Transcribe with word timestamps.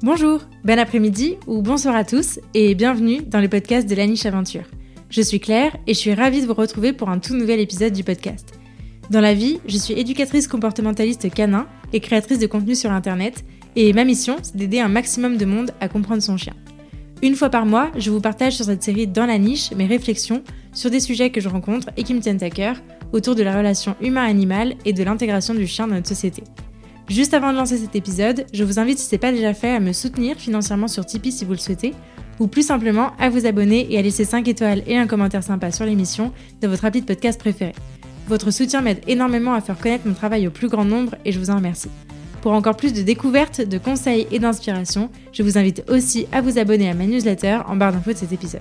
Bonjour, 0.00 0.42
bon 0.62 0.78
après-midi 0.78 1.38
ou 1.48 1.60
bonsoir 1.60 1.96
à 1.96 2.04
tous 2.04 2.38
et 2.54 2.76
bienvenue 2.76 3.20
dans 3.22 3.40
le 3.40 3.48
podcast 3.48 3.90
de 3.90 3.96
la 3.96 4.06
niche 4.06 4.26
aventure. 4.26 4.62
Je 5.10 5.20
suis 5.20 5.40
Claire 5.40 5.76
et 5.88 5.94
je 5.94 5.98
suis 5.98 6.14
ravie 6.14 6.40
de 6.40 6.46
vous 6.46 6.54
retrouver 6.54 6.92
pour 6.92 7.08
un 7.08 7.18
tout 7.18 7.34
nouvel 7.34 7.58
épisode 7.58 7.92
du 7.94 8.04
podcast. 8.04 8.60
Dans 9.10 9.20
la 9.20 9.34
vie, 9.34 9.58
je 9.66 9.76
suis 9.76 9.94
éducatrice 9.94 10.46
comportementaliste 10.46 11.34
canin 11.34 11.66
et 11.92 11.98
créatrice 11.98 12.38
de 12.38 12.46
contenu 12.46 12.76
sur 12.76 12.92
internet 12.92 13.44
et 13.74 13.92
ma 13.92 14.04
mission, 14.04 14.36
c'est 14.40 14.54
d'aider 14.54 14.78
un 14.78 14.86
maximum 14.86 15.36
de 15.36 15.44
monde 15.44 15.72
à 15.80 15.88
comprendre 15.88 16.22
son 16.22 16.36
chien. 16.36 16.54
Une 17.20 17.34
fois 17.34 17.50
par 17.50 17.66
mois, 17.66 17.90
je 17.96 18.12
vous 18.12 18.20
partage 18.20 18.54
sur 18.54 18.66
cette 18.66 18.84
série 18.84 19.08
Dans 19.08 19.26
la 19.26 19.38
niche 19.38 19.72
mes 19.72 19.86
réflexions 19.86 20.44
sur 20.72 20.90
des 20.90 21.00
sujets 21.00 21.30
que 21.30 21.40
je 21.40 21.48
rencontre 21.48 21.88
et 21.96 22.04
qui 22.04 22.14
me 22.14 22.20
tiennent 22.20 22.44
à 22.44 22.50
cœur 22.50 22.76
autour 23.12 23.34
de 23.34 23.42
la 23.42 23.56
relation 23.56 23.96
humain-animal 24.00 24.76
et 24.84 24.92
de 24.92 25.02
l'intégration 25.02 25.54
du 25.54 25.66
chien 25.66 25.88
dans 25.88 25.96
notre 25.96 26.06
société. 26.06 26.44
Juste 27.08 27.32
avant 27.32 27.52
de 27.52 27.56
lancer 27.56 27.78
cet 27.78 27.96
épisode, 27.96 28.44
je 28.52 28.64
vous 28.64 28.78
invite 28.78 28.98
si 28.98 29.06
ce 29.06 29.14
n'est 29.14 29.18
pas 29.18 29.32
déjà 29.32 29.54
fait 29.54 29.70
à 29.70 29.80
me 29.80 29.94
soutenir 29.94 30.36
financièrement 30.36 30.88
sur 30.88 31.06
Tipeee 31.06 31.32
si 31.32 31.46
vous 31.46 31.52
le 31.52 31.58
souhaitez, 31.58 31.94
ou 32.38 32.48
plus 32.48 32.66
simplement 32.66 33.12
à 33.18 33.30
vous 33.30 33.46
abonner 33.46 33.86
et 33.90 33.98
à 33.98 34.02
laisser 34.02 34.26
5 34.26 34.46
étoiles 34.46 34.82
et 34.86 34.98
un 34.98 35.06
commentaire 35.06 35.42
sympa 35.42 35.72
sur 35.72 35.86
l'émission 35.86 36.32
de 36.60 36.68
votre 36.68 36.82
rapide 36.82 37.06
podcast 37.06 37.40
préféré. 37.40 37.72
Votre 38.28 38.50
soutien 38.50 38.82
m'aide 38.82 39.00
énormément 39.06 39.54
à 39.54 39.62
faire 39.62 39.78
connaître 39.78 40.06
mon 40.06 40.12
travail 40.12 40.46
au 40.46 40.50
plus 40.50 40.68
grand 40.68 40.84
nombre 40.84 41.14
et 41.24 41.32
je 41.32 41.38
vous 41.38 41.48
en 41.48 41.56
remercie. 41.56 41.88
Pour 42.42 42.52
encore 42.52 42.76
plus 42.76 42.92
de 42.92 43.00
découvertes, 43.00 43.62
de 43.62 43.78
conseils 43.78 44.26
et 44.30 44.38
d'inspiration, 44.38 45.10
je 45.32 45.42
vous 45.42 45.56
invite 45.56 45.84
aussi 45.88 46.26
à 46.30 46.42
vous 46.42 46.58
abonner 46.58 46.90
à 46.90 46.94
ma 46.94 47.06
newsletter 47.06 47.60
en 47.66 47.76
barre 47.76 47.92
d'infos 47.92 48.12
de 48.12 48.18
cet 48.18 48.32
épisode. 48.32 48.60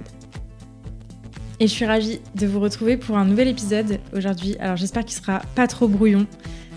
Et 1.59 1.67
je 1.67 1.71
suis 1.73 1.85
ravie 1.85 2.21
de 2.35 2.47
vous 2.47 2.61
retrouver 2.61 2.95
pour 2.95 3.17
un 3.17 3.25
nouvel 3.25 3.49
épisode 3.49 3.99
aujourd'hui. 4.15 4.55
Alors 4.59 4.77
j'espère 4.77 5.03
qu'il 5.03 5.17
sera 5.17 5.41
pas 5.53 5.67
trop 5.67 5.87
brouillon. 5.89 6.25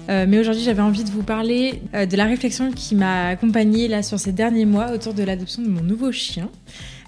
Euh, 0.09 0.27
mais 0.29 0.39
aujourd'hui, 0.39 0.63
j'avais 0.63 0.83
envie 0.83 1.05
de 1.05 1.11
vous 1.11 1.23
parler 1.23 1.83
euh, 1.95 2.07
de 2.07 2.17
la 2.17 2.25
réflexion 2.25 2.73
qui 2.73 2.95
m'a 2.95 3.29
accompagnée 3.29 3.87
là 3.87 4.03
sur 4.03 4.19
ces 4.19 4.33
derniers 4.33 4.65
mois 4.65 4.93
autour 4.93 5.15
de 5.15 5.23
l'adoption 5.23 5.63
de 5.63 5.69
mon 5.69 5.83
nouveau 5.83 6.11
chien, 6.11 6.51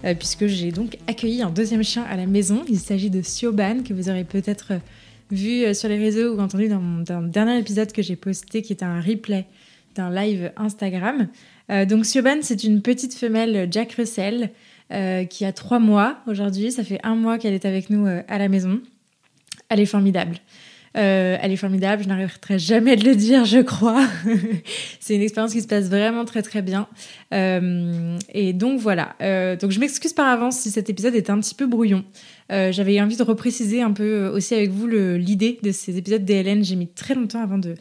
euh, 0.05 0.15
puisque 0.15 0.47
j'ai 0.47 0.71
donc 0.71 0.99
accueilli 1.07 1.43
un 1.43 1.51
deuxième 1.51 1.83
chien 1.83 2.05
à 2.05 2.17
la 2.17 2.27
maison. 2.27 2.63
Il 2.69 2.79
s'agit 2.79 3.11
de 3.11 3.23
Sioban, 3.23 3.83
que 3.83 3.95
vous 3.95 4.09
aurez 4.09 4.25
peut-être 4.25 4.75
vu 5.31 5.75
sur 5.75 5.89
les 5.89 5.99
réseaux 5.99 6.35
ou 6.35 6.41
entendu 6.41 6.69
dans 6.69 6.81
mon 6.81 7.03
dernier 7.23 7.59
épisode 7.59 7.91
que 7.91 8.03
j'ai 8.03 8.17
posté, 8.17 8.61
qui 8.61 8.73
est 8.73 8.83
un 8.83 9.01
replay 9.01 9.47
d'un 9.95 10.11
live 10.15 10.53
Instagram. 10.59 11.29
donc 11.89 12.05
Sioban, 12.05 12.39
c'est 12.43 12.65
une 12.65 12.83
petite 12.83 13.15
femelle 13.15 13.67
Jack 13.71 13.93
Russell 13.93 14.51
qui 15.31 15.47
a 15.47 15.53
trois 15.53 15.79
mois 15.79 16.19
aujourd'hui. 16.27 16.71
Ça 16.71 16.85
fait 16.85 17.01
un 17.03 17.15
mois 17.15 17.39
qu'elle 17.39 17.55
est 17.55 17.65
avec 17.65 17.89
nous 17.89 18.07
à 18.07 18.39
la 18.39 18.49
maison. 18.49 18.79
Elle 19.71 19.81
est 19.81 19.87
formidable. 19.87 20.37
Euh, 20.97 21.39
elle 21.41 21.53
est 21.53 21.57
formidable, 21.57 22.03
je 22.03 22.09
n'arrêterai 22.09 22.59
jamais 22.59 22.97
de 22.97 23.05
le 23.05 23.17
dire, 23.17 23.45
je 23.45 23.59
crois. 23.61 24.07
c'est 25.01 25.15
une 25.15 25.23
expérience 25.23 25.53
qui 25.53 25.63
se 25.63 25.67
passe 25.67 25.89
vraiment 25.89 26.25
très 26.25 26.43
très 26.43 26.61
bien. 26.61 26.87
Euh, 27.33 28.19
et 28.33 28.53
donc 28.53 28.79
voilà. 28.79 29.17
Euh, 29.23 29.57
donc 29.57 29.71
je 29.71 29.81
m'excuse 29.81 30.13
par 30.13 30.29
avance 30.29 30.59
si 30.59 30.71
cet 30.71 30.91
épisode 30.91 31.15
est 31.15 31.31
un 31.31 31.39
petit 31.41 31.55
peu 31.55 31.67
brouillon. 31.67 32.05
J'avais 32.51 33.01
envie 33.01 33.17
de 33.17 33.23
repréciser 33.23 33.81
un 33.81 33.93
peu 33.93 34.27
aussi 34.27 34.55
avec 34.55 34.69
vous 34.73 34.87
l'idée 34.87 35.59
de 35.63 35.73
ces 35.73 35.97
épisodes 35.97 36.23
DLN. 36.23 36.63
J'ai 36.63 36.77
mis 36.77 36.87
très 36.87 37.15
longtemps 37.15 37.41
avant 37.41 37.57
de, 37.57 37.77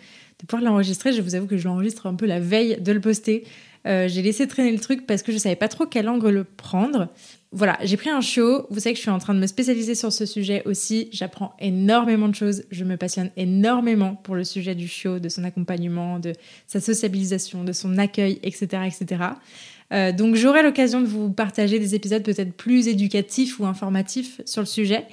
pouvoir 0.48 0.64
l'enregistrer. 0.64 1.12
Je 1.12 1.22
vous 1.22 1.36
avoue 1.36 1.45
que 1.45 1.58
je 1.58 1.67
l'enregistre 1.67 2.08
un 2.08 2.16
peu 2.16 2.26
la 2.26 2.39
veille 2.39 2.78
de 2.80 2.94
le 2.94 3.02
poster. 3.02 3.44
j'ai 3.84 4.22
laissé 4.22 4.48
traîner 4.48 4.72
le 4.72 4.80
truc 4.80 5.06
parce 5.06 5.23
que 5.23 5.34
je 5.34 5.38
savais 5.39 5.58
pas 5.58 5.67
trop 5.67 5.86
quel 5.86 6.08
angle 6.08 6.30
le 6.30 6.44
prendre 6.45 7.09
voilà, 7.53 7.77
j'ai 7.83 7.97
pris 7.97 8.09
un 8.09 8.21
chiot. 8.21 8.66
Vous 8.69 8.80
savez 8.80 8.94
que 8.94 8.97
je 8.97 9.02
suis 9.02 9.11
en 9.11 9.19
train 9.19 9.33
de 9.33 9.39
me 9.39 9.47
spécialiser 9.47 9.94
sur 9.94 10.13
ce 10.13 10.25
sujet 10.25 10.61
aussi. 10.66 11.09
J'apprends 11.11 11.53
énormément 11.59 12.30
de 12.30 12.35
choses. 12.35 12.63
Je 12.71 12.85
me 12.85 12.95
passionne 12.95 13.30
énormément 13.35 14.16
pour 14.16 14.35
le 14.35 14.45
sujet 14.45 14.73
du 14.73 14.88
chiot, 14.88 15.19
de 15.19 15.27
son 15.27 15.43
accompagnement, 15.43 16.17
de 16.17 16.31
sa 16.67 16.80
sociabilisation, 16.80 17.66
de 17.66 17.73
son 17.73 17.97
accueil, 17.97 18.39
etc. 18.43 18.83
etc. 18.85 19.23
Euh, 19.92 20.14
donc 20.14 20.36
j'aurai 20.36 20.64
l'occasion 20.64 21.02
de 21.02 21.05
vous 21.05 21.30
partager 21.30 21.77
des 21.77 21.93
épisodes 21.93 22.23
peut-être 22.23 22.53
plus 22.53 22.87
éducatifs 22.87 23.59
ou 23.59 23.65
informatifs 23.65 24.39
sur 24.45 24.61
le 24.61 24.67
sujet. 24.67 25.05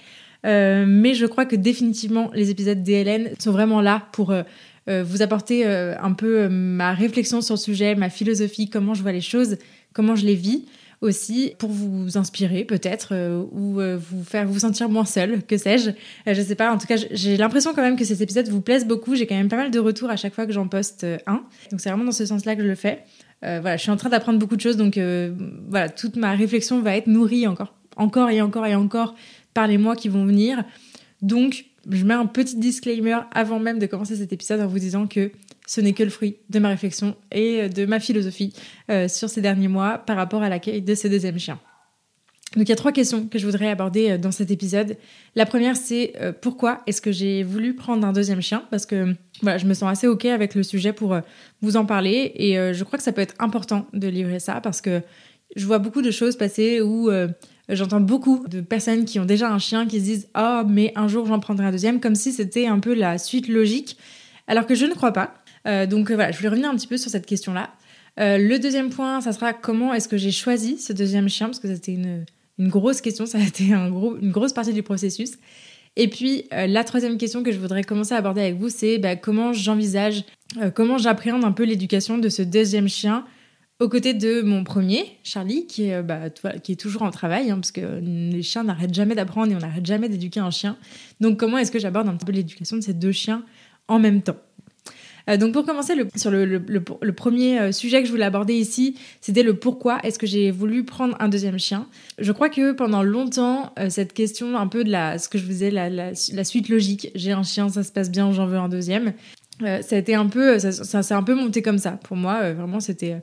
Euh, 0.46 0.84
mais 0.86 1.14
je 1.14 1.26
crois 1.26 1.44
que 1.44 1.56
définitivement 1.56 2.30
les 2.32 2.50
épisodes 2.50 2.84
DLN 2.84 3.30
sont 3.40 3.50
vraiment 3.50 3.80
là 3.80 4.06
pour 4.12 4.30
euh, 4.30 4.44
vous 4.86 5.20
apporter 5.20 5.66
un 5.66 6.12
peu 6.14 6.48
ma 6.48 6.94
réflexion 6.94 7.42
sur 7.42 7.56
le 7.56 7.60
sujet, 7.60 7.94
ma 7.94 8.08
philosophie, 8.08 8.70
comment 8.70 8.94
je 8.94 9.02
vois 9.02 9.12
les 9.12 9.20
choses, 9.20 9.58
comment 9.92 10.16
je 10.16 10.24
les 10.24 10.34
vis 10.34 10.64
aussi 11.00 11.54
pour 11.58 11.70
vous 11.70 12.18
inspirer 12.18 12.64
peut-être 12.64 13.10
euh, 13.12 13.44
ou 13.52 13.80
euh, 13.80 13.98
vous 13.98 14.24
faire 14.24 14.46
vous 14.46 14.60
sentir 14.60 14.88
moins 14.88 15.04
seul, 15.04 15.42
que 15.44 15.56
sais-je. 15.56 15.90
Euh, 15.90 16.34
je 16.34 16.42
sais 16.42 16.54
pas, 16.54 16.72
en 16.72 16.78
tout 16.78 16.86
cas, 16.86 16.96
j'ai 17.10 17.36
l'impression 17.36 17.72
quand 17.74 17.82
même 17.82 17.96
que 17.96 18.04
ces 18.04 18.22
épisodes 18.22 18.48
vous 18.48 18.60
plaisent 18.60 18.86
beaucoup. 18.86 19.14
J'ai 19.14 19.26
quand 19.26 19.36
même 19.36 19.48
pas 19.48 19.56
mal 19.56 19.70
de 19.70 19.78
retours 19.78 20.10
à 20.10 20.16
chaque 20.16 20.34
fois 20.34 20.46
que 20.46 20.52
j'en 20.52 20.68
poste 20.68 21.06
un. 21.26 21.44
Donc 21.70 21.80
c'est 21.80 21.90
vraiment 21.90 22.04
dans 22.04 22.12
ce 22.12 22.26
sens-là 22.26 22.56
que 22.56 22.62
je 22.62 22.68
le 22.68 22.74
fais. 22.74 23.04
voilà, 23.42 23.76
je 23.76 23.82
suis 23.82 23.90
en 23.90 23.96
train 23.96 24.08
d'apprendre 24.08 24.38
beaucoup 24.38 24.56
de 24.56 24.60
choses, 24.60 24.76
donc 24.76 24.98
voilà, 25.68 25.88
toute 25.88 26.16
ma 26.16 26.32
réflexion 26.32 26.80
va 26.82 26.96
être 26.96 27.06
nourrie 27.06 27.46
encore, 27.46 27.74
encore 27.96 28.30
et 28.30 28.40
encore 28.40 28.66
et 28.66 28.74
encore 28.74 29.14
par 29.54 29.66
les 29.66 29.78
mois 29.78 29.96
qui 29.96 30.08
vont 30.08 30.24
venir. 30.24 30.64
Donc, 31.22 31.64
je 31.90 32.04
mets 32.04 32.14
un 32.14 32.26
petit 32.26 32.56
disclaimer 32.56 33.18
avant 33.32 33.58
même 33.58 33.78
de 33.78 33.86
commencer 33.86 34.16
cet 34.16 34.32
épisode 34.32 34.60
en 34.60 34.66
vous 34.66 34.78
disant 34.78 35.06
que 35.06 35.30
ce 35.68 35.82
n'est 35.82 35.92
que 35.92 36.02
le 36.02 36.08
fruit 36.08 36.38
de 36.48 36.58
ma 36.58 36.68
réflexion 36.68 37.14
et 37.30 37.68
de 37.68 37.84
ma 37.84 38.00
philosophie 38.00 38.54
euh, 38.90 39.06
sur 39.06 39.28
ces 39.28 39.42
derniers 39.42 39.68
mois 39.68 39.98
par 39.98 40.16
rapport 40.16 40.42
à 40.42 40.48
l'accueil 40.48 40.80
de 40.80 40.94
ce 40.94 41.06
deuxième 41.08 41.38
chien. 41.38 41.60
Donc 42.56 42.66
il 42.66 42.70
y 42.70 42.72
a 42.72 42.76
trois 42.76 42.92
questions 42.92 43.26
que 43.26 43.38
je 43.38 43.44
voudrais 43.44 43.68
aborder 43.68 44.12
euh, 44.12 44.18
dans 44.18 44.32
cet 44.32 44.50
épisode. 44.50 44.96
La 45.36 45.44
première 45.44 45.76
c'est 45.76 46.14
euh, 46.22 46.32
pourquoi 46.32 46.80
est-ce 46.86 47.02
que 47.02 47.12
j'ai 47.12 47.42
voulu 47.42 47.74
prendre 47.74 48.06
un 48.06 48.14
deuxième 48.14 48.40
chien? 48.40 48.64
Parce 48.70 48.86
que 48.86 49.14
voilà, 49.42 49.58
je 49.58 49.66
me 49.66 49.74
sens 49.74 49.90
assez 49.90 50.06
ok 50.06 50.24
avec 50.24 50.54
le 50.54 50.62
sujet 50.62 50.94
pour 50.94 51.20
vous 51.60 51.76
en 51.76 51.84
parler 51.84 52.32
et 52.34 52.54
je 52.74 52.82
crois 52.82 52.96
que 52.96 53.04
ça 53.04 53.12
peut 53.12 53.20
être 53.20 53.36
important 53.38 53.86
de 53.92 54.08
livrer 54.08 54.40
ça 54.40 54.60
parce 54.60 54.80
que 54.80 55.02
je 55.54 55.64
vois 55.64 55.78
beaucoup 55.78 56.02
de 56.02 56.10
choses 56.10 56.36
passer 56.36 56.80
où 56.80 57.08
j'entends 57.68 58.00
beaucoup 58.00 58.44
de 58.48 58.60
personnes 58.60 59.04
qui 59.04 59.20
ont 59.20 59.24
déjà 59.24 59.52
un 59.52 59.60
chien 59.60 59.86
qui 59.86 60.00
se 60.00 60.04
disent 60.04 60.28
oh 60.36 60.62
mais 60.66 60.92
un 60.96 61.06
jour 61.06 61.24
j'en 61.26 61.38
prendrai 61.38 61.66
un 61.66 61.70
deuxième 61.70 62.00
comme 62.00 62.16
si 62.16 62.32
c'était 62.32 62.66
un 62.66 62.80
peu 62.80 62.94
la 62.94 63.16
suite 63.18 63.46
logique 63.46 63.96
alors 64.48 64.66
que 64.66 64.74
je 64.74 64.86
ne 64.86 64.94
crois 64.94 65.12
pas. 65.12 65.34
Euh, 65.68 65.86
donc 65.86 66.10
euh, 66.10 66.14
voilà, 66.14 66.32
je 66.32 66.38
voulais 66.38 66.48
revenir 66.48 66.70
un 66.70 66.76
petit 66.76 66.86
peu 66.86 66.96
sur 66.96 67.10
cette 67.10 67.26
question-là. 67.26 67.70
Euh, 68.18 68.38
le 68.38 68.58
deuxième 68.58 68.90
point, 68.90 69.20
ça 69.20 69.32
sera 69.32 69.52
comment 69.52 69.94
est-ce 69.94 70.08
que 70.08 70.16
j'ai 70.16 70.32
choisi 70.32 70.78
ce 70.78 70.92
deuxième 70.92 71.28
chien, 71.28 71.46
parce 71.46 71.60
que 71.60 71.72
c'était 71.72 71.92
une, 71.92 72.24
une, 72.58 72.68
grosse 72.68 73.00
question, 73.00 73.26
ça 73.26 73.38
a 73.38 73.42
été 73.42 73.64
une 73.64 74.30
grosse 74.32 74.52
partie 74.52 74.72
du 74.72 74.82
processus. 74.82 75.32
Et 75.96 76.08
puis 76.08 76.44
la 76.52 76.84
troisième 76.84 77.18
question 77.18 77.42
que 77.42 77.50
je 77.50 77.58
voudrais 77.58 77.82
commencer 77.82 78.14
à 78.14 78.18
aborder 78.18 78.40
avec 78.40 78.56
vous, 78.56 78.68
c'est 78.68 78.98
bah, 78.98 79.16
comment 79.16 79.52
j'envisage, 79.52 80.24
comment 80.74 80.96
j'appréhende 80.96 81.44
un 81.44 81.50
peu 81.50 81.64
l'éducation 81.64 82.18
de 82.18 82.28
ce 82.28 82.42
deuxième 82.42 82.88
chien 82.88 83.24
aux 83.80 83.88
côtés 83.88 84.14
de 84.14 84.42
mon 84.42 84.62
premier, 84.62 85.18
Charlie, 85.24 85.66
qui 85.66 85.88
est, 85.88 86.02
bah, 86.02 86.30
toujours 86.78 87.02
en 87.02 87.10
travail, 87.10 87.50
hein, 87.50 87.56
parce 87.56 87.72
que 87.72 88.00
les 88.00 88.42
chiens 88.42 88.62
n'arrêtent 88.62 88.94
jamais 88.94 89.16
d'apprendre 89.16 89.50
et 89.50 89.56
on 89.56 89.60
n'arrête 89.60 89.86
jamais 89.86 90.08
d'éduquer 90.08 90.38
un 90.38 90.52
chien. 90.52 90.76
Donc 91.20 91.36
comment 91.36 91.58
est-ce 91.58 91.72
que 91.72 91.80
j'aborde 91.80 92.08
un 92.08 92.16
peu 92.16 92.30
l'éducation 92.30 92.76
de 92.76 92.82
ces 92.82 92.94
deux 92.94 93.12
chiens 93.12 93.44
en 93.88 93.98
même 93.98 94.22
temps? 94.22 94.36
Donc 95.36 95.52
pour 95.52 95.66
commencer, 95.66 95.94
sur 96.16 96.30
le, 96.30 97.12
premier 97.12 97.58
euh, 97.58 97.72
sujet 97.72 98.00
que 98.00 98.06
je 98.06 98.12
voulais 98.12 98.24
aborder 98.24 98.54
ici, 98.54 98.96
c'était 99.20 99.42
le 99.42 99.54
pourquoi 99.54 99.98
est-ce 100.02 100.18
que 100.18 100.26
j'ai 100.26 100.50
voulu 100.50 100.84
prendre 100.84 101.16
un 101.20 101.28
deuxième 101.28 101.58
chien. 101.58 101.86
Je 102.18 102.32
crois 102.32 102.48
que 102.48 102.72
pendant 102.72 103.02
longtemps, 103.02 103.72
euh, 103.78 103.90
cette 103.90 104.12
question 104.12 104.56
un 104.56 104.66
peu 104.66 104.84
de 104.84 104.90
la, 104.90 105.18
ce 105.18 105.28
que 105.28 105.38
je 105.38 105.44
faisais, 105.44 105.70
la, 105.70 105.90
la, 105.90 106.14
suite 106.14 106.68
logique, 106.68 107.10
j'ai 107.14 107.32
un 107.32 107.42
chien, 107.42 107.68
ça 107.68 107.82
se 107.82 107.92
passe 107.92 108.10
bien, 108.10 108.32
j'en 108.32 108.46
veux 108.46 108.58
un 108.58 108.68
deuxième, 108.68 109.12
ça 109.60 109.96
a 109.96 109.96
été 109.96 110.14
un 110.14 110.26
peu, 110.26 110.58
ça, 110.58 111.02
ça 111.02 111.16
un 111.16 111.22
peu 111.22 111.34
monté 111.34 111.62
comme 111.62 111.78
ça. 111.78 111.98
Pour 112.04 112.16
moi, 112.16 112.52
vraiment, 112.52 112.78
c'était 112.78 113.16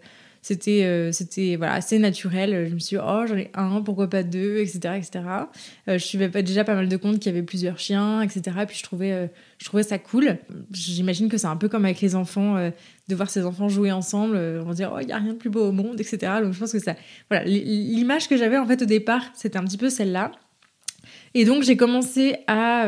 c'était 0.45 0.83
euh, 0.83 1.11
c'était 1.11 1.55
voilà 1.55 1.73
assez 1.73 1.97
naturel. 1.97 2.67
Je 2.69 2.75
me 2.75 2.77
suis 2.77 2.97
dit, 2.97 3.03
oh 3.03 3.25
j'en 3.25 3.35
ai 3.35 3.49
un 3.55 3.81
pourquoi 3.81 4.07
pas 4.07 4.21
deux 4.21 4.59
etc 4.59 4.93
etc 4.95 5.25
euh, 5.87 5.97
je 5.97 6.05
suivais 6.05 6.29
pas 6.29 6.43
déjà 6.43 6.63
pas 6.63 6.75
mal 6.75 6.87
de 6.87 6.97
comptes 6.97 7.17
qui 7.17 7.29
avaient 7.29 7.41
plusieurs 7.41 7.79
chiens 7.79 8.21
etc 8.21 8.55
et 8.61 8.65
puis 8.67 8.77
je 8.77 8.83
trouvais 8.83 9.11
euh, 9.11 9.25
je 9.57 9.65
trouvais 9.65 9.81
ça 9.81 9.97
cool. 9.97 10.37
J'imagine 10.69 11.29
que 11.29 11.39
c'est 11.39 11.47
un 11.47 11.55
peu 11.55 11.67
comme 11.67 11.83
avec 11.83 11.99
les 11.99 12.13
enfants 12.13 12.57
de 13.07 13.15
voir 13.15 13.31
ces 13.31 13.43
enfants 13.43 13.69
jouer 13.69 13.91
ensemble 13.91 14.37
on 14.37 14.65
va 14.65 14.73
dire 14.75 14.91
oh 14.95 14.99
il 15.01 15.09
y 15.09 15.13
a 15.13 15.17
rien 15.17 15.33
de 15.33 15.37
plus 15.37 15.49
beau 15.49 15.67
au 15.67 15.71
monde 15.71 15.99
etc 15.99 16.33
donc 16.43 16.53
je 16.53 16.59
pense 16.59 16.73
que 16.73 16.79
ça 16.79 16.95
voilà 17.31 17.43
l'image 17.45 18.29
que 18.29 18.37
j'avais 18.37 18.59
en 18.59 18.67
fait 18.67 18.83
au 18.83 18.85
départ 18.85 19.23
c'était 19.33 19.57
un 19.57 19.63
petit 19.63 19.77
peu 19.77 19.89
celle-là. 19.89 20.31
Et 21.33 21.45
donc 21.45 21.63
j'ai 21.63 21.75
commencé 21.75 22.35
à 22.45 22.87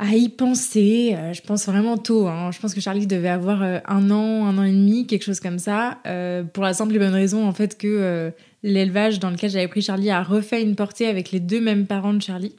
à 0.00 0.14
y 0.14 0.30
penser. 0.30 1.14
Euh, 1.14 1.34
je 1.34 1.42
pense 1.42 1.66
vraiment 1.66 1.98
tôt. 1.98 2.26
Hein. 2.26 2.50
Je 2.52 2.58
pense 2.58 2.74
que 2.74 2.80
Charlie 2.80 3.06
devait 3.06 3.28
avoir 3.28 3.62
euh, 3.62 3.78
un 3.86 4.10
an, 4.10 4.46
un 4.46 4.56
an 4.56 4.62
et 4.64 4.72
demi, 4.72 5.06
quelque 5.06 5.24
chose 5.24 5.40
comme 5.40 5.58
ça. 5.58 5.98
Euh, 6.06 6.42
pour 6.42 6.64
la 6.64 6.72
simple 6.72 6.96
et 6.96 6.98
bonne 6.98 7.12
raison, 7.12 7.46
en 7.46 7.52
fait, 7.52 7.76
que 7.76 8.32
l'élevage 8.62 9.20
dans 9.20 9.30
lequel 9.30 9.50
j'avais 9.50 9.68
pris 9.68 9.82
Charlie 9.82 10.10
a 10.10 10.22
refait 10.22 10.62
une 10.62 10.74
portée 10.74 11.06
avec 11.06 11.32
les 11.32 11.40
deux 11.40 11.60
mêmes 11.60 11.86
parents 11.86 12.14
de 12.14 12.22
Charlie. 12.22 12.54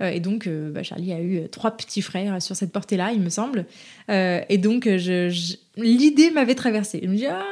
et 0.00 0.20
donc, 0.20 0.48
bah, 0.48 0.82
Charlie 0.82 1.12
a 1.12 1.20
eu 1.20 1.48
trois 1.50 1.76
petits 1.76 2.02
frères 2.02 2.40
sur 2.42 2.56
cette 2.56 2.72
portée-là, 2.72 3.12
il 3.12 3.20
me 3.20 3.30
semble. 3.30 3.66
et 4.08 4.58
donc, 4.58 4.86
l'idée 5.76 6.30
m'avait 6.30 6.54
traversée. 6.54 7.00
Je 7.02 7.08
me 7.08 7.16
dis, 7.16 7.26
ah, 7.26 7.42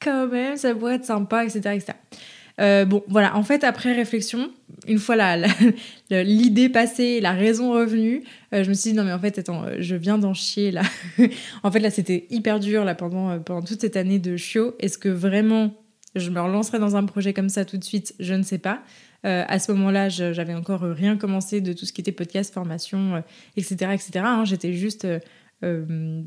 quand 0.00 0.28
même, 0.28 0.56
ça 0.56 0.74
pourrait 0.74 0.96
être 0.96 1.04
sympa, 1.04 1.44
etc. 1.44 1.80
Euh, 2.60 2.84
bon, 2.84 3.02
voilà, 3.08 3.36
en 3.36 3.42
fait, 3.42 3.64
après 3.64 3.92
réflexion, 3.92 4.50
une 4.86 4.98
fois 4.98 5.16
l'idée 6.10 6.68
passée, 6.68 7.20
la 7.20 7.32
raison 7.32 7.72
revenue, 7.72 8.22
euh, 8.52 8.62
je 8.62 8.68
me 8.68 8.74
suis 8.74 8.90
dit, 8.90 8.96
non, 8.96 9.04
mais 9.04 9.12
en 9.12 9.18
fait, 9.18 9.38
attends, 9.38 9.64
euh, 9.64 9.76
je 9.80 9.96
viens 9.96 10.18
d'en 10.18 10.34
chier, 10.34 10.70
là. 10.70 10.82
en 11.62 11.70
fait, 11.70 11.80
là, 11.80 11.90
c'était 11.90 12.26
hyper 12.30 12.60
dur, 12.60 12.84
là, 12.84 12.94
pendant, 12.94 13.38
pendant 13.40 13.62
toute 13.62 13.80
cette 13.80 13.96
année 13.96 14.18
de 14.18 14.36
chiot. 14.36 14.74
Est-ce 14.78 14.98
que 14.98 15.08
vraiment 15.08 15.74
je 16.14 16.30
me 16.30 16.40
relancerai 16.40 16.78
dans 16.78 16.94
un 16.94 17.04
projet 17.04 17.32
comme 17.32 17.48
ça 17.48 17.64
tout 17.64 17.76
de 17.76 17.82
suite, 17.82 18.14
je 18.20 18.34
ne 18.34 18.44
sais 18.44 18.58
pas. 18.58 18.82
à 19.24 19.58
ce 19.58 19.72
moment-là, 19.72 20.08
j'avais 20.08 20.54
encore 20.54 20.82
rien 20.82 21.16
commencé 21.16 21.60
de 21.60 21.72
tout 21.72 21.86
ce 21.86 21.92
qui 21.92 22.02
était 22.02 22.12
podcast, 22.12 22.54
formation, 22.54 23.20
etc., 23.56 23.90
etc. 23.92 24.10
Hein. 24.18 24.44
J'étais 24.44 24.74
juste 24.74 25.08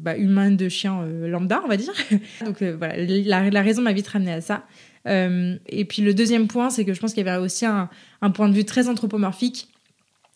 bah, 0.01 0.18
humain 0.18 0.51
de 0.51 0.69
chien 0.69 1.06
lambda, 1.06 1.62
on 1.63 1.68
va 1.68 1.78
dire. 1.78 1.94
Donc 2.45 2.63
voilà, 2.63 2.95
la, 2.98 3.62
raison 3.62 3.81
m'a 3.81 3.94
vite 3.94 4.07
ramené 4.07 4.34
à 4.34 4.42
ça. 4.42 4.66
et 5.06 5.86
puis 5.86 6.01
le 6.01 6.13
deuxième 6.13 6.48
point, 6.48 6.69
c'est 6.69 6.86
que 6.86 6.94
je 6.94 7.00
pense 7.00 7.13
qu'il 7.13 7.25
y 7.25 7.30
avait 7.30 7.44
aussi 7.44 7.66
un, 7.66 7.89
point 8.34 8.50
de 8.50 8.54
vue 8.54 8.66
très 8.66 8.89
anthropomorphique 8.89 9.69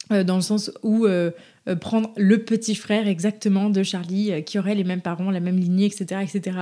dans 0.09 0.35
le 0.35 0.41
sens 0.41 0.71
où 0.83 1.07
euh, 1.67 1.75
prendre 1.75 2.11
le 2.17 2.39
petit 2.39 2.73
frère 2.73 3.07
exactement 3.07 3.69
de 3.69 3.83
Charlie, 3.83 4.31
euh, 4.31 4.41
qui 4.41 4.57
aurait 4.57 4.73
les 4.73 4.83
mêmes 4.83 5.01
parents, 5.01 5.29
la 5.29 5.39
même 5.39 5.57
lignée, 5.57 5.85
etc. 5.85 6.21
etc. 6.23 6.57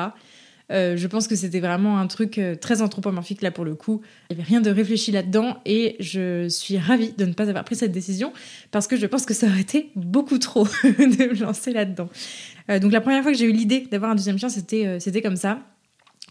Euh, 0.72 0.96
je 0.98 1.08
pense 1.08 1.28
que 1.28 1.36
c'était 1.36 1.60
vraiment 1.60 2.00
un 2.00 2.08
truc 2.08 2.40
très 2.62 2.82
anthropomorphique 2.82 3.42
là 3.42 3.52
pour 3.52 3.66
le 3.66 3.76
coup. 3.76 4.02
Il 4.30 4.36
n'y 4.36 4.42
avait 4.42 4.50
rien 4.50 4.62
de 4.62 4.70
réfléchi 4.70 5.12
là-dedans 5.12 5.58
et 5.66 5.96
je 6.00 6.48
suis 6.48 6.78
ravie 6.78 7.14
de 7.18 7.26
ne 7.26 7.34
pas 7.34 7.50
avoir 7.50 7.64
pris 7.64 7.76
cette 7.76 7.92
décision 7.92 8.34
parce 8.72 8.88
que 8.88 8.96
je 8.96 9.06
pense 9.06 9.26
que 9.26 9.34
ça 9.34 9.48
aurait 9.48 9.62
été 9.62 9.90
beaucoup 9.96 10.38
trop 10.38 10.66
de 10.84 11.30
me 11.30 11.40
lancer 11.40 11.74
là-dedans. 11.74 12.10
donc 12.82 12.92
la 12.92 13.02
première 13.02 13.24
fois 13.24 13.32
que 13.32 13.38
j'ai 13.38 13.46
eu 13.46 13.52
l'idée 13.52 13.88
d'avoir 13.92 14.12
un 14.12 14.16
deuxième 14.16 14.38
chien, 14.38 14.50
c'était 14.50 15.00
c'était 15.00 15.22
comme 15.22 15.36
ça. 15.36 15.60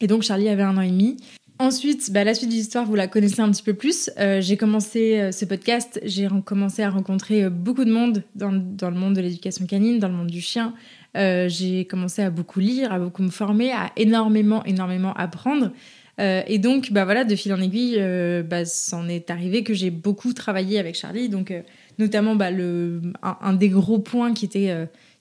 Et 0.00 0.06
donc 0.06 0.22
Charlie 0.22 0.48
avait 0.48 0.62
un 0.62 0.76
an 0.76 0.82
et 0.82 0.90
demi. 0.90 1.16
Ensuite, 1.60 2.12
bah, 2.12 2.22
la 2.22 2.34
suite 2.34 2.50
de 2.50 2.54
l'histoire, 2.54 2.84
vous 2.84 2.94
la 2.94 3.08
connaissez 3.08 3.40
un 3.40 3.50
petit 3.50 3.64
peu 3.64 3.74
plus. 3.74 4.10
Euh, 4.18 4.40
j'ai 4.40 4.56
commencé 4.56 5.18
euh, 5.18 5.32
ce 5.32 5.44
podcast, 5.44 5.98
j'ai 6.04 6.28
commencé 6.44 6.82
à 6.82 6.90
rencontrer 6.90 7.42
euh, 7.42 7.50
beaucoup 7.50 7.84
de 7.84 7.90
monde 7.90 8.22
dans, 8.36 8.52
dans 8.52 8.90
le 8.90 8.96
monde 8.96 9.14
de 9.14 9.20
l'éducation 9.20 9.66
canine, 9.66 9.98
dans 9.98 10.06
le 10.06 10.14
monde 10.14 10.28
du 10.28 10.40
chien. 10.40 10.72
J'ai 11.14 11.86
commencé 11.86 12.22
à 12.22 12.30
beaucoup 12.30 12.60
lire, 12.60 12.92
à 12.92 12.98
beaucoup 12.98 13.22
me 13.22 13.30
former, 13.30 13.72
à 13.72 13.90
énormément, 13.96 14.64
énormément 14.64 15.12
apprendre. 15.14 15.72
et 16.18 16.58
donc, 16.58 16.92
bah 16.92 17.04
voilà, 17.04 17.24
de 17.24 17.34
fil 17.34 17.52
en 17.52 17.60
aiguille, 17.60 18.00
bah, 18.48 18.64
c'en 18.64 19.08
est 19.08 19.30
arrivé 19.30 19.64
que 19.64 19.74
j'ai 19.74 19.90
beaucoup 19.90 20.32
travaillé 20.32 20.78
avec 20.78 20.94
Charlie. 20.94 21.28
Donc, 21.28 21.52
notamment, 21.98 22.36
bah, 22.36 22.50
le, 22.50 23.00
un, 23.22 23.52
des 23.52 23.68
gros 23.68 23.98
points 23.98 24.32
qui 24.32 24.44
était, 24.44 24.72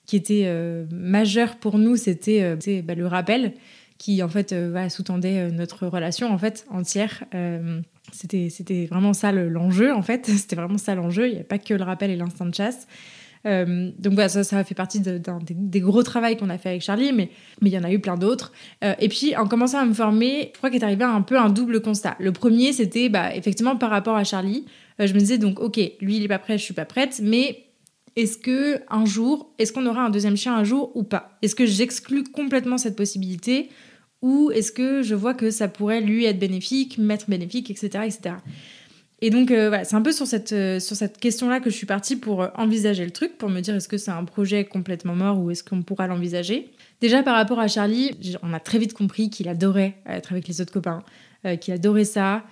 qui 0.06 0.16
était 0.16 0.52
majeur 0.92 1.56
pour 1.56 1.78
nous, 1.78 1.96
c'était 1.96 2.56
bah, 2.82 2.94
le 2.94 3.06
rappel 3.06 3.54
qui 3.98 4.22
en 4.22 4.28
fait 4.28 4.52
euh, 4.52 4.88
sous-tendait 4.88 5.40
euh, 5.40 5.50
notre 5.50 5.86
relation 5.86 6.32
en 6.32 6.38
fait 6.38 6.64
entière. 6.70 7.24
Euh, 7.34 7.80
c'était 8.12 8.48
c'était 8.48 8.86
vraiment 8.86 9.12
ça 9.12 9.32
l'enjeu 9.32 9.92
en 9.92 10.02
fait. 10.02 10.26
C'était 10.26 10.56
vraiment 10.56 10.78
ça 10.78 10.94
l'enjeu. 10.94 11.28
Il 11.28 11.34
n'y 11.34 11.40
a 11.40 11.44
pas 11.44 11.58
que 11.58 11.74
le 11.74 11.82
rappel 11.82 12.10
et 12.10 12.16
l'instinct 12.16 12.46
de 12.46 12.54
chasse. 12.54 12.86
Donc 13.44 14.14
voilà, 14.14 14.28
ça, 14.28 14.44
ça 14.44 14.62
fait 14.64 14.74
partie 14.74 15.00
de, 15.00 15.20
des, 15.42 15.80
gros 15.80 16.02
travaux 16.02 16.34
qu'on 16.36 16.50
a 16.50 16.58
fait 16.58 16.70
avec 16.70 16.82
Charlie, 16.82 17.12
mais 17.12 17.30
mais 17.60 17.70
il 17.70 17.72
y 17.72 17.78
en 17.78 17.84
a 17.84 17.92
eu 17.92 17.98
plein 17.98 18.16
d'autres. 18.16 18.52
et 18.82 19.08
puis 19.08 19.36
en 19.36 19.46
commençant 19.46 19.78
à 19.78 19.84
me 19.84 19.94
former, 19.94 20.50
je 20.52 20.58
crois 20.58 20.70
qu'est 20.70 20.82
arrivé 20.82 21.04
un 21.04 21.22
peu 21.22 21.38
un 21.38 21.48
double 21.48 21.80
constat. 21.80 22.16
Le 22.18 22.32
premier, 22.32 22.72
c'était 22.72 23.08
bah, 23.08 23.34
effectivement 23.34 23.76
par 23.76 23.90
rapport 23.90 24.16
à 24.16 24.24
Charlie. 24.24 24.64
je 24.98 25.12
me 25.12 25.18
disais 25.18 25.38
donc 25.38 25.60
ok, 25.60 25.76
lui 26.00 26.16
il 26.16 26.22
est 26.22 26.28
pas 26.28 26.38
prêt, 26.38 26.58
je 26.58 26.64
suis 26.64 26.74
pas 26.74 26.84
prête, 26.84 27.20
mais 27.22 27.64
est-ce 28.18 28.36
que 28.36 28.80
un 28.90 29.04
jour, 29.04 29.54
est-ce 29.58 29.72
qu'on 29.72 29.86
aura 29.86 30.02
un 30.02 30.10
deuxième 30.10 30.36
chien 30.36 30.56
un 30.56 30.64
jour 30.64 30.90
ou 30.96 31.04
pas? 31.04 31.38
Est-ce 31.40 31.54
que 31.54 31.66
j'exclus 31.66 32.24
complètement 32.24 32.76
cette 32.76 32.96
possibilité 32.96 33.68
ou 34.22 34.50
est-ce 34.50 34.72
que 34.72 35.02
je 35.02 35.14
vois 35.14 35.34
que 35.34 35.52
ça 35.52 35.68
pourrait 35.68 36.00
lui 36.00 36.24
être 36.24 36.40
bénéfique, 36.40 36.98
m'être 36.98 37.30
bénéfique, 37.30 37.70
etc. 37.70 38.04
etc. 38.06 38.34
Et 39.20 39.30
donc 39.30 39.50
euh, 39.50 39.80
c'est 39.84 39.96
un 39.96 40.02
peu 40.02 40.12
sur 40.12 40.26
cette, 40.26 40.52
euh, 40.52 40.78
sur 40.78 40.94
cette 40.94 41.18
question-là 41.18 41.58
que 41.60 41.70
je 41.70 41.74
suis 41.74 41.86
partie 41.86 42.16
pour 42.16 42.42
euh, 42.42 42.48
envisager 42.56 43.04
le 43.04 43.10
truc, 43.10 43.36
pour 43.36 43.48
me 43.48 43.60
dire 43.60 43.74
est-ce 43.74 43.88
que 43.88 43.96
c'est 43.96 44.12
un 44.12 44.24
projet 44.24 44.64
complètement 44.64 45.16
mort 45.16 45.40
ou 45.40 45.50
est-ce 45.50 45.64
qu'on 45.64 45.82
pourra 45.82 46.06
l'envisager? 46.06 46.70
Déjà 47.00 47.22
par 47.24 47.34
rapport 47.34 47.58
à 47.58 47.66
Charlie, 47.66 48.12
on 48.42 48.52
a 48.52 48.60
très 48.60 48.78
vite 48.78 48.92
compris 48.94 49.28
qu'il 49.28 49.48
adorait 49.48 49.96
être 50.06 50.32
avec 50.32 50.46
les 50.46 50.60
autres 50.60 50.72
copains, 50.72 51.02
qu'il 51.60 51.72
adorait 51.72 52.04
ça, 52.04 52.42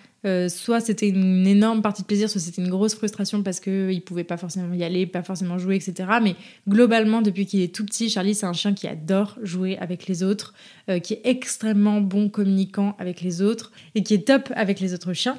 soit 0.48 0.78
c'était 0.78 1.08
une 1.08 1.48
énorme 1.48 1.82
partie 1.82 2.02
de 2.02 2.06
plaisir, 2.06 2.30
soit 2.30 2.40
c'était 2.40 2.62
une 2.62 2.68
grosse 2.68 2.94
frustration 2.94 3.42
parce 3.42 3.58
qu'il 3.58 4.00
pouvait 4.02 4.22
pas 4.22 4.36
forcément 4.36 4.72
y 4.72 4.84
aller, 4.84 5.04
pas 5.04 5.24
forcément 5.24 5.58
jouer, 5.58 5.74
etc. 5.74 6.08
Mais 6.22 6.36
globalement, 6.68 7.22
depuis 7.22 7.44
qu'il 7.44 7.60
est 7.60 7.74
tout 7.74 7.84
petit, 7.84 8.08
Charlie, 8.08 8.36
c'est 8.36 8.46
un 8.46 8.52
chien 8.52 8.72
qui 8.72 8.86
adore 8.86 9.36
jouer 9.42 9.76
avec 9.78 10.06
les 10.06 10.22
autres, 10.22 10.54
qui 11.02 11.14
est 11.14 11.22
extrêmement 11.24 12.00
bon 12.00 12.28
communicant 12.28 12.94
avec 13.00 13.22
les 13.22 13.42
autres 13.42 13.72
et 13.96 14.04
qui 14.04 14.14
est 14.14 14.28
top 14.28 14.52
avec 14.54 14.78
les 14.78 14.94
autres 14.94 15.12
chiens, 15.12 15.36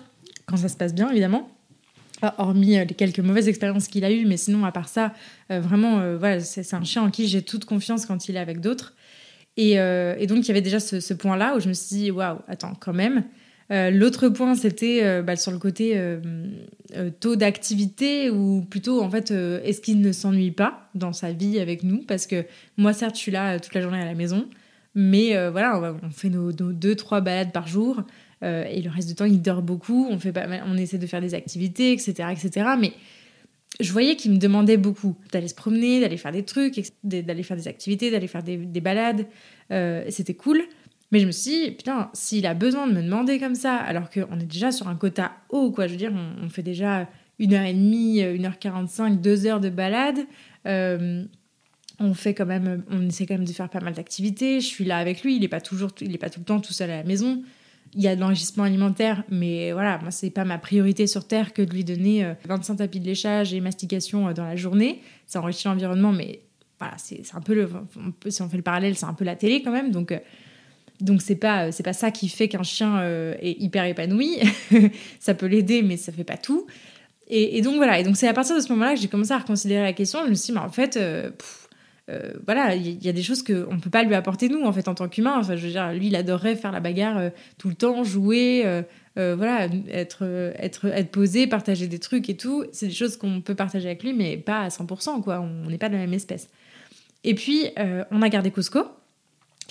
quand 0.48 0.58
ça 0.58 0.70
se 0.70 0.78
passe 0.78 0.96
bien, 0.96 1.10
évidemment. 1.10 1.50
Hormis 2.40 2.80
euh, 2.80 2.86
les 2.86 2.96
quelques 2.96 3.20
mauvaises 3.20 3.48
expériences 3.48 3.88
qu'il 3.88 4.04
a 4.04 4.12
eues, 4.12 4.26
mais 4.26 4.38
sinon, 4.38 4.66
à 4.66 4.72
part 4.72 4.90
ça, 4.90 5.14
vraiment, 5.50 6.18
voilà, 6.18 6.40
c'est 6.40 6.74
un 6.74 6.84
chien 6.84 7.04
en 7.04 7.12
qui 7.12 7.28
j'ai 7.28 7.44
toute 7.44 7.66
confiance 7.66 8.06
quand 8.06 8.28
il 8.28 8.36
est 8.36 8.40
avec 8.40 8.60
d'autres. 8.60 8.96
Et, 9.56 9.76
donc, 10.28 10.40
il 10.40 10.48
y 10.48 10.52
avait 10.52 10.62
déjà 10.62 10.80
ce, 10.80 11.14
point-là 11.14 11.56
où 11.56 11.60
je 11.60 11.68
me 11.68 11.74
suis 11.74 11.96
dit, 11.96 12.12
waouh, 12.12 12.40
attends, 12.48 12.74
quand 12.80 12.94
même, 12.94 13.24
euh, 13.72 13.90
l'autre 13.92 14.30
point, 14.30 14.56
c'était 14.56 15.02
euh, 15.04 15.22
bah, 15.22 15.36
sur 15.36 15.52
le 15.52 15.60
côté 15.60 15.94
euh, 15.96 16.20
taux 17.20 17.36
d'activité, 17.36 18.30
ou 18.30 18.62
plutôt, 18.62 19.02
en 19.02 19.10
fait, 19.10 19.32
est-ce 19.32 19.82
qu'il 19.82 20.00
ne 20.02 20.12
s'ennuie 20.12 20.52
pas 20.52 20.90
dans 20.96 21.14
sa 21.14 21.32
vie 21.32 21.60
avec 21.60 21.84
nous? 21.84 22.04
Parce 22.04 22.28
que 22.28 22.46
moi, 22.78 22.94
certes, 22.94 23.16
je 23.16 23.22
suis 23.22 23.32
là 23.32 23.60
toute 23.60 23.74
la 23.74 23.82
journée 23.82 24.02
à 24.02 24.06
la 24.06 24.16
maison, 24.16 24.48
mais 24.96 25.34
voilà, 25.50 25.96
on, 26.04 26.10
fait 26.10 26.30
nos, 26.30 26.52
deux, 26.52 26.96
trois 26.96 27.22
balades 27.22 27.52
par 27.52 27.68
jour, 27.68 28.04
et 28.42 28.82
le 28.82 28.90
reste 28.90 29.08
du 29.08 29.16
temps, 29.16 29.26
il 29.26 29.42
dort 29.42 29.62
beaucoup, 29.62 30.08
on, 30.10 30.20
fait 30.20 30.34
on 30.66 30.78
essaie 30.78 30.98
de 30.98 31.08
faire 31.08 31.22
des 31.22 31.34
activités, 31.34 31.92
etc. 31.94 32.30
etc. 32.32 32.70
mais 32.80 32.94
je 33.80 33.92
voyais 33.92 34.16
qu'il 34.16 34.32
me 34.32 34.38
demandait 34.38 34.78
beaucoup 34.78 35.16
d'aller 35.32 35.48
se 35.48 35.56
promener, 35.56 36.00
d'aller 36.00 36.18
faire 36.18 36.32
des 36.32 36.44
trucs, 36.44 36.82
d'aller 37.04 37.44
faire 37.44 37.58
des 37.58 37.68
activités, 37.68 38.12
d'aller 38.12 38.28
faire 38.28 38.44
des, 38.44 38.58
des 38.58 38.82
balades. 38.82 39.26
c'était 40.10 40.36
cool. 40.36 40.64
Mais 41.12 41.20
je 41.20 41.26
me 41.26 41.32
suis 41.32 41.52
dit, 41.52 41.72
putain, 41.72 42.10
s'il 42.14 42.46
a 42.46 42.54
besoin 42.54 42.88
de 42.88 42.94
me 42.94 43.02
demander 43.02 43.40
comme 43.40 43.56
ça, 43.56 43.76
alors 43.76 44.10
qu'on 44.10 44.40
est 44.40 44.46
déjà 44.46 44.72
sur 44.72 44.88
un 44.88 44.96
quota 44.96 45.32
haut, 45.50 45.72
quoi, 45.72 45.88
je 45.88 45.94
veux 45.94 45.98
dire, 45.98 46.14
on, 46.42 46.50
fait 46.50 46.64
déjà 46.64 47.08
une 47.40 47.54
heure 47.54 47.66
et 47.66 47.74
demie, 47.74 48.20
une 48.22 48.46
heure 48.46 48.60
quarante-cinq, 48.60 49.22
deux 49.22 49.46
heures 49.46 49.62
de 49.62 49.70
balade. 49.70 50.20
Euh, 50.66 51.24
on 52.00 52.14
fait 52.14 52.34
quand 52.34 52.46
même, 52.46 52.84
on 52.90 53.08
essaie 53.08 53.26
quand 53.26 53.36
même 53.36 53.48
de 53.48 53.54
faire 53.54 53.70
pas 53.70 53.80
mal 53.80 53.94
d'activités. 53.94 54.60
Je 54.60 54.66
suis 54.66 54.84
là 54.84 54.98
avec 54.98 55.24
lui, 55.24 55.38
il 55.38 55.44
est 55.44 55.50
pas 55.50 55.62
toujours, 55.62 55.92
il 56.02 56.14
est 56.14 56.20
pas 56.20 56.30
tout 56.30 56.42
le 56.42 56.46
temps 56.46 56.60
tout 56.60 56.74
seul 56.74 56.92
à 56.92 56.98
la 56.98 57.04
maison. 57.04 57.42
Il 57.94 58.02
y 58.02 58.08
a 58.08 58.16
de 58.16 58.22
l'enrichissement 58.22 58.64
alimentaire, 58.64 59.24
mais 59.30 59.72
voilà, 59.72 59.98
moi 60.00 60.12
c'est 60.12 60.30
pas 60.30 60.46
ma 60.46 60.58
priorité 60.58 61.08
sur 61.08 61.26
terre 61.26 61.54
que 61.54 61.62
de 61.62 61.72
lui 61.72 61.84
donner 61.84 62.34
25 62.46 62.74
euh, 62.74 62.78
tapis 62.78 63.00
de 63.00 63.06
léchage 63.06 63.54
et 63.54 63.62
mastication 63.62 64.28
euh, 64.28 64.34
dans 64.34 64.46
la 64.46 64.56
journée. 64.56 65.02
Ça 65.26 65.42
enrichit 65.42 65.68
l'environnement, 65.68 66.12
mais 66.12 66.42
voilà, 66.80 66.96
c'est 66.98 67.24
un 67.34 67.42
peu 67.42 67.54
le, 67.56 67.70
si 68.28 68.42
on 68.42 68.50
fait 68.50 68.58
le 68.58 68.64
parallèle, 68.64 68.96
c'est 68.96 69.06
un 69.06 69.14
peu 69.14 69.26
la 69.26 69.36
télé 69.36 69.62
quand 69.64 69.72
même, 69.72 69.92
donc 69.92 70.14
donc 71.02 71.22
c'est 71.22 71.36
pas 71.36 71.70
pas 71.84 71.94
ça 71.94 72.12
qui 72.12 72.30
fait 72.30 72.48
qu'un 72.48 72.64
chien 72.64 73.00
euh, 73.00 73.36
est 73.40 73.60
hyper 73.62 73.86
épanoui. 73.86 74.40
ça 75.20 75.34
peut 75.34 75.46
l'aider, 75.46 75.84
mais 75.84 75.98
ça 75.98 76.12
fait 76.12 76.24
pas 76.24 76.38
tout. 76.38 76.66
Et, 77.30 77.62
donc 77.62 77.76
voilà. 77.76 78.00
Et 78.00 78.04
donc 78.04 78.16
c'est 78.16 78.28
à 78.28 78.34
partir 78.34 78.56
de 78.56 78.62
ce 78.62 78.70
moment-là 78.70 78.96
que 78.96 79.02
j'ai 79.02 79.10
commencé 79.10 79.32
à 79.32 79.38
reconsidérer 79.38 79.84
la 79.84 79.94
question. 79.94 80.20
Je 80.26 80.30
me 80.30 80.36
suis 80.36 80.48
dit, 80.48 80.52
mais 80.54 80.66
en 80.66 80.72
fait, 80.72 80.98
euh, 80.98 81.30
euh, 82.10 82.34
voilà, 82.46 82.76
il 82.76 83.04
y, 83.04 83.10
a 83.10 83.12
des 83.12 83.24
choses 83.24 83.44
qu'on 83.44 83.74
ne 83.74 83.80
peut 83.80 83.90
pas 83.90 84.04
lui 84.04 84.16
apporter 84.16 84.48
nous 84.48 84.64
en 84.64 84.72
fait 84.72 84.88
en 84.88 84.96
tant 84.96 85.10
qu'humain. 85.10 85.36
Enfin, 85.40 85.56
je 85.56 85.66
veux 85.66 85.72
dire, 85.72 85.92
lui, 85.92 86.08
il 86.08 86.16
adorerait 86.16 86.56
faire 86.56 86.72
la 86.72 86.80
bagarre 86.80 87.32
tout 87.58 87.68
le 87.68 87.76
temps, 87.76 88.04
jouer, 88.04 88.66
voilà, 89.16 89.68
être 89.90 90.54
être 90.58 90.86
être 90.86 91.12
posé, 91.12 91.48
partager 91.48 91.88
des 91.88 92.00
trucs 92.00 92.30
et 92.30 92.38
tout. 92.38 92.64
C'est 92.72 92.88
des 92.88 92.94
choses 92.94 93.18
qu'on 93.18 93.42
peut 93.42 93.56
partager 93.56 93.88
avec 93.88 94.04
lui, 94.04 94.14
mais 94.14 94.38
pas 94.38 94.62
à 94.62 94.68
100%. 94.70 95.22
Quoi, 95.22 95.42
on 95.42 95.70
n'est 95.70 95.78
pas 95.78 95.90
de 95.90 95.96
la 95.96 96.00
même 96.00 96.14
espèce. 96.14 96.50
Et 97.24 97.36
puis 97.36 97.66
on 98.12 98.22
a 98.22 98.30
gardé 98.30 98.52
Cusco 98.52 98.86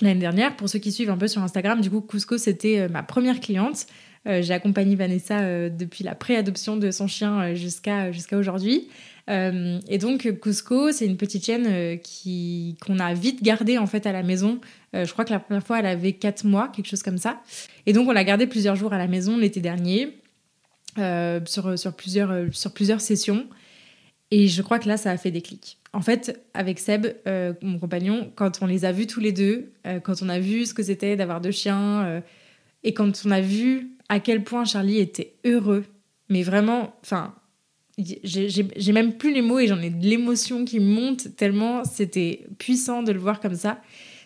l'année 0.01 0.19
dernière. 0.19 0.55
Pour 0.55 0.69
ceux 0.69 0.79
qui 0.79 0.91
suivent 0.91 1.09
un 1.09 1.17
peu 1.17 1.27
sur 1.27 1.41
Instagram, 1.41 1.81
du 1.81 1.89
coup, 1.89 2.01
Cusco, 2.01 2.37
c'était 2.37 2.79
euh, 2.79 2.89
ma 2.89 3.03
première 3.03 3.39
cliente. 3.39 3.87
Euh, 4.27 4.41
j'ai 4.41 4.53
accompagné 4.53 4.95
Vanessa 4.95 5.39
euh, 5.39 5.69
depuis 5.69 6.03
la 6.03 6.15
préadoption 6.15 6.77
de 6.77 6.91
son 6.91 7.07
chien 7.07 7.53
jusqu'à 7.53 8.11
jusqu'à 8.11 8.37
aujourd'hui. 8.37 8.89
Et 9.29 9.97
donc, 9.97 10.39
Cusco, 10.41 10.91
c'est 10.91 11.05
une 11.05 11.17
petite 11.17 11.43
chienne 11.43 11.99
qui 11.99 12.77
qu'on 12.85 12.99
a 12.99 13.13
vite 13.13 13.43
gardée 13.43 13.77
en 13.77 13.85
fait 13.85 14.05
à 14.05 14.13
la 14.13 14.23
maison. 14.23 14.61
je 14.93 15.11
crois 15.11 15.25
que 15.25 15.31
la 15.31 15.39
première 15.39 15.63
fois, 15.63 15.79
elle 15.79 15.85
avait 15.85 16.13
4 16.13 16.45
mois, 16.45 16.69
quelque 16.69 16.87
chose 16.87 17.03
comme 17.03 17.17
ça. 17.17 17.41
Et 17.85 17.93
donc, 17.93 18.07
on 18.07 18.13
l'a 18.13 18.23
gardée 18.23 18.47
plusieurs 18.47 18.75
jours 18.75 18.93
à 18.93 18.97
la 18.97 19.07
maison 19.07 19.37
l'été 19.37 19.59
dernier, 19.59 20.17
sur, 20.95 21.77
sur, 21.77 21.93
plusieurs, 21.93 22.53
sur 22.53 22.73
plusieurs 22.73 23.01
sessions. 23.01 23.47
Et 24.31 24.47
je 24.47 24.61
crois 24.61 24.79
que 24.79 24.87
là, 24.87 24.97
ça 24.97 25.11
a 25.11 25.17
fait 25.17 25.31
des 25.31 25.41
clics. 25.41 25.77
En 25.93 26.01
fait, 26.01 26.45
avec 26.53 26.79
Seb, 26.79 27.07
euh, 27.27 27.53
mon 27.61 27.79
compagnon, 27.79 28.31
quand 28.35 28.61
on 28.61 28.65
les 28.65 28.83
a 28.85 28.91
vus 28.91 29.07
tous 29.07 29.19
les 29.19 29.31
deux, 29.31 29.71
euh, 29.85 29.99
quand 29.99 30.21
on 30.21 30.29
a 30.29 30.39
vu 30.39 30.65
ce 30.65 30.73
que 30.73 30.83
c'était 30.83 31.15
d'avoir 31.15 31.39
deux 31.39 31.51
chiens, 31.51 32.05
euh, 32.05 32.21
et 32.83 32.93
quand 32.93 33.23
on 33.25 33.31
a 33.31 33.41
vu 33.41 33.91
à 34.09 34.19
quel 34.19 34.43
point 34.43 34.65
Charlie 34.65 34.99
était 34.99 35.35
heureux, 35.45 35.85
mais 36.29 36.43
vraiment, 36.43 36.93
enfin, 37.01 37.33
j'ai 37.97 38.91
même 38.91 39.17
plus 39.17 39.33
les 39.33 39.41
mots 39.41 39.59
et 39.59 39.67
j'en 39.67 39.81
ai 39.81 39.89
de 39.89 40.05
l'émotion 40.05 40.65
qui 40.65 40.79
monte 40.79 41.35
tellement 41.35 41.83
c'était 41.83 42.45
puissant 42.59 43.03
de 43.03 43.11
le 43.11 43.19
voir 43.19 43.39
comme 43.39 43.55
ça. 43.55 43.81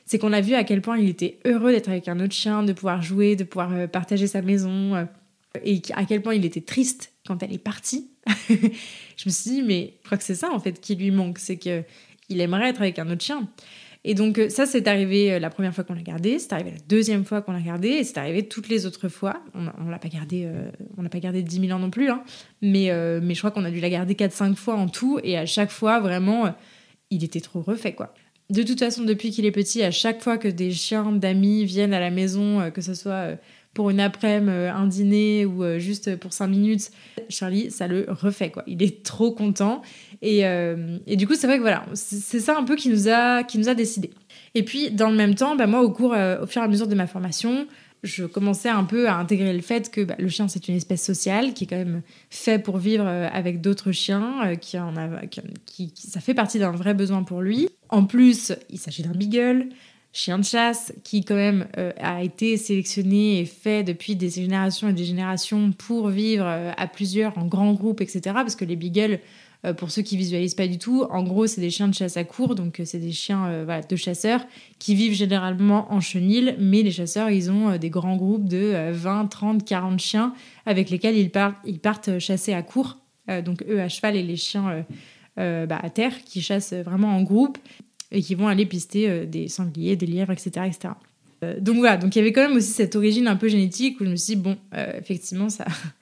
C'est 0.06 0.20
qu'on 0.20 0.34
a 0.34 0.42
vu 0.42 0.56
à 0.56 0.64
quel 0.64 0.82
point 0.82 0.98
il 0.98 1.08
était 1.08 1.40
heureux 1.46 1.72
d'être 1.72 1.88
avec 1.88 2.10
un 2.10 2.20
autre 2.20 2.34
chien, 2.34 2.64
de 2.64 2.74
pouvoir 2.74 3.02
jouer, 3.02 3.38
de 3.38 3.46
pouvoir 3.46 3.88
partager 3.90 4.28
sa 4.28 4.42
maison, 4.42 5.08
et 5.64 5.82
à 5.94 6.06
quel 6.06 6.22
point 6.22 6.34
il 6.34 6.44
était 6.44 6.62
triste 6.62 7.14
quand 7.26 7.42
elle 7.44 7.54
est 7.54 7.58
partie. 7.58 8.10
je 8.50 9.26
me 9.26 9.32
suis 9.32 9.52
dit, 9.52 9.62
mais 9.62 9.94
je 10.02 10.06
crois 10.06 10.18
que 10.18 10.24
c'est 10.24 10.36
ça 10.36 10.52
en 10.52 10.60
fait 10.60 10.82
qui 10.82 10.96
lui 10.96 11.12
manque, 11.12 11.40
c'est 11.40 11.58
qu'il 11.58 11.86
aimerait 12.30 12.70
être 12.70 12.82
avec 12.82 13.00
un 13.00 13.10
autre 13.10 13.24
chien. 13.24 13.48
Et 14.04 14.16
donc 14.16 14.40
euh, 14.40 14.50
ça, 14.50 14.66
c'est 14.66 14.88
arrivé 14.88 15.34
euh, 15.34 15.40
la 15.40 15.50
première 15.50 15.74
fois 15.76 15.84
qu'on 15.84 15.94
l'a 15.94 16.02
gardé, 16.02 16.40
c'est 16.40 16.54
arrivé 16.54 16.72
la 16.72 16.82
deuxième 16.88 17.24
fois 17.24 17.42
qu'on 17.42 17.52
l'a 17.52 17.62
gardé, 17.62 17.90
et 17.90 18.04
c'est 18.04 18.18
arrivé 18.18 18.48
toutes 18.48 18.68
les 18.68 18.86
autres 18.86 19.10
fois. 19.10 19.42
On 19.54 19.62
ne 19.62 19.92
l'a 19.92 20.00
pas 20.00 20.10
gardé, 20.10 20.48
n'a 20.98 21.10
pas 21.10 21.20
gardé 21.20 21.44
10 21.44 21.68
000 21.68 21.72
ans 21.72 21.80
non 21.80 21.92
plus, 21.92 22.10
hein, 22.10 22.24
mais, 22.62 22.92
mais 23.22 23.34
je 23.34 23.40
crois 23.40 23.52
qu'on 23.52 23.66
a 23.66 23.72
dû 23.72 23.80
la 23.80 23.90
garder 23.90 24.16
4-5 24.16 24.56
fois 24.56 24.76
en 24.76 24.88
tout, 24.88 25.20
et 25.24 25.38
à 25.38 25.46
chaque 25.46 25.72
fois, 25.72 26.00
vraiment, 26.00 26.54
il 27.10 27.24
était 27.24 27.42
trop 27.42 27.62
refait, 27.62 27.94
quoi. 27.94 28.14
De 28.50 28.64
toute 28.64 28.80
façon, 28.80 29.04
depuis 29.04 29.32
qu'il 29.32 29.46
est 29.46 29.52
petit, 29.52 29.82
à 29.84 29.92
chaque 29.92 30.22
fois 30.22 30.38
que 30.38 30.48
des 30.48 30.72
chiens 30.72 31.12
d'amis 31.12 31.64
viennent 31.64 31.94
à 31.94 32.00
la 32.00 32.12
maison, 32.12 32.70
que 32.72 32.82
ce 32.82 32.94
soit 32.94 33.38
pour 33.74 33.90
une 33.90 34.00
après-midi, 34.00 34.52
un 34.52 34.88
dîner 34.88 35.46
ou 35.46 35.64
juste 35.80 36.16
pour 36.18 36.34
5 36.34 36.48
minutes, 36.48 36.92
Charlie, 37.30 37.72
ça 37.72 37.88
le 37.88 38.06
refait, 38.10 38.52
quoi. 38.52 38.64
Il 38.68 38.84
est 38.84 39.04
trop 39.04 39.32
content. 39.32 39.82
Et, 40.22 40.46
euh, 40.46 40.98
et 41.08 41.16
du 41.16 41.28
coup, 41.28 41.36
c'est 41.36 41.48
vrai 41.48 41.58
que 41.58 41.62
voilà, 41.62 41.86
c'est 41.94 42.40
ça 42.40 42.58
un 42.58 42.64
peu 42.64 42.76
qui 42.76 42.90
nous 42.90 43.10
a, 43.10 43.44
qui 43.44 43.58
nous 43.58 43.70
a 43.70 43.74
décidé. 43.74 44.12
Et 44.54 44.64
puis, 44.64 44.92
dans 44.92 45.10
le 45.10 45.16
même 45.16 45.36
temps, 45.36 45.56
bah, 45.56 45.68
moi, 45.68 45.82
au 45.82 45.92
cours, 45.92 46.14
euh, 46.14 46.42
au 46.42 46.46
fur 46.46 46.62
et 46.62 46.66
à 46.66 46.68
mesure 46.68 46.88
de 46.88 46.96
ma 46.96 47.08
formation, 47.08 47.68
je 48.04 48.26
commençais 48.26 48.70
un 48.70 48.84
peu 48.84 49.08
à 49.08 49.16
intégrer 49.16 49.54
le 49.54 49.62
fait 49.62 49.90
que 49.92 50.02
bah, 50.02 50.16
le 50.20 50.28
chien, 50.28 50.48
c'est 50.48 50.68
une 50.68 50.76
espèce 50.76 51.04
sociale 51.04 51.54
qui 51.54 51.64
est 51.64 51.68
quand 51.68 51.78
même 51.78 52.02
fait 52.30 52.60
pour 52.60 52.78
vivre 52.78 53.06
euh, 53.08 53.28
avec 53.32 53.62
d'autres 53.62 53.92
chiens, 53.92 54.56
qui, 54.60 54.78
en 54.78 54.96
a, 54.96 55.26
qui, 55.66 55.94
ça 55.96 56.20
fait 56.20 56.34
partie 56.34 56.60
d'un 56.60 56.72
vrai 56.72 56.94
besoin 56.94 57.24
pour 57.24 57.42
lui. 57.42 57.70
En 57.90 58.06
plus, 58.06 58.54
il 58.70 58.78
s'agit 58.78 59.04
d'un 59.04 59.12
beagle, 59.12 59.70
chien 60.14 60.38
de 60.38 60.44
chasse, 60.44 60.94
qui 61.04 61.24
quand 61.24 61.36
même 61.36 61.68
a 61.98 62.24
été 62.24 62.58
sélectionné 62.58 63.40
et 63.40 63.46
fait 63.46 63.84
depuis 63.84 64.16
des 64.16 64.30
générations 64.30 64.90
et 64.90 64.94
des 64.94 65.06
générations 65.06 65.72
pour 65.72 66.10
vivre 66.10 66.46
à 66.46 66.88
plusieurs, 66.88 67.38
en 67.38 67.46
grands 67.46 67.74
groupes, 67.74 68.02
etc. 68.02 68.22
Parce 68.34 68.56
que 68.56 68.66
les 68.66 68.76
beagles 68.76 69.20
euh, 69.66 69.74
pour 69.74 69.92
ceux 69.92 70.02
qui 70.02 70.18
visualisent 70.18 70.56
pas 70.56 70.68
du 70.68 70.78
tout, 70.78 71.06
en 71.10 71.24
gros, 71.24 71.48
c'est 71.48 71.62
des 71.62 71.70
chiens 71.70 71.88
de 71.88 71.94
chasse 71.94 72.18
à 72.18 72.24
court, 72.24 72.56
donc 72.56 72.80
euh, 72.80 72.86
c'est 72.86 73.00
des 73.00 73.12
chiens 73.12 73.48
euh, 73.48 73.82
de 73.82 73.96
chasseurs 73.96 74.42
qui 74.80 74.96
vivent 74.96 75.14
généralement 75.14 75.92
en 75.94 76.00
chenil, 76.00 76.56
mais 76.60 76.82
les 76.82 76.92
chasseurs, 76.92 77.30
ils 77.30 77.52
ont 77.52 77.78
des 77.78 77.90
grands 77.90 78.16
groupes 78.16 78.48
de 78.48 78.92
20, 78.92 79.28
30, 79.28 79.66
40 79.66 80.00
chiens 80.00 80.34
avec 80.66 80.90
lesquels 80.90 81.18
ils 81.18 81.30
partent, 81.30 81.58
ils 81.66 81.80
partent 81.80 82.20
chasser 82.20 82.54
à 82.54 82.64
court, 82.64 82.98
donc 83.46 83.64
eux 83.70 83.80
à 83.80 83.88
cheval 83.88 84.16
et 84.16 84.24
les 84.24 84.36
chiens 84.36 84.84
bah, 85.38 85.80
à 85.82 85.90
terre 85.90 86.24
qui 86.26 86.42
chassent 86.42 86.74
vraiment 86.74 87.16
en 87.16 87.22
groupe 87.22 87.58
et 88.12 88.22
qui 88.22 88.36
vont 88.36 88.48
aller 88.48 88.66
pister 88.66 89.26
des 89.26 89.48
sangliers, 89.48 89.96
des 89.96 90.06
lièvres, 90.06 90.32
etc. 90.32 90.68
etc. 90.68 90.94
donc 91.60 91.78
voilà, 91.78 91.98
donc 91.98 92.16
il 92.16 92.20
y 92.20 92.22
avait 92.22 92.34
quand 92.34 92.42
même 92.48 92.58
aussi 92.58 92.72
cette 92.72 92.96
origine 92.96 93.28
un 93.28 93.36
peu 93.36 93.48
génétique 93.48 94.00
où 94.02 94.06
je 94.06 94.10
me 94.10 94.16
suis 94.16 94.36
dit, 94.36 94.42
bon, 94.42 94.58
effectivement, 94.98 95.50
ça, 95.50 95.66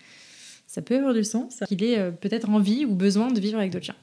ça 0.69 0.83
peut 0.83 0.97
avoir 0.97 1.15
du 1.15 1.23
sens, 1.23 1.63
qu'il 1.67 1.83
ait 1.83 1.97
euh, 1.97 2.11
peut-être 2.11 2.47
envie 2.47 2.85
ou 2.85 2.93
besoin 2.93 3.31
de 3.31 3.39
vivre 3.39 3.57
avec 3.57 3.71
d'autres 3.71 3.85
chiens. 3.85 3.95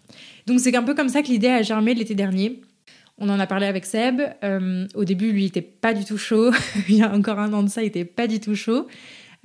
Donc 0.47 0.59
c'est 0.59 0.75
un 0.75 0.83
peu 0.83 0.95
comme 0.95 1.09
ça 1.09 1.23
que 1.23 1.29
l'idée 1.29 1.47
a 1.47 1.63
germé 1.63 1.95
l'été 1.95 2.17
dernier. 2.17 2.61
On 3.19 3.29
en 3.29 3.39
a 3.39 3.47
parlé 3.47 3.67
avec 3.67 3.87
Seb. 3.87 4.21
Euh, 4.43 4.89
au 4.97 5.05
début, 5.05 5.31
lui, 5.31 5.45
il 5.45 5.47
était 5.47 5.63
pas 5.63 5.95
du 5.95 6.05
tout 6.05 6.19
chaud. 6.19 6.51
il 6.89 6.97
y 6.97 7.03
a 7.03 7.15
encore 7.15 7.39
un 7.39 7.53
an 7.53 7.63
de 7.63 7.69
ça, 7.69 7.85
il 7.85 7.87
était 7.87 8.05
pas 8.05 8.27
du 8.27 8.41
tout 8.41 8.57
chaud. 8.57 8.89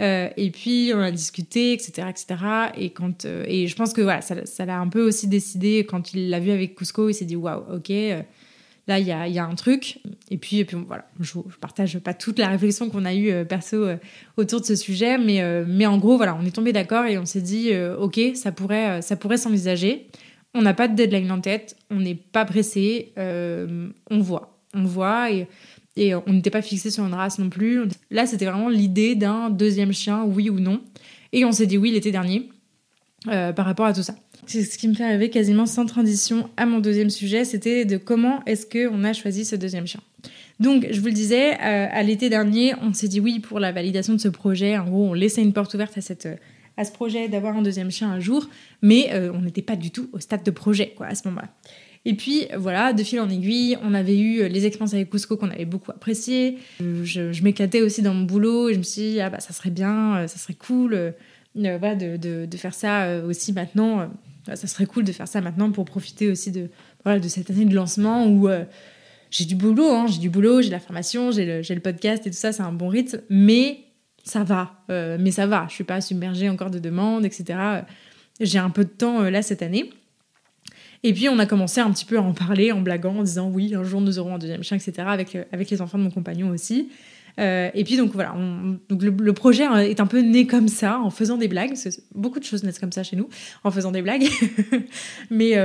Euh, 0.01 0.30
et 0.36 0.50
puis 0.50 0.94
on 0.96 1.00
a 1.00 1.12
discuté, 1.12 1.74
etc., 1.74 2.08
etc. 2.10 2.44
Et 2.75 2.89
quand 2.89 3.25
et 3.25 3.68
je 3.68 3.75
pense 3.75 3.94
que 3.94 4.01
voilà, 4.01 4.22
ça 4.22 4.65
l'a 4.65 4.80
un 4.80 4.88
peu 4.88 5.03
aussi 5.03 5.27
décidé 5.27 5.86
quand 5.88 6.15
il 6.15 6.32
l'a 6.32 6.39
vu 6.39 6.50
avec 6.50 6.74
Cusco. 6.74 7.08
Il 7.08 7.13
s'est 7.13 7.25
dit 7.25 7.36
waouh, 7.36 7.75
ok, 7.75 7.91
là 8.91 9.00
il 9.27 9.33
y 9.33 9.39
a, 9.39 9.45
un 9.45 9.55
truc. 9.55 10.00
Et 10.29 10.38
puis, 10.38 10.65
voilà, 10.88 11.05
je, 11.19 11.33
je 11.50 11.57
partage 11.57 11.98
pas 12.00 12.13
toute 12.13 12.39
la 12.39 12.48
réflexion 12.48 12.89
qu'on 12.89 13.05
a 13.05 13.13
eue 13.13 13.45
perso 13.45 13.88
autour 14.38 14.62
de 14.62 14.65
ce 14.65 14.75
sujet, 14.75 15.17
mais, 15.17 15.41
euh, 15.41 15.65
mais 15.67 15.86
en 15.86 15.98
gros, 15.98 16.17
voilà, 16.17 16.38
on 16.39 16.45
est 16.45 16.55
tombé 16.55 16.74
d'accord 16.74 17.05
et 17.05 17.17
on 17.17 17.25
s'est 17.25 17.41
dit, 17.41 17.69
euh, 17.71 17.98
ok, 17.98 18.19
ça 18.36 18.51
pourrait, 18.51 19.01
euh, 19.01 19.38
s'envisager. 19.38 20.07
On 20.53 20.62
n'a 20.62 20.74
pas 20.74 20.88
de 20.88 20.95
deadline 20.95 21.31
en 21.31 21.39
tête, 21.39 21.77
on 21.89 22.00
n'est 22.00 22.15
pas 22.15 22.43
pressé, 22.43 23.13
on 23.15 24.19
voit, 24.19 24.60
on 24.74 24.83
voit 24.83 25.29
et 25.31 26.13
on 26.13 26.33
n'était 26.33 26.50
pas 26.50 26.62
fixé 26.62 26.91
sur 26.91 27.05
une 27.05 27.13
race 27.13 27.39
non 27.39 27.50
plus. 27.50 27.83
Là, 28.10 28.25
c'était 28.25 28.45
vraiment 28.45 28.67
l'idée 28.67 29.15
d'un 29.15 29.50
deuxième 29.50 29.93
chien, 29.93 30.25
oui 30.25 30.50
ou 30.50 30.60
non. 30.60 30.81
Et 31.31 31.45
on 31.45 31.53
s'est 31.53 31.67
dit 31.67 31.77
oui 31.77 31.91
l'été 31.91 32.12
dernier 32.12 32.50
par 33.24 33.65
rapport 33.65 33.86
à 33.86 33.93
tout 33.93 34.03
ça. 34.03 34.13
Ce 34.51 34.77
qui 34.77 34.88
me 34.89 34.93
fait 34.93 35.05
arriver 35.05 35.29
quasiment 35.29 35.65
sans 35.65 35.86
transition 35.86 36.50
à 36.58 36.65
mon 36.65 36.79
deuxième 36.79 37.10
sujet, 37.10 37.46
c'était 37.46 37.86
de 37.86 37.96
comment 37.96 38.43
est-ce 38.46 38.65
qu'on 38.65 39.03
a 39.05 39.13
choisi 39.13 39.46
ce 39.46 39.55
deuxième 39.55 39.88
chien. 39.88 40.01
Donc, 40.60 40.88
je 40.91 41.00
vous 41.00 41.08
le 41.08 41.13
disais, 41.13 41.53
euh, 41.53 41.88
à 41.89 42.03
l'été 42.03 42.29
dernier, 42.29 42.75
on 42.81 42.93
s'est 42.93 43.08
dit 43.08 43.20
oui 43.20 43.39
pour 43.39 43.60
la 43.60 43.72
validation 43.72 44.13
de 44.13 44.20
ce 44.20 44.27
projet. 44.27 44.77
En 44.77 44.84
gros, 44.84 45.10
on 45.10 45.13
laissait 45.13 45.41
une 45.41 45.53
porte 45.53 45.74
ouverte 45.74 45.98
à, 45.98 46.01
cette, 46.01 46.27
à 46.77 46.84
ce 46.84 46.91
projet 46.91 47.29
d'avoir 47.29 47.55
un 47.55 47.62
deuxième 47.62 47.89
chien 47.91 48.12
un 48.12 48.20
jour, 48.20 48.48
mais 48.81 49.10
euh, 49.13 49.31
on 49.34 49.41
n'était 49.41 49.62
pas 49.62 49.75
du 49.75 49.89
tout 49.89 50.10
au 50.12 50.20
stade 50.20 50.43
de 50.43 50.51
projet 50.51 50.93
quoi, 50.96 51.08
à 51.08 51.15
ce 51.15 51.27
moment-là. 51.29 51.50
Et 52.03 52.15
puis 52.15 52.48
voilà, 52.58 52.93
de 52.93 53.03
fil 53.03 53.20
en 53.20 53.29
aiguille, 53.29 53.77
on 53.84 53.93
avait 53.93 54.20
eu 54.20 54.48
les 54.48 54.65
expériences 54.65 54.96
avec 54.96 55.12
Cusco 55.12 55.38
qu'on 55.38 55.51
avait 55.51 55.65
beaucoup 55.65 55.91
appréciées. 55.91 56.58
Je, 56.79 57.43
m'éclatais 57.43 57.84
aussi 57.84 58.01
dans 58.01 58.15
mon 58.15 58.24
boulot 58.24 58.70
et 58.70 58.74
je 58.74 58.79
me 58.79 58.84
suis 58.84 59.01
dit, 59.01 59.22
ah 59.22 59.29
bah 59.29 59.39
ça 59.39 59.53
serait 59.53 59.70
bien, 59.70 60.17
euh, 60.17 60.27
ça 60.27 60.39
serait 60.39 60.55
cool 60.55 61.13
de, 61.55 62.17
de, 62.17 62.46
de, 62.46 62.58
faire 62.58 62.74
ça 62.74 63.24
aussi 63.24 63.53
maintenant. 63.53 64.10
Ça 64.45 64.67
serait 64.67 64.86
cool 64.86 65.03
de 65.03 65.12
faire 65.12 65.27
ça 65.27 65.41
maintenant 65.41 65.71
pour 65.71 65.86
profiter 65.86 66.29
aussi 66.29 66.51
de, 66.51 66.69
voilà, 67.03 67.19
de 67.19 67.27
cette 67.27 67.50
année 67.50 67.65
de 67.65 67.75
lancement 67.75 68.27
où 68.27 68.50
j'ai 69.31 69.45
du 69.45 69.55
boulot, 69.55 69.89
hein, 69.89 70.05
j'ai 70.07 70.19
du 70.19 70.29
boulot, 70.29 70.62
j'ai 70.62 70.69
la 70.69 70.79
formation, 70.79 71.31
j'ai 71.31 71.45
le, 71.45 71.62
le, 71.62 71.79
podcast 71.79 72.27
et 72.27 72.29
tout 72.29 72.38
ça, 72.38 72.51
c'est 72.51 72.62
un 72.62 72.74
bon 72.74 72.89
rythme, 72.89 73.21
mais 73.29 73.86
ça 74.24 74.43
va, 74.43 74.83
euh, 74.89 75.17
mais 75.19 75.31
ça 75.31 75.48
va, 75.48 75.65
je 75.69 75.75
suis 75.75 75.83
pas 75.83 76.01
submergée 76.01 76.50
encore 76.50 76.69
de 76.69 76.79
demandes, 76.79 77.25
etc. 77.25 77.60
J'ai 78.39 78.60
un 78.60 78.69
peu 78.69 78.83
de 78.83 78.89
temps 78.89 79.21
euh, 79.21 79.29
là 79.29 79.41
cette 79.41 79.62
année. 79.62 79.89
Et 81.03 81.13
puis 81.13 81.29
on 81.29 81.39
a 81.39 81.45
commencé 81.45 81.81
un 81.81 81.89
petit 81.91 82.05
peu 82.05 82.17
à 82.17 82.21
en 82.21 82.33
parler 82.33 82.71
en 82.71 82.81
blaguant, 82.81 83.19
en 83.19 83.24
disant 83.24 83.50
oui, 83.50 83.74
un 83.74 83.83
jour 83.83 84.01
nous 84.01 84.19
aurons 84.19 84.36
un 84.36 84.38
deuxième 84.38 84.63
chien, 84.63 84.77
etc. 84.77 85.07
avec, 85.07 85.36
euh, 85.36 85.43
avec 85.51 85.69
les 85.69 85.81
enfants 85.81 85.98
de 85.98 86.03
mon 86.03 86.12
compagnon 86.12 86.50
aussi. 86.50 86.89
Et 87.38 87.83
puis 87.85 87.97
donc 87.97 88.11
voilà, 88.13 88.35
donc 88.89 89.01
le, 89.01 89.33
projet 89.33 89.63
est 89.89 90.00
un 90.00 90.05
peu 90.05 90.19
né 90.19 90.45
comme 90.45 90.67
ça, 90.67 91.00
en 91.00 91.09
faisant 91.09 91.38
des 91.38 91.47
blagues. 91.47 91.73
beaucoup 92.13 92.39
de 92.39 92.43
choses 92.43 92.63
naissent 92.63 92.79
comme 92.79 92.91
ça 92.91 93.03
chez 93.03 93.15
nous, 93.15 93.29
en 93.63 93.71
faisant 93.71 93.91
des 93.91 94.01
blagues. 94.01 94.27
mais, 95.29 95.55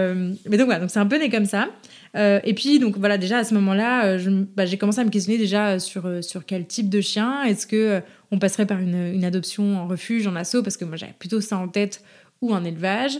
mais 0.49 0.57
donc 0.57 0.67
voilà, 0.67 0.81
donc 0.81 0.91
c'est 0.91 0.99
un 0.99 1.07
peu 1.07 1.19
né 1.19 1.29
comme 1.29 1.47
ça. 1.47 1.69
Euh, 2.17 2.41
et 2.45 2.55
puis, 2.55 2.79
donc 2.79 2.97
voilà, 2.97 3.19
déjà 3.19 3.39
à 3.39 3.45
ce 3.45 3.55
moment-là, 3.55 4.07
euh, 4.07 4.45
bah, 4.57 4.65
j'ai 4.67 4.79
commencé 4.79 5.01
à 5.01 5.05
me 5.05 5.11
questionner 5.11 5.39
déjà 5.39 5.79
sur, 5.79 6.07
euh, 6.07 6.23
sur 6.23 6.47
quel 6.47 6.67
type 6.67 6.89
de 6.89 7.01
chien. 7.01 7.43
Est-ce 7.45 7.67
que 7.67 8.01
on 8.31 8.39
passerait 8.39 8.67
par 8.67 8.81
une, 8.81 9.25
adoption 9.25 9.79
en 9.79 9.87
refuge, 9.87 10.27
en 10.27 10.35
assaut? 10.37 10.63
Parce 10.63 10.77
que 10.77 10.85
moi, 10.85 10.97
j'avais 10.97 11.15
plutôt 11.19 11.41
ça 11.41 11.59
en 11.59 11.69
tête 11.69 12.03
ou 12.41 12.55
un 12.55 12.65
élevage. 12.65 13.19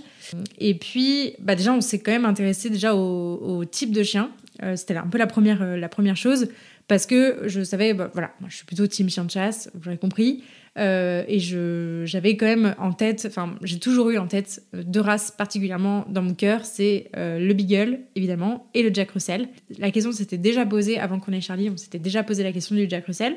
Et 0.59 0.75
puis, 0.75 1.35
bah 1.41 1.55
déjà, 1.55 1.73
on 1.73 1.81
s'est 1.81 1.99
quand 1.99 2.13
même 2.13 2.25
intéressé 2.25 2.71
déjà 2.71 2.95
au, 2.95 3.59
au 3.59 3.65
type 3.65 3.93
de 3.93 4.03
chien. 4.03 4.31
C'était 4.75 4.97
un 4.97 5.07
peu 5.07 5.19
la 5.19 5.27
première, 5.27 5.77
la 5.77 5.89
première 5.89 6.17
chose 6.17 6.49
parce 6.89 7.07
que 7.07 7.43
je 7.47 7.63
savais, 7.63 7.95
bah, 7.95 8.11
voilà, 8.13 8.33
moi 8.41 8.49
je 8.49 8.57
suis 8.57 8.67
plutôt 8.67 8.87
team 8.87 9.09
chien 9.09 9.25
de 9.25 9.31
chasse, 9.31 9.71
vous 9.75 9.83
l'avez 9.87 9.99
compris. 9.99 10.45
Euh, 10.79 11.25
et 11.27 11.39
j'avais 11.39 12.37
quand 12.37 12.47
même 12.47 12.75
en 12.79 12.93
tête, 12.93 13.25
enfin, 13.27 13.55
j'ai 13.63 13.79
toujours 13.79 14.11
eu 14.11 14.19
en 14.19 14.27
tête 14.27 14.63
euh, 14.75 14.83
deux 14.85 15.01
races 15.01 15.31
particulièrement 15.31 16.05
dans 16.11 16.21
mon 16.21 16.35
cœur 16.35 16.67
c'est 16.67 17.11
euh, 17.17 17.39
le 17.39 17.55
Beagle, 17.55 18.01
évidemment, 18.15 18.69
et 18.75 18.83
le 18.83 18.93
Jack 18.93 19.13
Russell. 19.13 19.49
La 19.79 19.91
question 19.91 20.13
s'était 20.13 20.37
déjà 20.37 20.67
posée 20.67 20.99
avant 20.99 21.19
qu'on 21.19 21.33
ait 21.33 21.41
Charlie, 21.41 21.71
on 21.71 21.79
s'était 21.79 21.99
déjà 21.99 22.23
posé 22.23 22.43
la 22.43 22.53
question 22.53 22.77
du 22.77 22.87
Jack 22.89 23.07
Russell. 23.07 23.37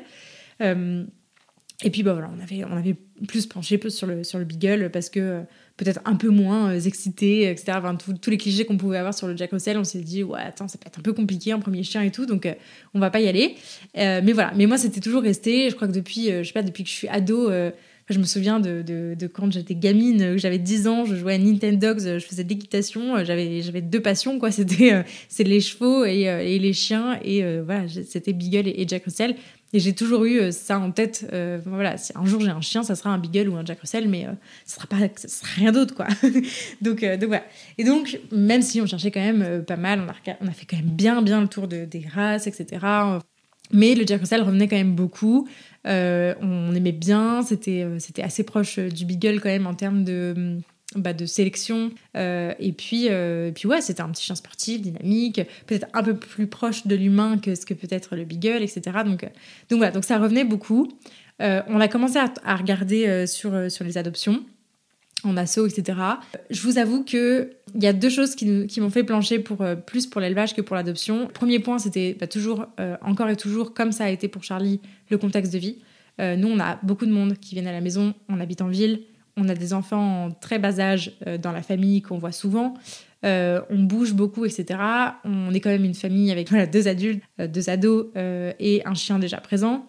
Et 1.82 1.90
puis, 1.90 2.02
bah 2.02 2.12
voilà, 2.12 2.30
on 2.36 2.42
avait, 2.42 2.64
on 2.64 2.76
avait 2.76 2.96
plus 3.26 3.46
penché 3.46 3.80
sur 3.88 4.06
le, 4.06 4.24
sur 4.24 4.38
le 4.38 4.44
Beagle 4.44 4.90
parce 4.90 5.08
que 5.08 5.42
peut-être 5.76 6.00
un 6.04 6.16
peu 6.16 6.28
moins 6.28 6.78
excité, 6.78 7.48
etc. 7.50 7.78
Enfin, 7.78 7.96
tous 7.96 8.30
les 8.30 8.36
clichés 8.36 8.64
qu'on 8.66 8.76
pouvait 8.76 8.98
avoir 8.98 9.14
sur 9.14 9.26
le 9.26 9.36
Jack 9.36 9.50
Russell, 9.52 9.78
on 9.78 9.84
s'est 9.84 10.00
dit, 10.00 10.22
ouais, 10.22 10.40
attends, 10.40 10.68
ça 10.68 10.76
peut 10.78 10.88
être 10.88 10.98
un 10.98 11.02
peu 11.02 11.14
compliqué, 11.14 11.52
un 11.52 11.58
premier 11.58 11.82
chien 11.82 12.02
et 12.02 12.10
tout, 12.10 12.26
donc 12.26 12.46
on 12.92 13.00
va 13.00 13.10
pas 13.10 13.20
y 13.20 13.28
aller. 13.28 13.54
mais 13.94 14.32
voilà, 14.32 14.52
mais 14.56 14.66
moi, 14.66 14.76
c'était 14.76 15.00
toujours 15.00 15.22
resté, 15.22 15.70
je 15.70 15.74
crois 15.74 15.88
que 15.88 15.92
depuis, 15.92 16.26
je 16.26 16.42
sais 16.42 16.52
pas, 16.52 16.62
depuis 16.62 16.84
que 16.84 16.90
je 16.90 16.94
suis 16.94 17.08
ado, 17.08 17.50
je 18.10 18.18
me 18.18 18.24
souviens 18.24 18.60
de, 18.60 18.82
de, 18.82 19.26
quand 19.28 19.50
j'étais 19.52 19.74
gamine, 19.74 20.36
j'avais 20.36 20.58
10 20.58 20.88
ans, 20.88 21.04
je 21.04 21.14
jouais 21.14 21.34
à 21.34 21.38
Nintendo, 21.38 21.94
je 21.96 22.18
faisais 22.18 22.44
de 22.44 22.48
l'équitation, 22.48 23.24
j'avais, 23.24 23.62
j'avais 23.62 23.80
deux 23.80 24.00
passions, 24.00 24.38
quoi. 24.38 24.50
C'était 24.60 24.92
euh, 24.92 25.02
c'est 25.28 25.44
les 25.44 25.60
chevaux 25.60 26.04
et, 26.04 26.28
euh, 26.28 26.42
les 26.42 26.72
chiens, 26.72 27.18
et 27.24 27.44
euh, 27.44 27.62
voilà, 27.64 27.86
c'était 27.88 28.32
Beagle 28.32 28.68
et, 28.68 28.84
Jack 28.86 29.04
Russell. 29.04 29.36
Et 29.72 29.78
j'ai 29.80 29.94
toujours 29.94 30.24
eu 30.24 30.50
ça 30.52 30.78
en 30.78 30.90
tête. 30.90 31.26
voilà, 31.64 31.96
si 31.96 32.12
un 32.16 32.24
jour 32.24 32.40
j'ai 32.40 32.50
un 32.50 32.60
chien, 32.60 32.82
ça 32.82 32.96
sera 32.96 33.10
un 33.10 33.18
Beagle 33.18 33.48
ou 33.48 33.56
un 33.56 33.64
Jack 33.64 33.80
Russell, 33.80 34.08
mais 34.08 34.26
ça 34.64 34.76
sera 34.76 34.86
pas, 34.86 34.96
ça 35.14 35.28
sera 35.28 35.48
rien 35.56 35.70
d'autre, 35.70 35.94
quoi. 35.94 36.08
donc, 36.80 37.04
donc 37.04 37.28
voilà. 37.28 37.44
Et 37.78 37.84
donc, 37.84 38.18
même 38.32 38.62
si 38.62 38.80
on 38.80 38.86
cherchait 38.86 39.12
quand 39.12 39.20
même 39.20 39.64
pas 39.64 39.76
mal, 39.76 40.00
on 40.40 40.48
a, 40.48 40.52
fait 40.52 40.66
quand 40.66 40.76
même 40.76 40.86
bien, 40.86 41.22
bien 41.22 41.40
le 41.40 41.48
tour 41.48 41.68
de, 41.68 41.84
des 41.84 42.04
races, 42.12 42.48
etc. 42.48 42.84
Mais 43.72 43.94
le 43.94 44.06
Jack 44.06 44.20
Russell 44.20 44.42
revenait 44.42 44.68
quand 44.68 44.76
même 44.76 44.94
beaucoup. 44.94 45.48
Euh, 45.86 46.34
on 46.40 46.74
aimait 46.74 46.92
bien, 46.92 47.42
c'était 47.42 47.82
euh, 47.82 47.98
c'était 47.98 48.22
assez 48.22 48.42
proche 48.42 48.78
euh, 48.78 48.88
du 48.88 49.06
Beagle 49.06 49.40
quand 49.40 49.48
même 49.48 49.66
en 49.66 49.74
termes 49.74 50.04
de 50.04 50.58
bah, 50.96 51.12
de 51.12 51.24
sélection. 51.24 51.92
et 52.14 52.74
puis, 52.76 53.08
puis 53.54 53.68
ouais, 53.68 53.80
c'était 53.80 54.00
un 54.00 54.08
petit 54.08 54.24
chien 54.24 54.34
sportif, 54.34 54.80
dynamique, 54.80 55.40
peut-être 55.66 55.86
un 55.94 56.02
peu 56.02 56.16
plus 56.16 56.48
proche 56.48 56.86
de 56.86 56.96
l'humain 56.96 57.38
que 57.38 57.54
ce 57.54 57.64
que 57.64 57.74
peut 57.74 57.88
être 57.90 58.16
le 58.16 58.24
beagle, 58.24 58.62
etc. 58.62 58.98
Donc, 59.04 59.22
donc 59.68 59.78
voilà, 59.78 59.92
donc 59.92 60.04
ça 60.04 60.18
revenait 60.18 60.44
beaucoup. 60.44 60.88
on 61.38 61.80
a 61.80 61.88
commencé 61.88 62.18
à, 62.18 62.56
regarder 62.56 63.26
sur, 63.28 63.70
sur 63.70 63.84
les 63.84 63.98
adoptions. 63.98 64.44
en 65.22 65.36
assaut, 65.36 65.66
etc. 65.66 65.96
Je 66.50 66.60
vous 66.62 66.78
avoue 66.78 67.04
que 67.04 67.52
il 67.76 67.84
y 67.84 67.86
a 67.86 67.92
deux 67.92 68.10
choses 68.10 68.34
qui, 68.34 68.66
qui 68.66 68.80
m'ont 68.80 68.90
fait 68.90 69.04
plancher 69.04 69.38
pour 69.38 69.64
plus 69.86 70.08
pour 70.08 70.20
l'élevage 70.20 70.56
que 70.56 70.60
pour 70.60 70.74
l'adoption. 70.74 71.28
Premier 71.28 71.60
point, 71.60 71.78
c'était 71.78 72.16
bah, 72.18 72.26
toujours, 72.26 72.66
encore 73.02 73.28
et 73.28 73.36
toujours, 73.36 73.74
comme 73.74 73.92
ça 73.92 74.06
a 74.06 74.10
été 74.10 74.26
pour 74.26 74.42
Charlie, 74.42 74.80
le 75.08 75.18
contexte 75.18 75.52
de 75.52 75.58
vie. 75.58 75.78
nous, 76.18 76.48
on 76.48 76.58
a 76.58 76.80
beaucoup 76.82 77.06
de 77.06 77.12
monde 77.12 77.38
qui 77.38 77.54
viennent 77.54 77.68
à 77.68 77.72
la 77.72 77.80
maison, 77.80 78.12
on 78.28 78.40
habite 78.40 78.60
en 78.60 78.68
ville, 78.68 79.02
on 79.36 79.48
a 79.48 79.54
des 79.54 79.72
enfants 79.72 80.26
en 80.26 80.30
très 80.30 80.58
bas 80.58 80.80
âge 80.80 81.12
dans 81.42 81.52
la 81.52 81.62
famille 81.62 82.02
qu'on 82.02 82.18
voit 82.18 82.32
souvent. 82.32 82.74
Euh, 83.24 83.60
on 83.68 83.82
bouge 83.82 84.14
beaucoup, 84.14 84.44
etc. 84.44 84.80
On 85.24 85.52
est 85.52 85.60
quand 85.60 85.70
même 85.70 85.84
une 85.84 85.94
famille 85.94 86.30
avec 86.30 86.50
deux 86.70 86.88
adultes, 86.88 87.22
euh, 87.38 87.46
deux 87.46 87.68
ados 87.68 88.06
euh, 88.16 88.52
et 88.58 88.82
un 88.86 88.94
chien 88.94 89.18
déjà 89.18 89.38
présent. 89.38 89.86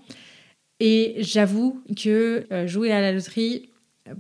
Et 0.80 1.16
j'avoue 1.20 1.84
que 1.96 2.48
jouer 2.66 2.92
à 2.92 3.02
la 3.02 3.12
loterie 3.12 3.70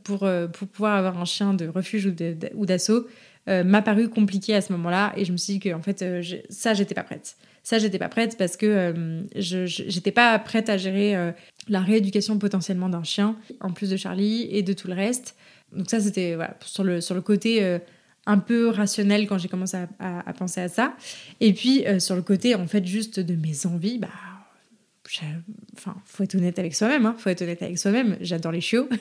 pour, 0.03 0.29
pour 0.53 0.67
pouvoir 0.67 0.95
avoir 0.95 1.19
un 1.19 1.25
chien 1.25 1.55
de 1.55 1.67
refuge 1.67 2.05
ou 2.53 2.65
d'assaut 2.67 3.07
m'a 3.47 3.81
paru 3.81 4.09
compliqué 4.09 4.55
à 4.55 4.61
ce 4.61 4.71
moment-là. 4.73 5.13
Et 5.17 5.25
je 5.25 5.31
me 5.31 5.37
suis 5.37 5.53
dit 5.53 5.59
que 5.59 5.73
en 5.73 5.81
fait, 5.81 6.05
ça, 6.49 6.73
j'étais 6.73 6.95
pas 6.95 7.03
prête. 7.03 7.35
Ça, 7.63 7.77
j'étais 7.77 7.99
pas 7.99 8.09
prête 8.09 8.37
parce 8.37 8.57
que 8.57 9.23
je 9.35 9.65
j'étais 9.65 10.11
pas 10.11 10.37
prête 10.39 10.69
à 10.69 10.77
gérer 10.77 11.15
la 11.67 11.79
rééducation 11.79 12.37
potentiellement 12.39 12.89
d'un 12.89 13.03
chien, 13.03 13.35
en 13.59 13.71
plus 13.71 13.89
de 13.89 13.97
Charlie 13.97 14.47
et 14.51 14.63
de 14.63 14.73
tout 14.73 14.87
le 14.87 14.93
reste. 14.93 15.35
Donc 15.75 15.89
ça, 15.89 15.99
c'était 15.99 16.35
voilà, 16.35 16.57
sur, 16.65 16.83
le, 16.83 17.01
sur 17.01 17.15
le 17.15 17.21
côté 17.21 17.79
un 18.25 18.37
peu 18.37 18.69
rationnel 18.69 19.27
quand 19.27 19.37
j'ai 19.37 19.47
commencé 19.47 19.77
à, 19.99 20.33
penser 20.33 20.61
à 20.61 20.69
ça. 20.69 20.95
Et 21.39 21.53
puis, 21.53 21.85
euh, 21.87 21.99
sur 21.99 22.15
le 22.15 22.21
côté, 22.21 22.55
en 22.55 22.67
fait, 22.67 22.85
juste 22.85 23.19
de 23.19 23.35
mes 23.35 23.65
envies, 23.65 23.97
bah, 23.97 24.09
enfin, 25.77 25.95
faut 26.05 26.23
être 26.23 26.35
honnête 26.35 26.57
avec 26.59 26.75
soi-même, 26.75 27.05
hein, 27.05 27.15
faut 27.17 27.29
être 27.29 27.41
honnête 27.41 27.61
avec 27.61 27.77
soi-même. 27.77 28.17
J'adore 28.21 28.51
les 28.51 28.61
chiots. 28.61 28.87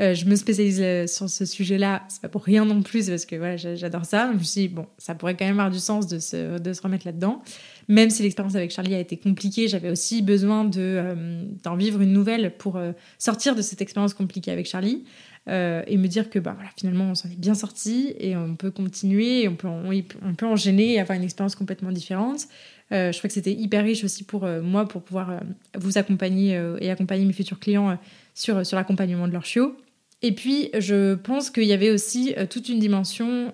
Euh, 0.00 0.12
je 0.12 0.24
me 0.24 0.34
spécialise 0.34 0.80
euh, 0.82 1.06
sur 1.06 1.30
ce 1.30 1.44
sujet-là, 1.44 2.02
c'est 2.08 2.20
pas 2.20 2.28
pour 2.28 2.42
rien 2.42 2.64
non 2.64 2.82
plus, 2.82 3.08
parce 3.08 3.26
que 3.26 3.36
voilà, 3.36 3.56
j'adore 3.56 4.04
ça. 4.04 4.32
Je 4.32 4.38
me 4.38 4.42
suis 4.42 4.62
dit, 4.62 4.68
bon, 4.68 4.86
ça 4.98 5.14
pourrait 5.14 5.36
quand 5.36 5.44
même 5.44 5.60
avoir 5.60 5.70
du 5.70 5.78
sens 5.78 6.08
de 6.08 6.18
se, 6.18 6.58
de 6.58 6.72
se 6.72 6.82
remettre 6.82 7.06
là-dedans. 7.06 7.42
Même 7.86 8.10
si 8.10 8.24
l'expérience 8.24 8.56
avec 8.56 8.72
Charlie 8.72 8.94
a 8.96 8.98
été 8.98 9.16
compliquée, 9.16 9.68
j'avais 9.68 9.90
aussi 9.90 10.20
besoin 10.20 10.64
de, 10.64 11.14
d'en 11.62 11.76
vivre 11.76 12.00
une 12.00 12.12
nouvelle 12.12 12.56
pour 12.58 12.80
sortir 13.18 13.54
de 13.54 13.62
cette 13.62 13.82
expérience 13.82 14.14
compliquée 14.14 14.50
avec 14.50 14.66
Charlie. 14.66 15.04
Euh, 15.46 15.82
et 15.86 15.98
me 15.98 16.08
dire 16.08 16.30
que 16.30 16.38
bah, 16.38 16.52
voilà, 16.54 16.70
finalement 16.74 17.10
on 17.10 17.14
s'en 17.14 17.28
est 17.28 17.38
bien 17.38 17.54
sorti 17.54 18.14
et 18.18 18.34
on 18.34 18.56
peut 18.56 18.70
continuer, 18.70 19.46
on 19.46 19.56
peut, 19.56 19.68
on, 19.68 20.34
peut 20.34 20.46
enchaîner 20.46 20.94
et 20.94 21.00
avoir 21.00 21.18
une 21.18 21.24
expérience 21.24 21.54
complètement 21.54 21.92
différente. 21.92 22.46
Euh, 22.92 23.12
je 23.12 23.18
crois 23.18 23.28
que 23.28 23.34
c'était 23.34 23.52
hyper 23.52 23.84
riche 23.84 24.04
aussi 24.04 24.24
pour 24.24 24.44
euh, 24.44 24.60
moi 24.60 24.86
pour 24.86 25.02
pouvoir 25.02 25.40
vous 25.76 25.98
accompagner 25.98 26.60
et 26.80 26.90
accompagner 26.90 27.24
mes 27.24 27.32
futurs 27.32 27.58
clients 27.58 27.98
sur, 28.34 28.64
sur 28.64 28.76
l'accompagnement 28.76 29.26
de 29.28 29.32
leurs 29.32 29.46
chiots. 29.46 29.76
Et 30.22 30.32
puis, 30.32 30.70
je 30.78 31.14
pense 31.14 31.50
qu'il 31.50 31.64
y 31.64 31.72
avait 31.74 31.90
aussi 31.90 32.34
toute 32.48 32.70
une 32.70 32.78
dimension 32.78 33.52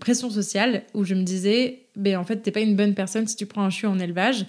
pression 0.00 0.28
sociale 0.28 0.82
où 0.92 1.04
je 1.04 1.14
me 1.14 1.22
disais, 1.22 1.86
ben, 1.96 2.18
en 2.18 2.24
fait, 2.24 2.36
t'es 2.38 2.50
pas 2.50 2.60
une 2.60 2.76
bonne 2.76 2.94
personne 2.94 3.26
si 3.26 3.36
tu 3.36 3.46
prends 3.46 3.62
un 3.62 3.70
chiot 3.70 3.88
en 3.88 3.98
élevage. 3.98 4.44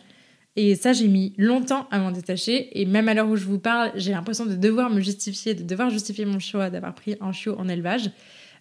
Et 0.56 0.76
ça, 0.76 0.92
j'ai 0.92 1.08
mis 1.08 1.34
longtemps 1.38 1.88
à 1.92 2.00
m'en 2.00 2.12
détacher. 2.12 2.78
Et 2.80 2.86
même 2.86 3.08
à 3.08 3.14
l'heure 3.14 3.30
où 3.30 3.38
je 3.38 3.46
vous 3.46 3.60
parle, 3.60 3.92
j'ai 3.96 4.12
l'impression 4.12 4.46
de 4.46 4.56
devoir 4.56 4.90
me 4.90 5.00
justifier, 5.00 5.54
de 5.54 5.64
devoir 5.64 5.90
justifier 5.90 6.26
mon 6.26 6.40
choix 6.40 6.70
d'avoir 6.70 6.94
pris 6.94 7.16
un 7.22 7.32
chiot 7.32 7.56
en 7.58 7.70
élevage. 7.70 8.12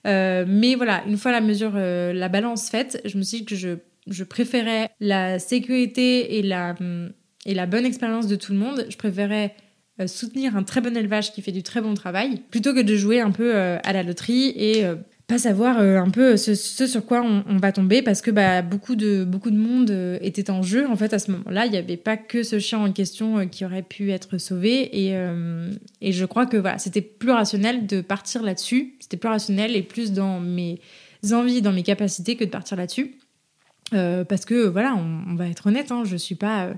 Euh, 0.07 0.45
mais 0.47 0.77
voilà, 0.77 1.03
une 1.07 1.17
fois 1.17 1.33
la 1.33 1.41
mesure, 1.41 1.73
euh, 1.75 2.13
la 2.13 2.29
balance 2.29 2.71
faite, 2.71 3.01
je 3.05 3.19
me 3.19 3.23
suis 3.23 3.39
dit 3.39 3.45
que 3.45 3.57
je, 3.57 3.71
je 4.11 4.25
préférais 4.25 4.91
la 5.01 5.39
sécurité 5.39 6.39
et 6.39 6.43
la, 6.43 6.75
bonne 7.67 7.87
expérience 7.87 8.27
de 8.27 8.37
tout 8.37 8.53
le 8.53 8.59
monde. 8.59 8.87
Je 8.89 8.97
préférais 8.97 9.55
euh, 10.01 10.07
soutenir 10.07 10.57
un 10.57 10.63
très 10.63 10.81
bon 10.81 10.97
élevage 10.97 11.33
qui 11.33 11.43
fait 11.43 11.53
du 11.53 11.63
très 11.63 11.81
bon 11.81 11.95
travail 11.95 12.43
plutôt 12.51 12.75
que 12.75 12.81
de 12.81 12.97
jouer 12.97 13.21
un 13.21 13.31
peu 13.31 13.55
à 13.57 13.93
la 13.93 14.03
loterie 14.03 14.53
et 14.57 14.85
pas 15.29 15.39
savoir 15.39 15.79
euh, 15.79 15.99
un 15.99 16.09
peu 16.09 16.39
ce, 16.39 16.55
sur 16.55 17.05
quoi 17.05 17.23
on, 17.23 17.59
va 17.59 17.71
tomber 17.71 18.01
parce 18.01 18.23
que 18.23 18.31
bah, 18.31 18.63
beaucoup, 18.63 18.97
de, 18.97 19.27
monde 19.51 19.91
euh, 19.91 20.19
était 20.23 20.51
en 20.51 20.63
jeu. 20.63 20.89
En 20.89 20.97
fait, 20.97 21.13
à 21.13 21.19
ce 21.19 21.31
moment-là, 21.33 21.67
il 21.67 21.73
n'y 21.73 21.77
avait 21.77 21.99
pas 21.99 22.17
que 22.17 22.43
ce 22.43 22.59
chien 22.59 22.79
en 22.79 22.91
question 22.93 23.39
euh, 23.39 23.45
qui 23.45 23.67
aurait 23.67 23.83
pu 23.83 24.11
être 24.11 24.39
sauvé. 24.39 24.89
Et, 24.99 26.13
je 26.13 26.25
crois 26.25 26.47
que 26.47 26.57
c'était 26.79 27.03
plus 27.03 27.31
rationnel 27.31 27.87
de 27.87 28.01
partir 28.01 28.43
là-dessus. 28.43 28.95
C'était 29.01 29.19
plus 29.19 29.29
rationnel 29.29 29.77
et 29.77 29.83
plus 29.83 30.13
dans 30.13 30.41
mes 30.41 30.81
envies, 31.31 31.61
dans 31.61 31.73
mes 31.73 31.83
capacités 31.83 32.37
que 32.37 32.45
de 32.45 32.51
partir 32.51 32.79
là-dessus. 32.79 33.19
Parce 33.91 34.45
que 34.45 34.67
voilà, 34.67 34.95
on, 34.95 35.35
va 35.35 35.49
être 35.49 35.67
honnête, 35.67 35.93
hein, 35.93 36.03
je 36.05 36.17
suis 36.17 36.35
pas 36.35 36.71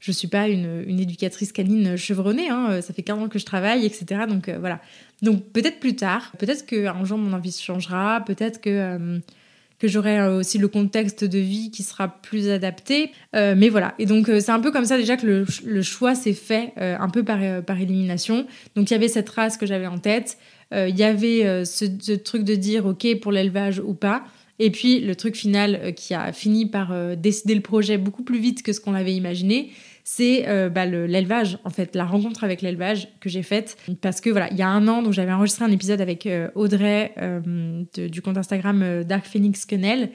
je 0.00 0.12
suis 0.12 0.28
pas 0.28 0.48
une, 0.48 1.00
éducatrice 1.00 1.50
canine 1.50 1.96
chevronnée, 1.96 2.50
hein, 2.50 2.82
ça 2.82 2.92
fait 2.92 3.02
15 3.02 3.18
ans 3.20 3.28
que 3.28 3.38
je 3.38 3.46
travaille, 3.46 3.86
etc. 3.86 4.22
Donc 4.28 4.50
voilà, 4.50 4.80
donc 5.24 5.42
peut-être 5.52 5.80
plus 5.80 5.96
tard, 5.96 6.32
peut-être 6.38 6.66
qu'un 6.66 7.04
jour 7.04 7.18
mon 7.18 7.32
envie 7.32 7.50
changera, 7.50 8.22
peut-être 8.24 8.60
que, 8.60 8.68
euh, 8.70 9.18
que 9.78 9.88
j'aurai 9.88 10.18
euh, 10.20 10.38
aussi 10.38 10.58
le 10.58 10.68
contexte 10.68 11.24
de 11.24 11.38
vie 11.38 11.70
qui 11.70 11.82
sera 11.82 12.08
plus 12.08 12.50
adapté. 12.50 13.10
Euh, 13.34 13.54
mais 13.56 13.70
voilà, 13.70 13.94
et 13.98 14.06
donc 14.06 14.26
c'est 14.26 14.50
un 14.50 14.60
peu 14.60 14.70
comme 14.70 14.84
ça 14.84 14.98
déjà 14.98 15.16
que 15.16 15.26
le, 15.26 15.46
le 15.64 15.82
choix 15.82 16.14
s'est 16.14 16.34
fait 16.34 16.74
un 16.76 17.08
peu 17.08 17.24
par, 17.24 17.38
par 17.62 17.80
élimination. 17.80 18.46
Donc 18.76 18.90
il 18.90 18.92
y 18.92 18.96
avait 18.96 19.08
cette 19.08 19.30
race 19.30 19.56
que 19.56 19.66
j'avais 19.66 19.86
en 19.86 19.98
tête, 19.98 20.36
il 20.72 20.96
y 20.96 21.04
avait 21.04 21.64
ce, 21.64 21.86
ce, 22.00 22.12
truc 22.12 22.42
de 22.44 22.54
dire 22.54 22.84
ok 22.84 23.20
pour 23.20 23.32
l'élevage 23.32 23.78
ou 23.78 23.94
pas. 23.94 24.24
Et 24.58 24.70
puis 24.70 25.00
le 25.00 25.16
truc 25.16 25.36
final 25.36 25.94
qui 25.94 26.14
a 26.14 26.32
fini 26.32 26.66
par 26.66 26.94
décider 27.16 27.54
le 27.54 27.60
projet 27.60 27.98
beaucoup 27.98 28.22
plus 28.22 28.38
vite 28.38 28.62
que 28.62 28.72
ce 28.72 28.80
qu'on 28.80 28.94
avait 28.94 29.14
imaginé, 29.14 29.72
c'est 30.04 30.46
euh, 30.48 30.68
bah, 30.68 30.84
l'élevage, 30.84 31.58
en 31.64 31.70
fait, 31.70 31.96
la 31.96 32.04
rencontre 32.04 32.44
avec 32.44 32.60
l'élevage 32.60 33.08
que 33.20 33.30
j'ai 33.30 33.42
faite. 33.42 33.78
Parce 34.02 34.20
que 34.20 34.28
voilà, 34.28 34.48
il 34.50 34.58
y 34.58 34.62
a 34.62 34.68
un 34.68 34.86
an, 34.86 35.02
donc 35.02 35.14
j'avais 35.14 35.32
enregistré 35.32 35.64
un 35.64 35.72
épisode 35.72 36.02
avec 36.02 36.26
euh, 36.26 36.50
Audrey 36.54 37.14
euh, 37.20 37.84
du 37.96 38.20
compte 38.20 38.36
Instagram 38.36 39.02
Dark 39.02 39.24
Phoenix 39.24 39.64
Quenelle. 39.64 40.10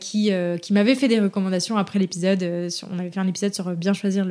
qui, 0.00 0.30
qui 0.60 0.72
m'avait 0.74 0.94
fait 0.94 1.08
des 1.08 1.18
recommandations 1.18 1.78
après 1.78 1.98
l'épisode. 1.98 2.42
on 2.90 2.98
avait 2.98 3.10
fait 3.10 3.20
un 3.20 3.26
épisode 3.26 3.54
sur 3.54 3.74
bien 3.74 3.94
choisir 3.94 4.26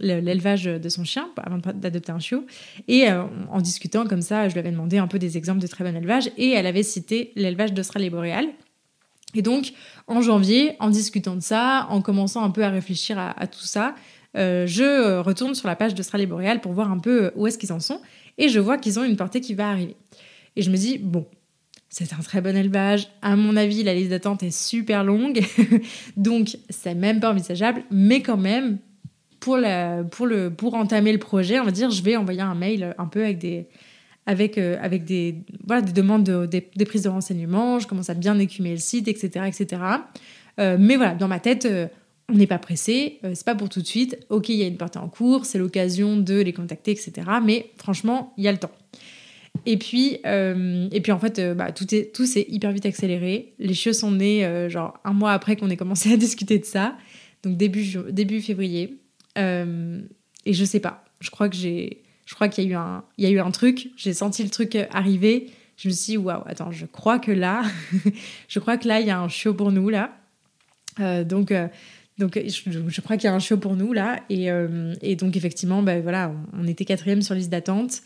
l'élevage 0.00 0.64
de 0.64 0.88
son 0.88 1.04
chien 1.04 1.28
avant 1.36 1.58
d'adopter 1.58 2.12
un 2.12 2.18
chiot. 2.18 2.44
Et 2.88 3.06
en 3.08 3.60
discutant 3.60 4.06
comme 4.06 4.22
ça, 4.22 4.48
je 4.48 4.54
lui 4.54 4.60
avais 4.60 4.70
demandé 4.70 4.98
un 4.98 5.06
peu 5.06 5.18
des 5.18 5.36
exemples 5.36 5.60
de 5.60 5.66
très 5.66 5.84
bon 5.84 5.96
élevage 5.96 6.30
et 6.36 6.50
elle 6.50 6.66
avait 6.66 6.82
cité 6.82 7.32
l'élevage 7.36 7.72
d'Australie 7.72 8.10
boréale. 8.10 8.48
Et 9.34 9.42
donc, 9.42 9.72
en 10.06 10.20
janvier, 10.22 10.76
en 10.80 10.90
discutant 10.90 11.36
de 11.36 11.40
ça, 11.40 11.86
en 11.90 12.02
commençant 12.02 12.42
un 12.42 12.50
peu 12.50 12.64
à 12.64 12.70
réfléchir 12.70 13.18
à, 13.18 13.46
tout 13.46 13.60
ça, 13.60 13.94
euh, 14.36 14.66
je 14.66 14.82
euh, 14.82 15.22
retourne 15.22 15.54
sur 15.54 15.68
la 15.68 15.76
page 15.76 15.94
d'Australie 15.94 16.26
Boréale 16.26 16.60
pour 16.60 16.72
voir 16.72 16.90
un 16.90 16.98
peu 16.98 17.24
euh, 17.24 17.30
où 17.36 17.46
est-ce 17.46 17.58
qu'ils 17.58 17.72
en 17.72 17.80
sont. 17.80 18.00
Et 18.38 18.48
je 18.48 18.60
vois 18.60 18.78
qu'ils 18.78 18.98
ont 18.98 19.04
une 19.04 19.16
portée 19.16 19.40
qui 19.40 19.54
va 19.54 19.68
arriver. 19.68 19.96
Et 20.56 20.62
je 20.62 20.70
me 20.70 20.76
dis, 20.76 20.98
bon, 20.98 21.26
c'est 21.88 22.12
un 22.12 22.22
très 22.22 22.40
bon 22.40 22.56
élevage. 22.56 23.08
À 23.22 23.36
mon 23.36 23.56
avis, 23.56 23.82
la 23.82 23.94
liste 23.94 24.10
d'attente 24.10 24.42
est 24.42 24.56
super 24.56 25.04
longue. 25.04 25.40
donc, 26.16 26.56
c'est 26.68 26.94
même 26.94 27.20
pas 27.20 27.30
envisageable. 27.30 27.82
Mais 27.90 28.22
quand 28.22 28.36
même, 28.36 28.78
pour, 29.40 29.56
le, 29.56 30.48
pour 30.48 30.74
entamer 30.74 31.12
le 31.12 31.18
projet, 31.18 31.58
on 31.58 31.64
va 31.64 31.70
dire, 31.70 31.90
je 31.90 32.02
vais 32.02 32.16
envoyer 32.16 32.42
un 32.42 32.54
mail 32.54 32.94
un 32.98 33.06
peu 33.06 33.24
avec 33.24 33.38
des, 33.38 33.66
avec, 34.26 34.58
euh, 34.58 34.76
avec 34.80 35.04
des, 35.04 35.36
voilà, 35.66 35.82
des 35.82 35.92
demandes, 35.92 36.24
de, 36.24 36.46
des, 36.46 36.84
prises 36.84 37.02
de 37.02 37.08
renseignements, 37.08 37.78
je 37.78 37.86
commence 37.86 38.10
à 38.10 38.14
bien 38.14 38.38
écumer 38.38 38.70
le 38.70 38.76
site, 38.76 39.08
etc. 39.08 39.46
etc. 39.46 39.82
Euh, 40.58 40.76
mais 40.78 40.96
voilà, 40.96 41.14
dans 41.14 41.28
ma 41.28 41.40
tête, 41.40 41.64
euh, 41.64 41.88
on 42.28 42.34
n'est 42.34 42.46
pas 42.46 42.58
pressé, 42.58 43.18
c'est 43.34 43.44
pas 43.44 43.56
pour 43.56 43.68
tout 43.68 43.82
de 43.82 43.86
suite. 43.86 44.18
Ok, 44.28 44.50
il 44.50 44.56
y 44.56 44.62
a 44.62 44.66
une 44.66 44.76
partie 44.76 44.98
en 44.98 45.08
cours, 45.08 45.46
c'est 45.46 45.58
l'occasion 45.58 46.16
de 46.16 46.40
les 46.40 46.52
contacter, 46.52 46.92
etc. 46.92 47.12
Mais 47.44 47.72
franchement, 47.76 48.32
il 48.36 48.44
y 48.44 48.48
a 48.48 48.52
le 48.52 48.58
temps. 48.58 48.70
Et 49.66 49.76
puis, 49.76 50.20
et 50.24 51.00
puis 51.02 51.10
en 51.10 51.18
fait, 51.18 51.40
bah, 51.56 51.72
tout, 51.72 51.92
est, 51.92 52.14
tout 52.14 52.26
s'est 52.26 52.46
hyper 52.48 52.70
vite 52.70 52.86
accéléré. 52.86 53.54
Les 53.58 53.74
chiots 53.74 53.92
sont 53.92 54.12
nés 54.12 54.68
genre 54.70 55.00
un 55.04 55.12
mois 55.12 55.32
après 55.32 55.56
qu'on 55.56 55.70
ait 55.70 55.76
commencé 55.76 56.12
à 56.12 56.16
discuter 56.28 56.60
de 56.60 56.64
ça, 56.64 56.96
donc 57.42 57.56
début, 57.56 57.84
début 58.10 58.40
février. 58.40 59.00
Et 59.36 60.52
je 60.52 60.64
sais 60.64 60.80
pas, 60.80 61.04
je 61.20 61.30
crois 61.30 61.48
que 61.48 61.56
j'ai 61.56 62.02
je 62.30 62.36
crois 62.36 62.46
qu'il 62.46 62.62
y 62.62 62.68
a 62.68 62.70
eu 62.70 62.74
un, 62.74 63.02
il 63.18 63.24
y 63.24 63.26
a 63.26 63.30
eu 63.30 63.40
un 63.40 63.50
truc, 63.50 63.90
j'ai 63.96 64.14
senti 64.14 64.44
le 64.44 64.50
truc 64.50 64.78
arriver. 64.92 65.50
Je 65.76 65.88
me 65.88 65.92
suis 65.92 66.12
dit, 66.12 66.16
waouh, 66.16 66.42
attends, 66.46 66.70
je 66.70 66.86
crois 66.86 67.18
que 67.18 67.32
là, 67.32 67.64
je 68.48 68.60
crois 68.60 68.76
que 68.76 68.86
là, 68.86 69.00
il 69.00 69.06
y 69.08 69.10
a 69.10 69.18
un 69.18 69.28
show 69.28 69.52
pour 69.52 69.72
nous, 69.72 69.88
là. 69.88 70.16
Euh, 71.00 71.24
donc, 71.24 71.50
euh, 71.50 71.66
donc 72.18 72.38
je, 72.38 73.00
crois 73.00 73.16
qu'il 73.16 73.24
y 73.24 73.32
a 73.32 73.34
un 73.34 73.40
show 73.40 73.56
pour 73.56 73.74
nous, 73.74 73.92
là. 73.92 74.20
Et, 74.28 74.48
euh, 74.48 74.94
et 75.02 75.16
donc, 75.16 75.36
effectivement, 75.36 75.82
ben, 75.82 76.02
voilà, 76.02 76.32
on, 76.52 76.68
était 76.68 76.84
quatrième 76.84 77.20
sur 77.20 77.34
liste 77.34 77.50
d'attente. 77.50 78.02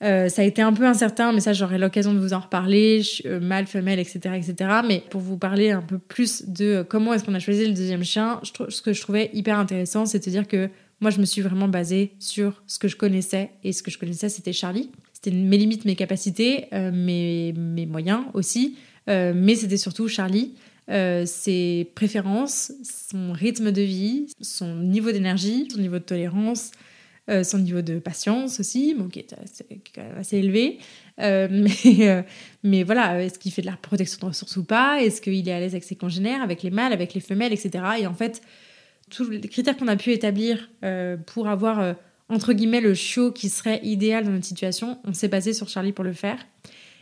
Ça 0.00 0.42
a 0.42 0.44
été 0.44 0.62
un 0.62 0.72
peu 0.72 0.84
incertain, 0.86 1.32
mais 1.32 1.40
ça, 1.40 1.52
j'aurai 1.52 1.78
l'occasion 1.78 2.12
de 2.12 2.18
vous 2.18 2.32
en 2.32 2.40
reparler, 2.40 3.02
mâle, 3.40 3.66
femelle, 3.66 3.98
etc., 3.98 4.18
etc. 4.36 4.80
Mais 4.86 5.02
pour 5.10 5.20
vous 5.20 5.38
parler 5.38 5.70
un 5.70 5.82
peu 5.82 5.98
plus 5.98 6.48
de 6.48 6.84
comment 6.88 7.14
est-ce 7.14 7.24
qu'on 7.24 7.34
a 7.34 7.38
choisi 7.38 7.66
le 7.66 7.72
deuxième 7.72 8.04
chien, 8.04 8.40
ce 8.42 8.82
que 8.82 8.92
je 8.92 9.00
trouvais 9.00 9.30
hyper 9.32 9.58
intéressant, 9.58 10.04
c'est 10.06 10.24
de 10.24 10.30
dire 10.30 10.46
que 10.46 10.68
moi, 11.00 11.10
je 11.10 11.20
me 11.20 11.26
suis 11.26 11.42
vraiment 11.42 11.68
basée 11.68 12.12
sur 12.18 12.62
ce 12.66 12.78
que 12.78 12.88
je 12.88 12.96
connaissais. 12.96 13.50
Et 13.64 13.72
ce 13.72 13.82
que 13.82 13.90
je 13.90 13.98
connaissais, 13.98 14.28
c'était 14.28 14.52
Charlie. 14.52 14.90
C'était 15.12 15.30
mes 15.30 15.58
limites, 15.58 15.84
mes 15.84 15.96
capacités, 15.96 16.66
euh, 16.72 16.90
mes, 16.92 17.52
mes, 17.52 17.86
moyens 17.86 18.24
aussi. 18.32 18.76
Euh, 19.08 19.32
mais 19.34 19.54
c'était 19.54 19.76
surtout 19.76 20.08
Charlie. 20.08 20.54
Euh, 20.88 21.26
ses 21.26 21.90
préférences, 21.94 22.72
son 22.82 23.32
rythme 23.32 23.72
de 23.72 23.82
vie, 23.82 24.28
son 24.40 24.76
niveau 24.76 25.12
d'énergie, 25.12 25.68
son 25.70 25.80
niveau 25.80 25.98
de 25.98 26.04
tolérance, 26.04 26.70
son 27.42 27.58
niveau 27.58 27.82
de 27.82 27.98
patience 27.98 28.60
aussi, 28.60 28.94
bon, 28.94 29.08
qui 29.08 29.20
est 29.20 29.34
assez, 30.18 30.36
élevé. 30.36 30.78
mais, 31.18 32.24
mais 32.62 32.82
voilà, 32.82 33.22
est-ce 33.22 33.38
qu'il 33.38 33.52
fait 33.52 33.62
de 33.62 33.66
la 33.66 33.76
protection 33.76 34.18
de 34.20 34.26
ressources 34.26 34.56
ou 34.56 34.64
pas? 34.64 35.02
Est-ce 35.02 35.20
qu'il 35.20 35.48
est 35.48 35.52
à 35.52 35.58
l'aise 35.58 35.72
avec 35.72 35.84
ses 35.84 35.96
congénères, 35.96 36.42
avec 36.42 36.62
les 36.62 36.70
mâles, 36.70 36.92
avec 36.92 37.14
les 37.14 37.20
femelles, 37.20 37.52
etc. 37.52 37.84
Et 38.00 38.06
en 38.06 38.14
fait, 38.14 38.42
tous 39.10 39.28
les 39.28 39.40
critères 39.40 39.76
qu'on 39.76 39.88
a 39.88 39.96
pu 39.96 40.12
établir 40.12 40.70
pour 41.26 41.48
avoir 41.48 41.96
entre 42.28 42.52
guillemets 42.52 42.80
le 42.80 42.94
chiot 42.94 43.30
qui 43.32 43.48
serait 43.48 43.80
idéal 43.82 44.24
dans 44.24 44.30
notre 44.30 44.44
situation, 44.44 44.98
on 45.04 45.12
s'est 45.12 45.28
basé 45.28 45.52
sur 45.52 45.68
Charlie 45.68 45.92
pour 45.92 46.04
le 46.04 46.12
faire. 46.12 46.38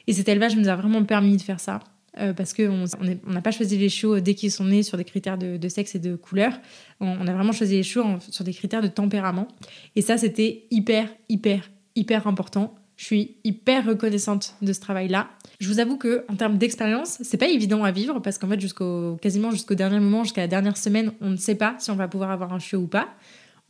Et 0.06 0.12
cet 0.12 0.28
élevage 0.28 0.56
nous 0.56 0.68
a 0.68 0.76
vraiment 0.76 1.04
permis 1.04 1.36
de 1.36 1.42
faire 1.42 1.60
ça. 1.60 1.80
Euh, 2.20 2.32
parce 2.32 2.54
qu'on 2.54 2.84
n'a 3.26 3.42
pas 3.42 3.50
choisi 3.50 3.76
les 3.76 3.88
chiots 3.88 4.20
dès 4.20 4.34
qu'ils 4.34 4.52
sont 4.52 4.64
nés 4.64 4.84
sur 4.84 4.96
des 4.96 5.04
critères 5.04 5.36
de, 5.36 5.68
sexe 5.68 5.96
et 5.96 5.98
de 5.98 6.14
couleur. 6.14 6.52
On, 7.00 7.26
a 7.26 7.32
vraiment 7.32 7.52
choisi 7.52 7.74
les 7.74 7.82
chiots 7.82 8.04
sur 8.30 8.44
des 8.44 8.52
critères 8.52 8.82
de 8.82 8.88
tempérament. 8.88 9.48
Et 9.96 10.02
ça, 10.02 10.16
c'était 10.16 10.66
hyper, 10.70 11.08
hyper, 11.28 11.70
hyper 11.96 12.26
important. 12.26 12.74
Je 12.96 13.06
suis 13.06 13.36
hyper 13.42 13.84
reconnaissante 13.84 14.54
de 14.62 14.72
ce 14.72 14.78
travail-là. 14.78 15.28
Je 15.58 15.68
vous 15.68 15.80
avoue 15.80 15.96
que 15.96 16.24
en 16.28 16.36
termes 16.36 16.58
d'expérience, 16.58 17.18
c'est 17.22 17.36
pas 17.36 17.48
évident 17.48 17.82
à 17.82 17.90
vivre 17.90 18.20
parce 18.20 18.38
qu'en 18.38 18.48
fait, 18.48 18.60
jusqu'au 18.60 19.16
quasiment 19.16 19.50
jusqu'au 19.50 19.74
dernier 19.74 19.98
moment, 19.98 20.22
jusqu'à 20.22 20.42
la 20.42 20.48
dernière 20.48 20.76
semaine, 20.76 21.12
on 21.20 21.30
ne 21.30 21.36
sait 21.36 21.56
pas 21.56 21.74
si 21.80 21.90
on 21.90 21.96
va 21.96 22.06
pouvoir 22.06 22.30
avoir 22.30 22.52
un 22.52 22.60
chiot 22.60 22.78
ou 22.78 22.86
pas 22.86 23.08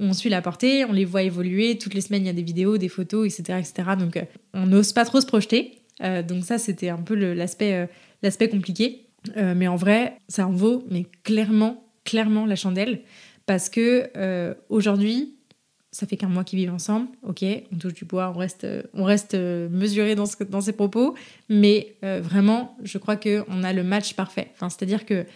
on 0.00 0.12
suit 0.12 0.30
la 0.30 0.42
portée, 0.42 0.85
on 0.85 0.92
les 0.92 1.04
voit 1.04 1.22
évoluer. 1.22 1.78
Toutes 1.78 1.94
les 1.94 2.00
semaines, 2.00 2.22
il 2.24 2.26
y 2.26 2.30
a 2.30 2.35
des 2.35 2.42
vidéos, 2.42 2.78
des 2.78 2.88
photos, 2.88 3.26
etc. 3.26 3.61
etc. 3.61 3.90
donc, 3.98 4.16
euh, 4.16 4.24
on 4.52 4.66
n'ose 4.66 4.92
pas 4.92 5.04
trop 5.04 5.20
se 5.20 5.26
projeter. 5.26 5.84
Euh, 6.02 6.22
donc, 6.22 6.44
ça, 6.44 6.59
c'était 6.59 6.88
un 6.88 6.98
peu 6.98 7.14
l'aspect 7.14 7.74
euh, 7.74 7.87
l'aspect 8.22 8.48
compliqué. 8.48 9.07
mais 9.37 9.68
en 9.68 9.76
vrai, 9.76 10.18
ça 10.28 10.46
en 10.46 10.52
vaut, 10.52 10.85
mais 10.90 11.07
clairement, 11.22 11.85
clairement 12.04 12.46
la 12.46 12.57
chandelle. 12.57 13.00
Parce 13.46 13.68
que 13.68 14.11
aujourd'hui, 14.68 15.37
ça 15.92 16.07
fait 16.07 16.16
qu'un 16.16 16.28
mois 16.28 16.44
qu'ils 16.44 16.59
vivent 16.59 16.72
ensemble, 16.72 17.09
ok, 17.22 17.44
on 17.72 17.76
touche 17.76 17.94
du 17.94 18.04
bois, 18.04 18.33
on 18.35 18.38
reste, 18.38 18.66
on 18.92 19.04
reste 19.04 19.35
mesuré 19.35 20.14
dans, 20.14 20.26
ce, 20.26 20.37
ses 20.61 20.72
propos, 20.72 21.14
mais 21.48 21.96
vraiment, 22.02 22.76
je 22.83 22.98
crois 22.98 23.16
qu'on 23.16 23.62
a 23.62 23.72
le 23.72 23.83
match 23.83 24.14
parfait. 24.14 24.48
Enfin, 24.54 24.68
C'est-à-dire 24.70 25.07
que 25.07 25.26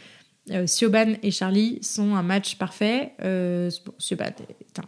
euh, 0.50 0.66
Sioban 0.66 1.14
et 1.22 1.30
Charlie 1.30 1.78
sont 1.82 2.14
un 2.14 2.22
match 2.22 2.56
parfait. 2.56 3.12
Euh, 3.22 3.70
Sioban 3.98 4.24
est 4.24 4.78
un, 4.78 4.82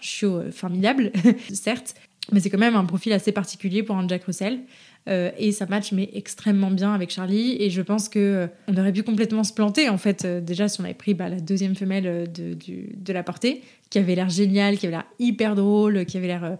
chiot 0.00 0.36
euh, 0.36 0.50
formidable, 0.50 1.12
certes, 1.52 1.94
mais 2.32 2.40
c'est 2.40 2.50
quand 2.50 2.58
même 2.58 2.76
un 2.76 2.84
profil 2.84 3.12
assez 3.12 3.32
particulier 3.32 3.82
pour 3.82 3.96
un 3.96 4.06
Jack 4.08 4.24
Russell. 4.24 4.60
Euh, 5.06 5.30
et 5.36 5.52
ça 5.52 5.66
match 5.66 5.92
mais 5.92 6.08
extrêmement 6.14 6.70
bien 6.70 6.94
avec 6.94 7.10
Charlie. 7.10 7.56
Et 7.60 7.70
je 7.70 7.82
pense 7.82 8.08
que 8.08 8.48
on 8.68 8.76
aurait 8.76 8.92
pu 8.92 9.02
complètement 9.02 9.44
se 9.44 9.52
planter 9.52 9.88
en 9.88 9.98
fait 9.98 10.26
déjà 10.26 10.68
si 10.68 10.80
on 10.80 10.84
avait 10.84 10.94
pris 10.94 11.14
bah, 11.14 11.28
la 11.28 11.40
deuxième 11.40 11.74
femelle 11.74 12.32
de, 12.32 12.56
de 12.56 13.12
la 13.12 13.22
portée 13.22 13.62
qui 13.90 13.98
avait 13.98 14.14
l'air 14.14 14.30
géniale 14.30 14.78
qui 14.78 14.86
avait 14.86 14.96
l'air 14.96 15.06
hyper 15.18 15.54
drôle 15.54 16.06
qui 16.06 16.16
avait 16.16 16.28
l'air 16.28 16.56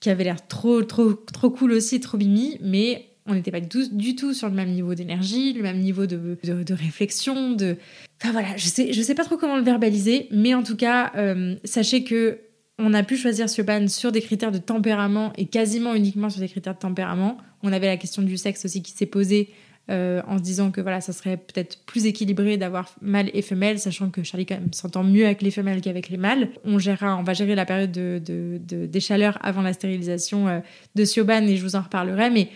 qui 0.00 0.10
avait 0.10 0.24
l'air 0.24 0.46
trop 0.46 0.82
trop 0.82 1.12
trop 1.12 1.50
cool 1.50 1.72
aussi 1.72 2.00
trop 2.00 2.16
mimi. 2.16 2.56
Mais 2.62 3.12
on 3.26 3.34
n'était 3.34 3.50
pas 3.50 3.60
du 3.60 4.16
tout, 4.16 4.34
sur 4.34 4.48
le 4.48 4.54
même 4.54 4.70
niveau 4.70 4.94
d'énergie, 4.94 5.52
le 5.52 5.62
même 5.62 5.78
niveau 5.78 6.06
de, 6.06 6.72
réflexion, 6.72 7.52
de... 7.52 7.76
Enfin 8.20 8.32
voilà, 8.32 8.56
je 8.56 8.66
sais, 8.66 8.92
je 8.92 9.02
sais 9.02 9.14
pas 9.14 9.24
trop 9.24 9.36
comment 9.36 9.56
le 9.56 9.62
verbaliser, 9.62 10.28
mais 10.30 10.54
en 10.54 10.62
tout 10.62 10.76
cas, 10.76 11.12
euh, 11.16 11.56
sachez 11.64 12.04
que 12.04 12.38
on 12.82 12.94
a 12.94 13.02
pu 13.02 13.16
choisir 13.16 13.48
Sioban 13.48 13.86
sur 13.88 14.12
des 14.12 14.20
critères 14.20 14.52
de 14.52 14.58
tempérament 14.58 15.32
et 15.38 15.46
quasiment 15.46 15.94
uniquement 15.94 16.28
sur 16.30 16.40
des 16.40 16.48
critères 16.48 16.74
de 16.74 16.80
tempérament. 16.80 17.38
On 17.62 17.72
avait 17.72 17.86
la 17.86 17.96
question 17.96 18.22
du 18.22 18.36
sexe 18.36 18.64
aussi 18.64 18.82
qui 18.82 18.92
s'est 18.92 19.06
posée 19.06 19.50
euh, 19.90 20.22
en 20.28 20.38
se 20.38 20.42
disant 20.42 20.70
que 20.70 20.80
voilà, 20.80 21.00
ça 21.00 21.12
serait 21.12 21.36
peut-être 21.36 21.78
plus 21.86 22.06
équilibré 22.06 22.56
d'avoir 22.56 22.94
mâle 23.00 23.30
et 23.34 23.42
femelle, 23.42 23.78
sachant 23.78 24.10
que 24.10 24.22
Charlie 24.22 24.46
s'entend 24.72 25.02
mieux 25.02 25.24
avec 25.24 25.42
les 25.42 25.50
femelles 25.50 25.80
qu'avec 25.80 26.08
les 26.08 26.16
mâles. 26.16 26.50
On 26.64 26.78
gérera, 26.78 27.16
on 27.16 27.22
va 27.22 27.34
gérer 27.34 27.54
la 27.54 27.66
période 27.66 27.90
de, 27.90 28.20
des 28.68 29.00
chaleurs 29.00 29.38
avant 29.42 29.62
la 29.62 29.72
stérilisation 29.72 30.48
euh, 30.48 30.60
de 30.94 31.04
Sioban 31.04 31.42
et 31.42 31.56
je 31.56 31.62
vous 31.62 31.76
en 31.76 31.82
reparlerai, 31.82 32.30
mais 32.30 32.48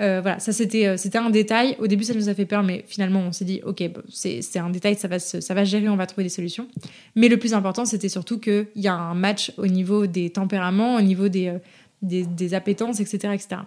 euh, 0.00 0.20
voilà, 0.20 0.40
ça 0.40 0.52
c'était 0.52 0.86
euh, 0.86 0.96
c'était 0.96 1.18
un 1.18 1.30
détail. 1.30 1.76
Au 1.78 1.86
début, 1.86 2.04
ça 2.04 2.14
nous 2.14 2.28
a 2.28 2.34
fait 2.34 2.46
peur, 2.46 2.62
mais 2.62 2.84
finalement, 2.86 3.20
on 3.20 3.32
s'est 3.32 3.44
dit, 3.44 3.60
ok, 3.64 3.82
c'est 4.08 4.58
un 4.58 4.70
détail, 4.70 4.96
ça 4.96 5.06
va 5.08 5.18
ça 5.18 5.54
va 5.54 5.64
gérer, 5.64 5.88
on 5.88 5.96
va 5.96 6.06
trouver 6.06 6.24
des 6.24 6.30
solutions. 6.30 6.66
Mais 7.14 7.28
le 7.28 7.38
plus 7.38 7.54
important, 7.54 7.84
c'était 7.84 8.08
surtout 8.08 8.38
qu'il 8.38 8.66
y 8.76 8.88
a 8.88 8.94
un 8.94 9.14
match 9.14 9.52
au 9.56 9.66
niveau 9.66 10.06
des 10.06 10.30
tempéraments, 10.30 10.96
au 10.96 11.00
niveau 11.00 11.28
des, 11.28 11.48
euh, 11.48 11.58
des, 12.02 12.24
des, 12.24 12.54
appétences, 12.54 13.00
etc., 13.00 13.34
etc. 13.34 13.62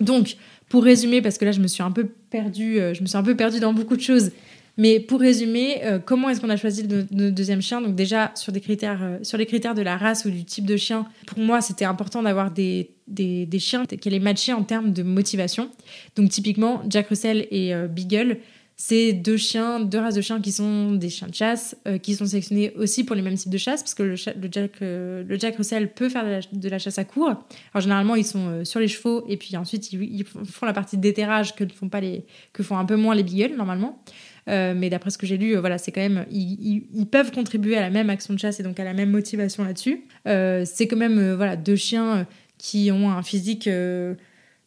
Donc, 0.00 0.36
pour 0.70 0.84
résumer, 0.84 1.20
parce 1.20 1.36
que 1.36 1.44
là, 1.44 1.52
je 1.52 1.60
me 1.60 1.66
suis 1.66 1.82
un 1.82 1.90
peu 1.90 2.06
perdue, 2.30 2.78
je 2.94 3.02
me 3.02 3.06
suis 3.06 3.18
un 3.18 3.22
peu 3.22 3.36
perdue 3.36 3.60
dans 3.60 3.74
beaucoup 3.74 3.96
de 3.96 4.00
choses. 4.00 4.30
Mais 4.78 5.00
pour 5.00 5.20
résumer, 5.20 5.84
euh, 5.84 5.98
comment 5.98 6.30
est-ce 6.30 6.40
qu'on 6.40 6.48
a 6.48 6.56
choisi 6.56 6.86
le, 6.86 7.30
deuxième 7.30 7.60
chien? 7.60 7.80
Donc 7.80 7.94
déjà 7.94 8.32
sur 8.34 8.52
des 8.52 8.60
critères, 8.60 9.02
euh, 9.02 9.18
sur 9.22 9.36
les 9.36 9.46
critères 9.46 9.74
de 9.74 9.82
la 9.82 9.96
race 9.96 10.24
ou 10.24 10.30
du 10.30 10.44
type 10.44 10.64
de 10.64 10.76
chien, 10.76 11.06
pour 11.26 11.38
moi 11.38 11.60
c'était 11.60 11.84
important 11.84 12.22
d'avoir 12.22 12.50
des, 12.50 12.90
des, 13.06 13.58
chiens 13.58 13.84
qui 13.84 14.08
allaient 14.08 14.18
matcher 14.18 14.52
en 14.52 14.62
termes 14.62 14.92
de 14.92 15.02
motivation. 15.02 15.70
Donc 16.16 16.30
typiquement 16.30 16.82
Jack 16.88 17.08
Russell 17.08 17.46
et 17.50 17.74
euh, 17.74 17.86
Beagle, 17.86 18.38
c'est 18.76 19.12
deux 19.12 19.36
chiens, 19.36 19.78
deux 19.78 19.98
races 19.98 20.14
de 20.14 20.22
chiens 20.22 20.40
qui 20.40 20.50
sont 20.50 20.92
des 20.92 21.10
chiens 21.10 21.28
de 21.28 21.34
chasse, 21.34 21.76
qui 22.02 22.14
sont 22.14 22.26
sélectionnés 22.26 22.72
aussi 22.74 23.04
pour 23.04 23.14
les 23.14 23.22
mêmes 23.22 23.36
types 23.36 23.52
de 23.52 23.58
chasse, 23.58 23.82
parce 23.82 23.94
que 23.94 24.02
le, 24.02 24.14
le, 24.14 24.48
Jack, 24.50 24.80
le 24.80 25.36
Jack 25.38 25.56
Russell 25.56 25.92
peut 25.92 26.08
faire 26.08 26.24
de 26.24 26.68
la, 26.68 26.78
chasse 26.78 26.98
à 26.98 27.04
court. 27.04 27.28
Alors 27.28 27.82
généralement 27.82 28.16
ils 28.16 28.24
sont 28.24 28.64
sur 28.64 28.80
les 28.80 28.88
chevaux 28.88 29.24
et 29.28 29.36
puis 29.36 29.56
ensuite 29.56 29.92
ils, 29.92 30.24
font 30.24 30.66
la 30.66 30.72
partie 30.72 30.96
d'éterrage 30.96 31.54
que 31.54 31.64
font 31.68 31.90
pas 31.90 32.00
les, 32.00 32.24
que 32.52 32.64
font 32.64 32.76
un 32.76 32.84
peu 32.84 32.96
moins 32.96 33.14
les 33.14 33.22
Beagles 33.22 33.54
normalement. 33.56 34.02
Euh, 34.48 34.74
mais 34.76 34.90
d'après 34.90 35.10
ce 35.10 35.18
que 35.18 35.26
j'ai 35.26 35.36
lu, 35.38 35.56
euh, 35.56 35.60
voilà, 35.60 35.78
c'est 35.78 35.92
quand 35.92 36.00
même, 36.00 36.26
ils, 36.30 37.06
peuvent 37.10 37.30
contribuer 37.30 37.76
à 37.76 37.80
la 37.80 37.90
même 37.90 38.10
action 38.10 38.34
de 38.34 38.38
chasse 38.38 38.58
et 38.60 38.62
donc 38.62 38.80
à 38.80 38.84
la 38.84 38.94
même 38.94 39.10
motivation 39.10 39.64
là-dessus. 39.64 40.04
Euh, 40.26 40.64
c'est 40.66 40.88
quand 40.88 40.96
même, 40.96 41.34
voilà, 41.34 41.56
deux 41.56 41.76
chiens 41.76 42.26
qui 42.58 42.90
ont 42.90 43.10
un 43.10 43.22
physique 43.22 43.68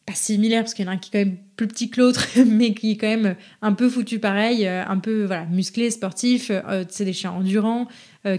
pas 0.06 0.14
similaire 0.14 0.62
parce 0.62 0.74
qu'il 0.74 0.84
y 0.84 0.88
en 0.88 0.92
a 0.92 0.94
un 0.94 0.98
qui 0.98 1.10
est 1.10 1.12
quand 1.12 1.26
même 1.30 1.38
plus 1.56 1.66
petit 1.66 1.90
que 1.90 2.00
l'autre, 2.00 2.26
mais 2.46 2.72
qui 2.74 2.92
est 2.92 2.96
quand 2.96 3.08
même 3.08 3.36
un 3.62 3.72
peu 3.72 3.88
foutu 3.88 4.18
pareil, 4.18 4.66
un 4.66 4.98
peu 4.98 5.24
voilà 5.24 5.44
musclé, 5.46 5.90
sportif. 5.90 6.50
c'est 6.88 7.04
des 7.04 7.12
chiens 7.12 7.32
endurants 7.32 7.88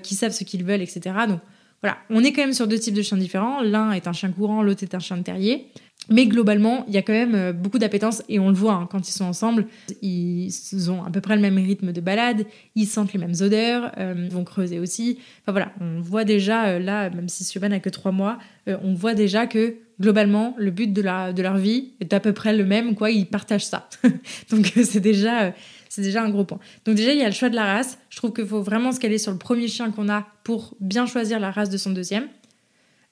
qui 0.04 0.16
savent 0.16 0.32
ce 0.32 0.44
qu'ils 0.44 0.64
veulent, 0.64 0.82
etc. 0.82 1.02
Donc 1.28 1.42
voilà, 1.82 1.98
on 2.10 2.24
est 2.24 2.32
quand 2.32 2.42
même 2.42 2.54
sur 2.54 2.68
deux 2.68 2.80
types 2.80 2.96
de 2.96 3.02
chiens 3.02 3.18
différents. 3.18 3.62
L'un 3.62 3.92
est 3.92 4.08
un 4.08 4.14
chien 4.14 4.32
courant, 4.32 4.64
l'autre 4.64 4.84
est 4.84 4.96
un 4.96 5.00
chien 5.00 5.18
de 5.18 5.24
terrier. 5.24 5.68
Mais 6.10 6.26
globalement, 6.26 6.86
il 6.88 6.94
y 6.94 6.98
a 6.98 7.02
quand 7.02 7.14
même 7.14 7.36
euh, 7.36 7.54
beaucoup 7.54 7.80
d'appétence 7.80 8.24
et 8.30 8.40
on 8.40 8.50
le 8.50 8.56
voit 8.56 8.74
hein, 8.74 8.88
quand 8.90 9.08
ils 9.08 9.12
sont 9.12 9.26
ensemble. 9.26 9.68
Ils 10.02 10.52
ont 10.90 11.04
à 11.04 11.10
peu 11.10 11.22
près 11.22 11.36
le 11.36 11.42
même 11.42 11.58
rythme 11.58 11.92
de 11.92 12.02
balade, 12.02 12.46
ils 12.76 12.86
sentent 12.86 13.14
les 13.14 13.20
mêmes 13.20 13.34
odeurs, 13.42 13.92
euh, 13.98 14.14
ils 14.18 14.32
vont 14.32 14.44
creuser 14.44 14.80
aussi. 14.80 15.20
Enfin 15.42 15.52
voilà, 15.52 15.72
on 15.82 16.00
voit 16.00 16.24
déjà 16.24 16.68
euh, 16.68 16.80
là, 16.80 17.10
même 17.10 17.28
si 17.28 17.44
Siobhan 17.44 17.70
n'a 17.70 17.80
que 17.80 17.90
trois 17.90 18.12
mois, 18.12 18.38
on 18.84 18.94
voit 18.94 19.14
déjà 19.14 19.48
que 19.48 19.76
globalement, 20.00 20.54
le 20.58 20.72
but 20.72 20.92
de, 20.92 21.02
la, 21.02 21.32
de 21.32 21.42
leur 21.42 21.56
vie 21.56 21.94
est 22.02 22.12
à 22.12 22.20
peu 22.20 22.34
près 22.34 22.56
le 22.56 22.66
même, 22.66 22.96
quoi. 22.96 23.12
Ils 23.12 23.26
partagent 23.26 23.66
ça. 23.66 23.90
Donc 24.50 24.74
c'est 24.84 25.00
déjà, 25.00 25.54
c'est 25.88 26.02
déjà 26.02 26.22
un 26.22 26.30
gros 26.30 26.44
point. 26.44 26.60
Donc 26.84 26.96
déjà, 26.96 27.14
il 27.14 27.20
y 27.20 27.24
a 27.24 27.28
le 27.28 27.34
choix 27.34 27.48
de 27.48 27.56
la 27.56 27.64
race. 27.64 27.98
Je 28.10 28.18
trouve 28.18 28.34
qu'il 28.34 28.46
faut 28.46 28.62
vraiment 28.62 28.92
se 28.92 29.00
caler 29.00 29.20
sur 29.20 29.32
le 29.32 29.38
premier 29.38 29.70
chien 29.70 29.90
qu'on 29.92 30.10
a 30.10 30.28
pour 30.44 30.76
bien 30.82 31.06
choisir 31.06 31.40
la 31.40 31.50
race 31.50 31.70
de 31.70 31.78
son 31.78 31.92
deuxième. 31.92 32.28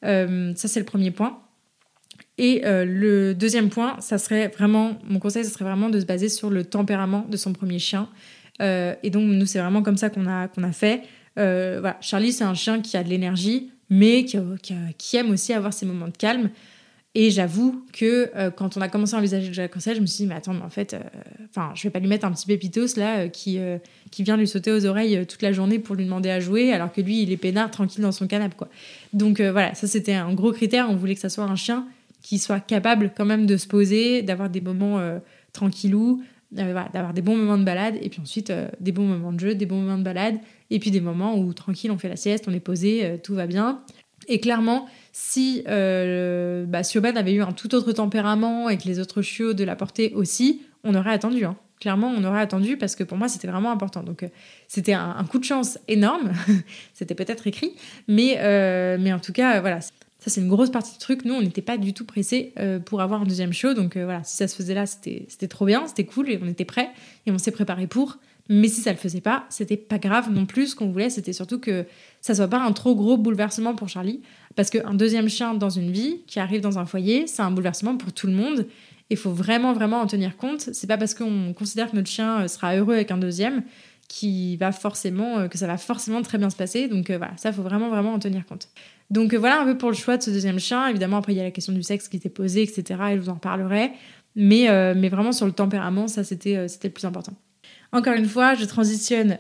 ça, 0.04 0.68
c'est 0.68 0.80
le 0.80 0.86
premier 0.86 1.12
point. 1.12 1.40
Et 2.38 2.64
euh, 2.66 2.84
le 2.86 3.34
deuxième 3.34 3.70
point, 3.70 3.96
ça 4.00 4.18
serait 4.18 4.50
vraiment, 4.50 4.98
mon 5.08 5.20
conseil, 5.20 5.46
ça 5.46 5.52
serait 5.52 5.66
vraiment 5.66 5.90
de 5.90 6.00
se 6.00 6.06
baser 6.06 6.30
sur 6.30 6.50
le 6.50 6.66
tempérament 6.66 7.26
de 7.30 7.38
son 7.38 7.54
premier 7.54 7.80
chien. 7.80 8.10
Euh, 8.62 8.94
et 9.04 9.10
donc, 9.10 9.24
nous, 9.24 9.46
c'est 9.46 9.60
vraiment 9.60 9.84
comme 9.84 9.98
ça 9.98 10.10
qu'on 10.10 10.28
a, 10.28 10.48
qu'on 10.48 10.64
a 10.64 10.72
fait. 10.72 11.04
Euh. 11.38 11.82
Charlie, 12.02 12.34
c'est 12.34 12.44
un 12.44 12.54
chien 12.54 12.82
qui 12.82 12.98
a 12.98 13.04
de 13.04 13.10
l'énergie, 13.10 13.72
mais 13.90 14.26
qui, 14.26 15.18
aime 15.18 15.32
aussi 15.32 15.54
avoir 15.54 15.74
ses 15.74 15.86
moments 15.86 16.08
de 16.08 16.18
calme. 16.18 16.50
Et 17.18 17.32
j'avoue 17.32 17.86
que 17.94 18.30
quand 18.58 18.76
on 18.76 18.82
a 18.82 18.90
commencé 18.90 19.16
à 19.16 19.20
envisager 19.20 19.50
le 19.50 19.70
Russell, 19.74 19.96
je 19.96 20.02
me 20.02 20.06
suis 20.06 20.26
dit, 20.26 20.28
mais 20.28 20.36
attends, 20.36 20.54
mais 20.54 20.64
en 20.64 20.70
fait, 20.70 20.98
enfin, 21.50 21.72
je 21.74 21.84
vais 21.84 21.90
pas 21.90 22.00
lui 22.00 22.10
mettre 22.10 22.26
un 22.26 22.32
petit 22.34 22.46
pépitos 22.46 22.98
là 22.98 23.30
qui, 23.30 23.58
qui 24.12 24.24
vient 24.24 24.36
lui 24.36 24.50
sauter 24.50 24.74
aux 24.74 24.86
oreilles 24.86 25.26
toute 25.26 25.42
la 25.42 25.54
journée 25.54 25.80
pour 25.80 25.96
lui 25.96 26.04
demander 26.04 26.30
à 26.30 26.42
jouer, 26.42 26.74
alors 26.74 26.92
que 26.92 27.00
lui, 27.00 27.22
il 27.22 27.32
est 27.32 27.38
peinard, 27.38 27.72
tranquille 27.72 28.02
dans 28.02 28.12
son 28.12 28.28
canapé, 28.28 28.56
quoi. 28.58 28.68
Donc 29.14 29.40
voilà, 29.40 29.74
ça 29.76 29.88
c'était 29.88 30.16
un 30.16 30.34
gros 30.34 30.52
critère. 30.52 30.90
On 30.90 30.98
voulait 30.98 31.16
que 31.16 31.22
ça 31.22 31.30
soit 31.30 31.46
un 31.46 31.56
chien 31.56 31.88
qui 32.26 32.40
soit 32.40 32.60
capable 32.60 33.12
quand 33.16 33.24
même 33.24 33.46
de 33.46 33.56
se 33.56 33.68
poser, 33.68 34.24
d'avoir 34.24 34.50
des 34.50 34.60
moments 34.60 34.98
euh, 34.98 35.20
tranquillous, 35.54 36.24
euh, 36.58 36.74
d'avoir 36.92 37.14
des 37.14 37.22
bons 37.22 37.38
moments 37.38 37.60
de 37.60 37.64
balade, 37.64 37.98
et 38.02 38.10
puis 38.10 38.20
ensuite 38.20 38.50
euh, 38.50 38.68
des 38.80 38.92
bons 38.92 39.06
moments 39.06 39.32
de 39.32 39.40
jeu, 39.40 39.54
des 39.54 39.68
bons 39.68 39.80
moments 39.80 40.00
de 40.00 40.04
balade, 40.04 40.40
et 40.72 40.80
puis 40.80 40.90
des 40.90 41.02
moments 41.02 41.38
où 41.38 41.54
tranquille 41.54 41.92
on 41.92 42.00
fait 42.00 42.10
la 42.10 42.16
sieste, 42.16 42.46
on 42.48 42.52
est 42.52 42.60
posé, 42.60 43.20
tout 43.24 43.36
va 43.36 43.46
bien. 43.46 43.84
Et 44.28 44.40
clairement, 44.40 44.88
si 45.12 45.62
bah, 45.68 46.82
Sioban 46.82 47.16
avait 47.16 47.34
eu 47.34 47.44
un 47.44 47.52
tout 47.52 47.76
autre 47.76 47.92
tempérament 47.92 48.70
et 48.70 48.80
que 48.80 48.86
les 48.86 49.00
autres 49.00 49.22
chiots 49.22 49.54
de 49.54 49.64
la 49.64 49.76
portée 49.76 50.12
aussi, 50.16 50.64
on 50.84 50.96
aurait 50.96 51.12
attendu. 51.12 51.46
Hein. 51.46 51.56
Clairement, 51.80 52.08
on 52.08 52.24
aurait 52.24 52.42
attendu 52.42 52.76
parce 52.76 52.96
que 52.96 53.04
pour 53.04 53.20
moi, 53.20 53.28
c'était 53.28 53.48
vraiment 53.48 53.72
important. 53.72 54.02
Donc, 54.02 54.28
c'était 54.68 54.94
un, 54.94 55.24
coup 55.30 55.38
de 55.38 55.44
chance 55.44 55.78
énorme. 55.88 56.32
c'était 56.96 57.14
peut-être 57.14 57.46
écrit, 57.46 57.76
mais, 58.08 58.40
mais 58.98 59.14
en 59.14 59.20
tout 59.20 59.34
cas, 59.34 59.62
voilà. 59.62 59.82
Ça, 60.26 60.32
c'est 60.32 60.42
une 60.42 60.50
grosse 60.50 60.72
partie 60.72 60.94
du 60.94 60.98
truc. 60.98 61.24
Nous, 61.24 61.36
on 61.36 61.42
n'était 61.44 61.62
pas 61.62 61.78
du 61.78 61.94
tout 61.94 62.04
pressés 62.04 62.52
euh, 62.58 62.80
pour 62.80 63.00
avoir 63.00 63.22
un 63.22 63.26
deuxième 63.26 63.54
show. 63.54 63.76
Donc 63.76 63.96
euh, 63.96 64.06
voilà, 64.06 64.24
si 64.24 64.36
ça 64.36 64.48
se 64.48 64.56
faisait 64.56 64.74
là, 64.74 64.88
c'était 64.88 65.48
trop 65.48 65.68
bien, 65.68 65.86
c'était 65.86 66.06
cool 66.06 66.32
et 66.32 66.40
on 66.42 66.48
était 66.48 66.66
prêts 66.66 66.90
et 67.28 67.32
on 67.32 67.38
s'est 67.38 67.52
préparé 67.52 67.86
pour. 67.86 68.18
Mais 68.50 68.68
si 68.68 68.82
ça 68.82 68.92
le 68.92 68.98
faisait 68.98 69.22
pas, 69.22 69.46
c'était 69.50 69.78
pas 69.78 70.00
grave 70.00 70.32
non 70.32 70.48
plus. 70.48 70.70
Ce 70.70 70.76
qu'on 70.76 70.90
voulait, 70.90 71.12
c'était 71.12 71.32
surtout 71.32 71.60
que 71.60 71.86
ça 72.22 72.34
soit 72.34 72.48
pas 72.48 72.60
un 72.60 72.72
trop 72.72 72.96
gros 72.96 73.18
bouleversement 73.18 73.76
pour 73.76 73.88
Charlie. 73.88 74.22
Parce 74.56 74.72
qu'un 74.72 74.96
deuxième 74.96 75.30
chien 75.30 75.54
dans 75.54 75.70
une 75.70 75.92
vie 75.92 76.22
qui 76.26 76.40
arrive 76.40 76.62
dans 76.62 76.80
un 76.80 76.88
foyer, 76.88 77.28
c'est 77.28 77.44
un 77.44 77.52
bouleversement 77.52 77.96
pour 77.96 78.12
tout 78.12 78.26
le 78.26 78.34
monde. 78.34 78.66
Il 79.12 79.18
faut 79.18 79.32
vraiment, 79.32 79.74
vraiment 79.74 80.02
en 80.02 80.08
tenir 80.08 80.38
compte. 80.38 80.62
C'est 80.74 80.88
pas 80.88 80.98
parce 80.98 81.14
qu'on 81.14 81.54
considère 81.54 81.92
que 81.92 81.96
notre 81.96 82.10
chien 82.10 82.42
euh, 82.42 82.48
sera 82.48 82.76
heureux 82.76 82.96
avec 82.96 83.12
un 83.12 83.20
deuxième 83.20 83.62
qui 84.08 84.58
va 84.58 84.72
forcément, 84.72 85.48
que 85.50 85.58
ça 85.60 85.68
va 85.68 85.78
forcément 85.78 86.24
très 86.24 86.40
bien 86.40 86.50
se 86.50 86.56
passer. 86.56 86.88
Donc 86.88 87.12
voilà, 87.12 87.38
ça, 87.38 87.52
faut 87.52 87.64
vraiment, 87.64 87.90
vraiment 87.90 88.14
en 88.14 88.20
tenir 88.20 88.46
compte. 88.46 88.70
Donc 89.12 89.34
voilà 89.34 89.62
un 89.62 89.66
peu 89.66 89.78
pour 89.78 89.90
le 89.90 89.96
choix 89.96 90.18
de 90.18 90.24
ce 90.24 90.32
deuxième 90.32 90.60
chien. 90.60 90.88
Évidemment, 90.88 91.18
après, 91.18 91.34
il 91.34 91.38
y 91.38 91.40
a 91.40 91.44
la 91.44 91.52
question 91.52 91.74
du 91.74 91.84
sexe 91.84 92.08
qui 92.08 92.18
était 92.18 92.30
posée, 92.30 92.64
etc. 92.64 92.84
Et 93.12 93.16
je 93.16 93.22
vous 93.22 93.30
en 93.30 93.36
parlerai. 93.36 93.92
Mais, 94.36 94.68
mais 94.96 95.08
vraiment, 95.08 95.32
sur 95.32 95.46
le 95.46 95.54
tempérament, 95.54 96.08
ça, 96.08 96.24
c'était 96.24 96.68
c'était 96.68 96.90
le 96.90 96.94
plus 96.94 97.06
important. 97.06 97.34
Encore 97.94 98.16
une 98.16 98.28
fois, 98.28 98.56
je 98.56 98.66
transitionne 98.66 99.38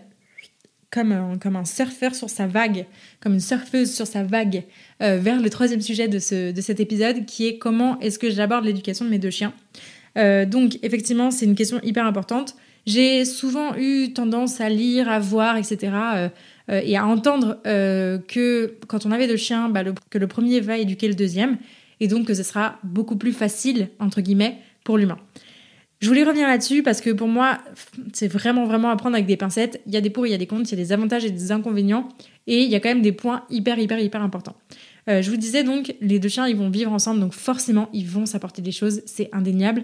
comme 0.91 1.55
un, 1.55 1.65
surfeur 1.65 2.15
sur 2.15 2.29
sa 2.29 2.47
vague, 2.47 2.85
comme 3.19 3.33
une 3.33 3.39
surfeuse 3.39 3.93
sur 3.93 4.07
sa 4.07 4.23
vague, 4.23 4.63
euh, 5.01 5.17
vers 5.17 5.41
le 5.41 5.49
troisième 5.49 5.81
sujet 5.81 6.07
de, 6.07 6.19
ce, 6.19 6.51
de 6.51 6.61
cet 6.61 6.79
épisode, 6.79 7.25
qui 7.25 7.47
est 7.47 7.57
comment 7.57 7.99
est-ce 7.99 8.17
que 8.17 8.29
j'aborde 8.29 8.65
l'éducation 8.65 9.05
de 9.05 9.09
mes 9.09 9.19
deux 9.19 9.29
chiens. 9.29 9.53
Euh, 10.17 10.45
donc, 10.45 10.79
effectivement, 10.83 11.31
c'est 11.31 11.45
une 11.45 11.55
question 11.55 11.79
hyper 11.83 12.05
importante. 12.05 12.55
J'ai 12.85 13.25
souvent 13.25 13.75
eu 13.75 14.13
tendance 14.13 14.61
à 14.61 14.69
lire, 14.69 15.09
à 15.09 15.19
voir, 15.19 15.57
etc., 15.57 15.91
euh, 16.69 16.81
et 16.83 16.97
à 16.97 17.05
entendre 17.05 17.59
que 17.63 18.75
quand 18.87 19.05
on 19.05 19.11
avait 19.11 19.27
deux 19.27 19.37
chiens, 19.37 19.69
bah, 19.69 19.83
que 20.09 20.17
le 20.17 20.27
premier 20.27 20.59
va 20.59 20.77
éduquer 20.77 21.07
le 21.07 21.15
deuxième, 21.15 21.57
et 21.99 22.07
donc 22.07 22.27
que 22.27 22.33
ce 22.33 22.43
sera 22.43 22.77
beaucoup 22.83 23.15
plus 23.15 23.33
facile, 23.33 23.89
entre 23.99 24.21
guillemets, 24.21 24.57
pour 24.83 24.97
l'humain. 24.97 25.17
Je 26.01 26.07
voulais 26.07 26.23
revenir 26.23 26.47
là-dessus 26.47 26.83
parce 26.83 27.01
que 27.01 27.09
pour 27.09 27.27
moi, 27.27 27.59
c'est 28.13 28.27
vraiment, 28.27 28.65
vraiment 28.65 28.89
à 28.89 28.95
prendre 28.95 29.15
avec 29.15 29.25
des 29.25 29.37
pincettes. 29.37 29.81
Il 29.87 29.93
y 29.93 29.97
a 29.97 30.01
des 30.01 30.09
pour, 30.09 30.27
il 30.27 30.31
y 30.31 30.33
a 30.33 30.37
des 30.37 30.45
contre, 30.45 30.71
il 30.71 30.77
y 30.77 30.81
a 30.81 30.83
des 30.83 30.91
avantages 30.91 31.25
et 31.25 31.31
des 31.31 31.51
inconvénients. 31.51 32.09
Et 32.47 32.63
il 32.63 32.69
y 32.69 32.75
a 32.75 32.79
quand 32.79 32.89
même 32.89 33.01
des 33.01 33.13
points 33.13 33.43
hyper, 33.49 33.79
hyper, 33.79 33.97
hyper 33.99 34.21
importants. 34.21 34.55
Euh, 35.09 35.21
je 35.21 35.31
vous 35.31 35.37
disais 35.37 35.63
donc, 35.63 35.95
les 36.01 36.19
deux 36.19 36.29
chiens, 36.29 36.47
ils 36.47 36.55
vont 36.55 36.69
vivre 36.69 36.91
ensemble, 36.91 37.21
donc 37.21 37.33
forcément, 37.33 37.89
ils 37.93 38.07
vont 38.07 38.25
s'apporter 38.25 38.61
des 38.61 38.71
choses, 38.71 39.01
c'est 39.05 39.29
indéniable. 39.31 39.83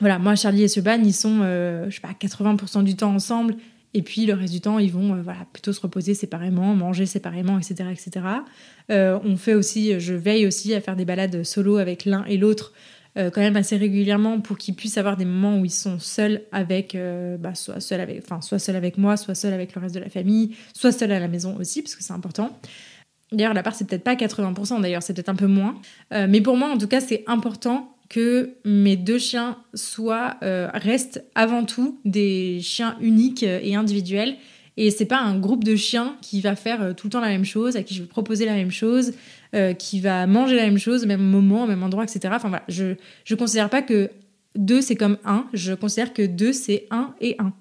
Voilà, 0.00 0.18
moi, 0.18 0.36
Charlie 0.36 0.62
et 0.62 0.68
Seban, 0.68 1.02
ils 1.04 1.12
sont, 1.12 1.40
euh, 1.42 1.86
je 1.90 1.96
sais 1.96 2.00
pas, 2.00 2.12
80% 2.18 2.82
du 2.82 2.96
temps 2.96 3.14
ensemble. 3.14 3.56
Et 3.94 4.02
puis 4.02 4.26
le 4.26 4.34
reste 4.34 4.52
du 4.52 4.60
temps, 4.60 4.78
ils 4.78 4.90
vont 4.90 5.14
euh, 5.14 5.22
voilà, 5.22 5.46
plutôt 5.52 5.72
se 5.72 5.80
reposer 5.80 6.14
séparément, 6.14 6.74
manger 6.74 7.06
séparément, 7.06 7.58
etc. 7.58 7.90
etc. 7.90 8.26
on 8.88 9.36
fait 9.36 9.54
aussi, 9.54 10.00
je 10.00 10.14
veille 10.14 10.46
aussi 10.46 10.74
à 10.74 10.80
faire 10.80 10.96
des 10.96 11.04
balades 11.04 11.44
solo 11.44 11.76
avec 11.76 12.04
l'un 12.04 12.24
et 12.24 12.36
l'autre 12.36 12.72
euh, 13.18 13.30
quand 13.30 13.42
même 13.42 13.56
assez 13.56 13.76
régulièrement 13.76 14.40
pour 14.40 14.56
qu'ils 14.56 14.74
puissent 14.74 14.96
avoir 14.96 15.18
des 15.18 15.26
moments 15.26 15.58
où 15.58 15.66
ils 15.66 15.70
sont 15.70 15.98
seuls 15.98 16.44
avec, 16.50 16.94
euh, 16.94 17.36
bah, 17.36 17.54
soit 17.54 17.78
seuls 17.78 18.00
avec, 18.00 18.24
soit 18.40 18.58
seuls 18.58 18.76
avec 18.76 18.96
moi, 18.96 19.18
soit 19.18 19.34
seuls 19.34 19.52
avec 19.52 19.74
le 19.74 19.82
reste 19.82 19.94
de 19.94 20.00
la 20.00 20.08
famille, 20.08 20.56
soit 20.72 20.92
seuls 20.92 21.12
à 21.12 21.20
la 21.20 21.28
maison 21.28 21.54
aussi, 21.58 21.82
parce 21.82 21.94
que 21.94 22.02
c'est 22.02 22.14
important. 22.14 22.58
D'ailleurs, 23.30 23.52
la 23.52 23.62
part, 23.62 23.74
c'est 23.74 23.86
peut-être 23.86 24.04
pas 24.04 24.14
80%, 24.14 24.80
d'ailleurs, 24.80 25.02
c'est 25.02 25.12
peut-être 25.12 25.28
un 25.28 25.34
peu 25.34 25.46
moins. 25.46 25.78
Euh, 26.14 26.26
mais 26.28 26.40
pour 26.40 26.56
moi, 26.56 26.70
en 26.70 26.78
tout 26.78 26.86
cas, 26.86 27.02
c'est 27.02 27.22
important 27.26 27.94
que 28.12 28.54
mes 28.64 28.96
deux 28.96 29.18
chiens 29.18 29.58
soient, 29.74 30.36
restent 30.42 31.24
avant 31.34 31.64
tout 31.64 31.98
des 32.04 32.60
chiens 32.60 32.96
uniques 33.00 33.42
et 33.42 33.74
individuels 33.74 34.36
et 34.76 34.90
c'est 34.90 35.04
pas 35.04 35.20
un 35.20 35.38
groupe 35.38 35.64
de 35.64 35.76
chiens 35.76 36.16
qui 36.22 36.40
va 36.40 36.56
faire 36.56 36.82
euh, 36.82 36.92
tout 36.94 37.08
le 37.08 37.12
temps 37.12 37.20
la 37.20 37.28
même 37.28 37.44
chose, 37.44 37.76
à 37.76 37.82
qui 37.82 37.94
je 37.94 38.02
vais 38.02 38.08
proposer 38.08 38.46
la 38.46 38.54
même 38.54 38.70
chose, 38.70 39.12
euh, 39.54 39.74
qui 39.74 40.00
va 40.00 40.26
manger 40.26 40.56
la 40.56 40.64
même 40.64 40.78
chose 40.78 41.04
au 41.04 41.06
même 41.06 41.22
moment, 41.22 41.64
au 41.64 41.66
même 41.66 41.82
endroit, 41.82 42.04
etc. 42.04 42.32
Enfin 42.34 42.48
voilà, 42.48 42.64
je 42.68 42.94
je 43.24 43.34
considère 43.34 43.68
pas 43.68 43.82
que 43.82 44.10
deux 44.56 44.80
c'est 44.80 44.96
comme 44.96 45.18
un. 45.24 45.46
Je 45.52 45.74
considère 45.74 46.14
que 46.14 46.22
deux 46.22 46.52
c'est 46.52 46.86
un 46.90 47.14
et 47.20 47.36
un. 47.38 47.52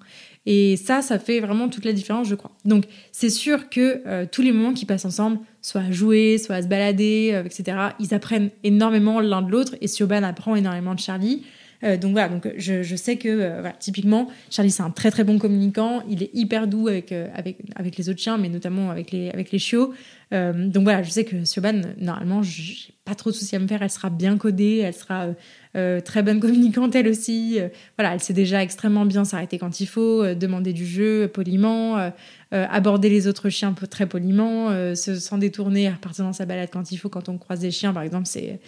Et 0.45 0.75
ça, 0.75 1.01
ça 1.01 1.19
fait 1.19 1.39
vraiment 1.39 1.69
toute 1.69 1.86
la 1.86 1.93
différence, 1.93 2.27
je 2.27 2.36
crois. 2.36 2.51
Donc, 2.65 2.86
c'est 3.12 3.30
sûr 3.30 3.69
que 3.69 4.01
euh, 4.08 4.25
tous 4.30 4.41
les 4.41 4.51
moments 4.51 4.73
qu'ils 4.73 4.88
passent 4.88 5.06
ensemble, 5.06 5.39
soit 5.62 5.82
à 5.82 5.91
jouer, 5.91 6.38
soit 6.39 6.56
à 6.56 6.62
se 6.63 6.67
balader, 6.67 7.39
etc., 7.45 7.77
ils 7.99 8.13
apprennent 8.13 8.49
énormément 8.63 9.19
l'un 9.19 9.43
de 9.43 9.51
l'autre. 9.51 9.75
Et 9.82 9.88
Sioban 9.88 10.23
apprend 10.23 10.56
énormément 10.56 10.95
de 10.95 10.99
Charlie. 10.99 11.43
Euh, 11.83 11.97
donc 11.97 12.11
voilà, 12.11 12.29
donc 12.29 12.47
je, 12.57 12.95
sais 12.95 13.17
que 13.17 13.27
euh, 13.29 13.69
typiquement, 13.79 14.27
Charlie 14.49 14.71
c'est 14.71 14.83
un 14.83 14.91
très 14.91 15.11
très 15.11 15.23
bon 15.23 15.37
communicant, 15.37 16.03
il 16.09 16.23
est 16.23 16.29
hyper 16.33 16.67
doux 16.67 16.87
avec, 16.87 17.11
euh, 17.11 17.27
avec, 17.35 17.97
les 17.97 18.09
autres 18.09 18.19
chiens, 18.19 18.37
mais 18.37 18.49
notamment 18.49 18.91
avec 18.91 19.11
les, 19.11 19.29
avec 19.29 19.51
les 19.51 19.59
chiots. 19.59 19.93
donc 20.31 20.83
voilà, 20.83 21.03
je 21.03 21.09
sais 21.09 21.25
que 21.25 21.43
Sioban, 21.43 21.81
normalement, 21.97 22.41
j'ai 22.41 22.93
pas 23.03 23.15
trop 23.15 23.31
de 23.31 23.35
soucis 23.35 23.55
à 23.55 23.59
me 23.59 23.67
faire, 23.67 23.81
elle 23.81 23.89
sera 23.89 24.09
bien 24.09 24.37
codée, 24.37 24.77
elle 24.77 24.93
sera 24.93 25.27
très 25.73 26.23
bonne 26.23 26.39
communicante 26.39 26.95
elle 26.95 27.07
aussi. 27.07 27.59
voilà, 27.97 28.13
elle 28.13 28.19
sait 28.19 28.33
déjà 28.33 28.61
extrêmement 28.63 29.05
bien 29.05 29.25
s'arrêter 29.25 29.57
quand 29.57 29.81
il 29.81 29.87
faut, 29.87 30.23
demander 30.35 30.73
du 30.73 30.85
jeu 30.85 31.27
poliment, 31.27 32.11
aborder 32.51 33.09
les 33.09 33.27
autres 33.27 33.49
chiens 33.49 33.73
très 33.73 34.05
poliment, 34.05 34.69
se, 34.95 35.15
sans 35.15 35.37
détourner, 35.37 35.89
repartir 35.89 36.23
dans 36.23 36.33
sa 36.33 36.45
balade 36.45 36.69
quand 36.71 36.91
il 36.91 36.97
faut, 36.97 37.09
quand 37.09 37.27
on 37.27 37.37
croise 37.37 37.59
des 37.59 37.71
chiens 37.71 37.93
par 37.93 38.03
exemple, 38.03 38.27
c'est 38.27 38.59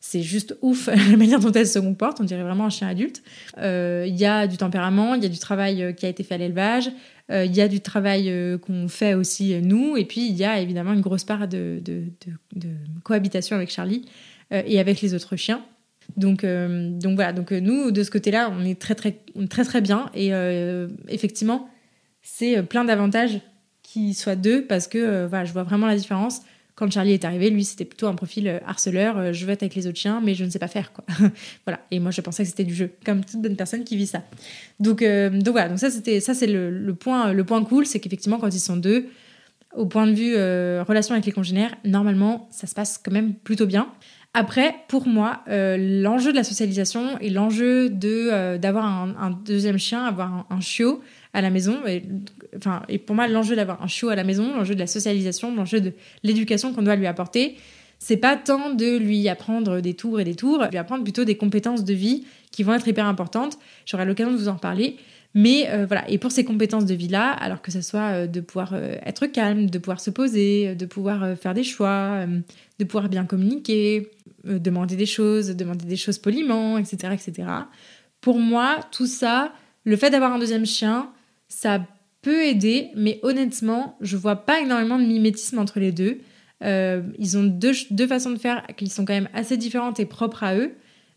c'est 0.00 0.22
juste 0.22 0.56
ouf 0.62 0.86
la 1.10 1.16
manière 1.16 1.38
dont 1.38 1.52
elle 1.52 1.68
se 1.68 1.78
comporte, 1.78 2.20
on 2.20 2.24
dirait 2.24 2.42
vraiment 2.42 2.64
un 2.64 2.70
chien 2.70 2.88
adulte. 2.88 3.22
Euh, 3.58 4.04
il 4.08 4.16
y 4.16 4.24
a 4.24 4.46
du 4.46 4.56
tempérament, 4.56 5.14
il 5.14 5.22
y 5.22 5.26
a 5.26 5.28
du 5.28 5.38
travail 5.38 5.82
euh, 5.82 5.92
qui 5.92 6.06
a 6.06 6.08
été 6.08 6.24
fait 6.24 6.34
à 6.34 6.38
l'élevage, 6.38 6.90
euh, 7.30 7.44
il 7.44 7.54
y 7.54 7.60
a 7.60 7.68
du 7.68 7.80
travail 7.80 8.32
qu'on 8.66 8.88
fait 8.88 9.14
aussi 9.14 9.60
nous, 9.62 9.96
et 9.96 10.04
puis 10.06 10.26
il 10.26 10.34
y 10.34 10.44
a 10.44 10.58
évidemment 10.58 10.94
une 10.94 11.02
grosse 11.02 11.24
part 11.24 11.46
de, 11.46 11.80
cohabitation 13.04 13.54
avec 13.54 13.70
Charlie 13.70 14.04
et 14.50 14.80
avec 14.80 15.00
les 15.00 15.14
autres 15.14 15.36
chiens. 15.36 15.62
Donc, 16.16 16.44
donc 16.44 17.14
voilà, 17.14 17.32
donc 17.32 17.52
nous, 17.52 17.92
de 17.92 18.02
ce 18.02 18.10
côté-là, 18.10 18.50
on 18.52 18.64
est 18.64 18.80
très 18.80 18.96
très, 18.96 19.20
très 19.48 19.64
très 19.64 19.80
bien, 19.80 20.10
et 20.12 20.32
effectivement, 21.06 21.68
c'est 22.20 22.64
plein 22.64 22.84
d'avantages 22.84 23.40
qu'il 23.84 24.16
soit 24.16 24.34
deux, 24.34 24.66
parce 24.66 24.88
que 24.88 25.26
voilà, 25.26 25.44
je 25.44 25.52
vois 25.52 25.62
vraiment 25.62 25.86
la 25.86 25.94
différence 25.94 26.40
quand 26.80 26.90
Charlie 26.90 27.12
est 27.12 27.26
arrivé, 27.26 27.50
lui, 27.50 27.62
c'était 27.62 27.84
plutôt 27.84 28.06
un 28.06 28.14
profil 28.14 28.48
euh, 28.48 28.58
harceleur. 28.66 29.18
Euh, 29.18 29.32
je 29.34 29.44
veux 29.44 29.52
être 29.52 29.62
avec 29.62 29.74
les 29.74 29.86
autres 29.86 29.98
chiens, 29.98 30.22
mais 30.24 30.34
je 30.34 30.46
ne 30.46 30.50
sais 30.50 30.58
pas 30.58 30.66
faire, 30.66 30.94
quoi. 30.94 31.04
voilà. 31.66 31.80
Et 31.90 32.00
moi, 32.00 32.10
je 32.10 32.22
pensais 32.22 32.42
que 32.42 32.48
c'était 32.48 32.64
du 32.64 32.74
jeu, 32.74 32.90
comme 33.04 33.22
toute 33.22 33.42
bonne 33.42 33.54
personne 33.54 33.84
qui 33.84 33.98
vit 33.98 34.06
ça. 34.06 34.22
Donc, 34.80 35.02
euh, 35.02 35.28
donc 35.28 35.52
voilà. 35.52 35.68
Donc 35.68 35.78
ça, 35.78 35.90
c'était, 35.90 36.20
ça, 36.20 36.32
c'est 36.32 36.46
le, 36.46 36.94
point, 36.94 37.34
le 37.34 37.44
point 37.44 37.62
cool, 37.64 37.84
c'est 37.84 38.00
qu'effectivement, 38.00 38.38
quand 38.38 38.48
ils 38.48 38.60
sont 38.60 38.78
deux, 38.78 39.08
au 39.76 39.84
point 39.84 40.06
de 40.06 40.14
vue 40.14 40.34
relation 40.82 41.12
avec 41.14 41.26
les 41.26 41.32
congénères, 41.32 41.76
normalement, 41.84 42.48
ça 42.50 42.66
se 42.66 42.74
passe 42.74 42.98
quand 42.98 43.12
même 43.12 43.34
plutôt 43.34 43.66
bien. 43.66 43.86
Après, 44.32 44.74
pour 44.88 45.06
moi, 45.06 45.44
l'enjeu 45.46 46.32
de 46.32 46.36
la 46.36 46.44
socialisation 46.44 47.18
et 47.20 47.30
l'enjeu 47.30 47.88
de 47.88 48.56
d'avoir 48.56 48.84
un, 48.86 49.30
deuxième 49.44 49.78
chien, 49.78 50.04
avoir 50.04 50.46
un 50.50 50.60
chiot, 50.60 51.02
à 51.32 51.42
la 51.42 51.50
maison. 51.50 51.78
Et, 51.86 52.02
enfin, 52.56 52.82
et 52.88 52.98
pour 52.98 53.14
moi, 53.16 53.28
l'enjeu 53.28 53.56
d'avoir 53.56 53.82
un 53.82 53.86
chiot 53.86 54.08
à 54.08 54.16
la 54.16 54.24
maison, 54.24 54.54
l'enjeu 54.54 54.74
de 54.74 54.80
la 54.80 54.86
socialisation, 54.86 55.54
l'enjeu 55.54 55.80
de 55.80 55.92
l'éducation 56.22 56.72
qu'on 56.72 56.82
doit 56.82 56.96
lui 56.96 57.06
apporter, 57.06 57.56
c'est 57.98 58.16
pas 58.16 58.36
tant 58.36 58.72
de 58.74 58.96
lui 58.96 59.28
apprendre 59.28 59.80
des 59.80 59.94
tours 59.94 60.20
et 60.20 60.24
des 60.24 60.34
tours, 60.34 60.64
lui 60.70 60.78
apprendre 60.78 61.04
plutôt 61.04 61.24
des 61.24 61.36
compétences 61.36 61.84
de 61.84 61.92
vie 61.92 62.24
qui 62.50 62.62
vont 62.62 62.72
être 62.72 62.88
hyper 62.88 63.06
importantes. 63.06 63.58
J'aurai 63.84 64.06
l'occasion 64.06 64.32
de 64.32 64.38
vous 64.38 64.48
en 64.48 64.56
parler. 64.56 64.96
Mais 65.34 65.68
euh, 65.70 65.86
voilà, 65.86 66.10
et 66.10 66.18
pour 66.18 66.32
ces 66.32 66.44
compétences 66.44 66.86
de 66.86 66.94
vie-là, 66.94 67.30
alors 67.30 67.62
que 67.62 67.70
ce 67.70 67.82
soit 67.82 68.00
euh, 68.00 68.26
de 68.26 68.40
pouvoir 68.40 68.70
euh, 68.72 68.96
être 69.04 69.26
calme, 69.26 69.70
de 69.70 69.78
pouvoir 69.78 70.00
se 70.00 70.10
poser, 70.10 70.74
de 70.74 70.86
pouvoir 70.86 71.36
faire 71.38 71.54
des 71.54 71.62
choix, 71.62 72.26
de 72.78 72.84
pouvoir 72.84 73.08
bien 73.08 73.24
communiquer, 73.24 74.10
demander 74.44 74.96
des 74.96 75.06
choses, 75.06 75.50
demander 75.50 75.84
des 75.84 75.96
choses 75.96 76.18
poliment, 76.18 76.78
etc., 76.78 77.12
etc. 77.12 77.48
Pour 78.20 78.38
moi, 78.38 78.78
tout 78.90 79.06
ça, 79.06 79.52
le 79.84 79.96
fait 79.96 80.10
d'avoir 80.10 80.32
un 80.32 80.38
deuxième 80.38 80.66
chien, 80.66 81.10
ça 81.50 81.84
peut 82.22 82.44
aider, 82.44 82.88
mais 82.96 83.18
honnêtement, 83.22 83.96
je 84.00 84.16
vois 84.16 84.36
pas 84.36 84.60
énormément 84.60 84.98
de 84.98 85.04
mimétisme 85.04 85.58
entre 85.58 85.80
les 85.80 85.92
deux. 85.92 86.20
Euh, 86.62 87.02
ils 87.18 87.36
ont 87.36 87.44
deux, 87.44 87.72
deux, 87.90 88.06
façons 88.06 88.30
de 88.30 88.38
faire 88.38 88.66
qui 88.76 88.88
sont 88.88 89.04
quand 89.04 89.14
même 89.14 89.28
assez 89.34 89.56
différentes 89.56 89.98
et 90.00 90.06
propres 90.06 90.44
à 90.44 90.56
eux. 90.56 90.72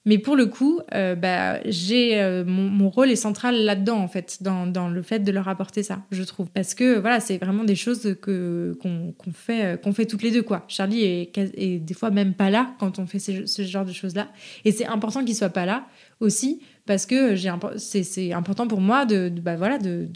Mais 0.05 0.17
pour 0.17 0.35
le 0.35 0.47
coup, 0.47 0.81
euh, 0.93 1.15
bah, 1.15 1.61
j'ai 1.65 2.19
euh, 2.19 2.43
mon, 2.45 2.89
rôle 2.89 3.09
est 3.09 3.15
central 3.15 3.63
là-dedans 3.63 3.99
en 3.99 4.09
fait, 4.09 4.39
dans, 4.41 4.67
dans, 4.67 4.89
le 4.89 5.01
fait 5.01 5.19
de 5.19 5.31
leur 5.31 5.47
apporter 5.47 5.81
ça, 5.81 6.01
je 6.11 6.23
trouve, 6.23 6.49
parce 6.49 6.73
que 6.73 6.99
voilà, 6.99 7.21
c'est 7.21 7.37
vraiment 7.37 7.63
des 7.63 7.75
choses 7.75 8.17
que 8.21 8.77
qu'on 8.81 9.13
fait 9.31 9.81
qu'on 9.81 9.93
fait 9.93 10.05
toutes 10.05 10.23
les 10.23 10.31
deux 10.31 10.43
quoi. 10.43 10.65
Charlie 10.67 11.03
est, 11.03 11.37
est, 11.37 11.79
des 11.79 11.93
fois 11.93 12.11
même 12.11 12.33
pas 12.33 12.49
là 12.49 12.75
quand 12.79 12.99
on 12.99 13.07
fait 13.07 13.19
ce, 13.19 13.45
ce 13.45 13.61
genre 13.61 13.85
de 13.85 13.93
choses 13.93 14.13
là, 14.13 14.27
et 14.65 14.73
c'est 14.73 14.87
important 14.87 15.23
qu'il 15.23 15.35
soit 15.35 15.47
pas 15.47 15.65
là 15.65 15.85
aussi 16.23 16.61
parce 16.85 17.05
que 17.05 17.35
c'est 17.77 18.33
important 18.33 18.67
pour 18.67 18.81
moi 18.81 19.05
de, 19.05 19.29
bah 19.29 19.55
voilà 19.55 19.77
de, 19.77 20.07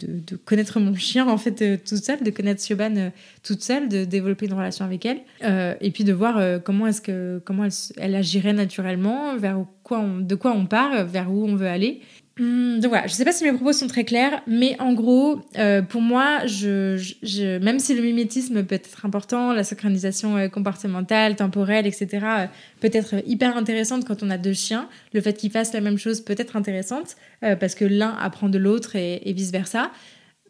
connaître 0.44 0.80
mon 0.80 0.94
chien 0.96 1.26
en 1.26 1.38
fait 1.38 1.62
euh, 1.62 1.76
toute 1.76 2.04
seule 2.04 2.22
de 2.22 2.30
connaître 2.30 2.60
Siobhan 2.60 2.96
euh, 2.96 3.10
toute 3.42 3.62
seule 3.62 3.88
de 3.88 4.04
développer 4.04 4.46
une 4.46 4.52
relation 4.52 4.84
avec 4.84 5.06
elle 5.06 5.20
euh, 5.44 5.74
et 5.80 5.90
puis 5.90 6.04
de 6.04 6.12
voir 6.12 6.62
comment 6.62 6.86
est-ce 6.86 7.00
que 7.00 7.40
comment 7.44 7.66
elle, 7.96 8.14
agirait 8.14 8.52
naturellement 8.52 9.36
vers 9.36 9.64
quoi 9.82 10.04
de 10.20 10.34
quoi 10.34 10.52
on 10.52 10.66
part 10.66 11.06
vers 11.06 11.32
où 11.32 11.46
on 11.46 11.56
veut 11.56 11.68
aller 11.68 12.00
donc 12.38 12.86
voilà, 12.86 13.08
je 13.08 13.12
sais 13.14 13.24
pas 13.24 13.32
si 13.32 13.42
mes 13.42 13.52
propos 13.52 13.72
sont 13.72 13.88
très 13.88 14.04
clairs, 14.04 14.42
mais 14.46 14.76
en 14.78 14.92
gros, 14.92 15.40
euh, 15.58 15.82
pour 15.82 16.00
moi, 16.00 16.42
même 16.42 17.78
si 17.80 17.94
le 17.94 18.00
mimétisme 18.00 18.62
peut 18.62 18.76
être 18.76 19.04
important, 19.04 19.52
la 19.52 19.64
synchronisation 19.64 20.36
euh, 20.36 20.48
comportementale, 20.48 21.34
temporelle, 21.34 21.86
etc., 21.86 22.08
euh, 22.12 22.46
peut 22.80 22.90
être 22.92 23.16
hyper 23.26 23.56
intéressante 23.56 24.04
quand 24.04 24.22
on 24.22 24.30
a 24.30 24.38
deux 24.38 24.52
chiens, 24.52 24.88
le 25.14 25.20
fait 25.20 25.32
qu'ils 25.36 25.50
fassent 25.50 25.72
la 25.72 25.80
même 25.80 25.98
chose 25.98 26.20
peut 26.20 26.36
être 26.38 26.56
intéressante, 26.56 27.16
parce 27.40 27.74
que 27.74 27.84
l'un 27.84 28.16
apprend 28.20 28.48
de 28.48 28.58
l'autre 28.58 28.94
et, 28.94 29.32
vice-versa. 29.32 29.90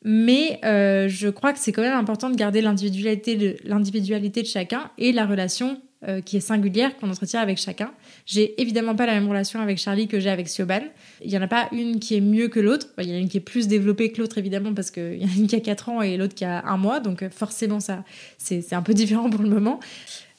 Mais 0.05 0.61
je 0.62 1.29
crois 1.29 1.53
que 1.53 1.59
c'est 1.59 1.72
quand 1.72 1.83
même 1.83 1.96
important 1.98 2.29
de 2.29 2.37
garder 2.37 2.61
l'individualité 2.61 3.37
de, 3.37 3.57
l'individualité 3.64 4.42
de 4.42 4.46
chacun 4.46 4.90
et 4.98 5.12
la 5.12 5.24
relation 5.24 5.81
euh, 6.06 6.20
qui 6.20 6.37
est 6.37 6.40
singulière 6.40 6.96
qu'on 6.96 7.11
entretient 7.11 7.40
avec 7.40 7.58
chacun. 7.58 7.90
J'ai 8.24 8.61
évidemment 8.62 8.94
pas 8.94 9.04
la 9.04 9.14
même 9.14 9.28
relation 9.28 9.61
avec 9.61 9.78
Charlie 9.78 10.06
que 10.06 10.20
j'ai 10.20 10.30
avec 10.30 10.48
Siobhan. 10.48 10.82
Il 11.24 11.30
y 11.30 11.37
en 11.37 11.42
a 11.42 11.48
pas 11.48 11.68
une 11.72 11.98
qui 11.98 12.14
est 12.16 12.20
mieux 12.20 12.46
que 12.46 12.61
l'autre. 12.61 12.87
Il 12.98 13.08
y 13.08 13.12
en 13.12 13.16
a 13.16 13.18
une 13.18 13.28
qui 13.28 13.38
est 13.38 13.40
plus 13.40 13.66
développée 13.66 14.12
que 14.12 14.20
l'autre 14.20 14.38
évidemment 14.38 14.72
parce 14.74 14.92
qu'il 14.92 15.16
y 15.16 15.24
en 15.24 15.28
a 15.28 15.37
une 15.37 15.48
qui 15.48 15.56
a 15.56 15.61
4 15.61 15.88
ans 15.88 16.00
et 16.00 16.16
l'autre 16.16 16.37
qui 16.37 16.44
a 16.44 16.64
un 16.64 16.76
mois, 16.76 17.00
donc 17.00 17.24
euh, 17.24 17.30
forcément 17.30 17.80
ça 17.80 18.04
c'est 18.38 18.72
un 18.74 18.82
peu 18.82 18.94
différent 18.94 19.28
pour 19.28 19.42
le 19.42 19.48
moment. 19.48 19.80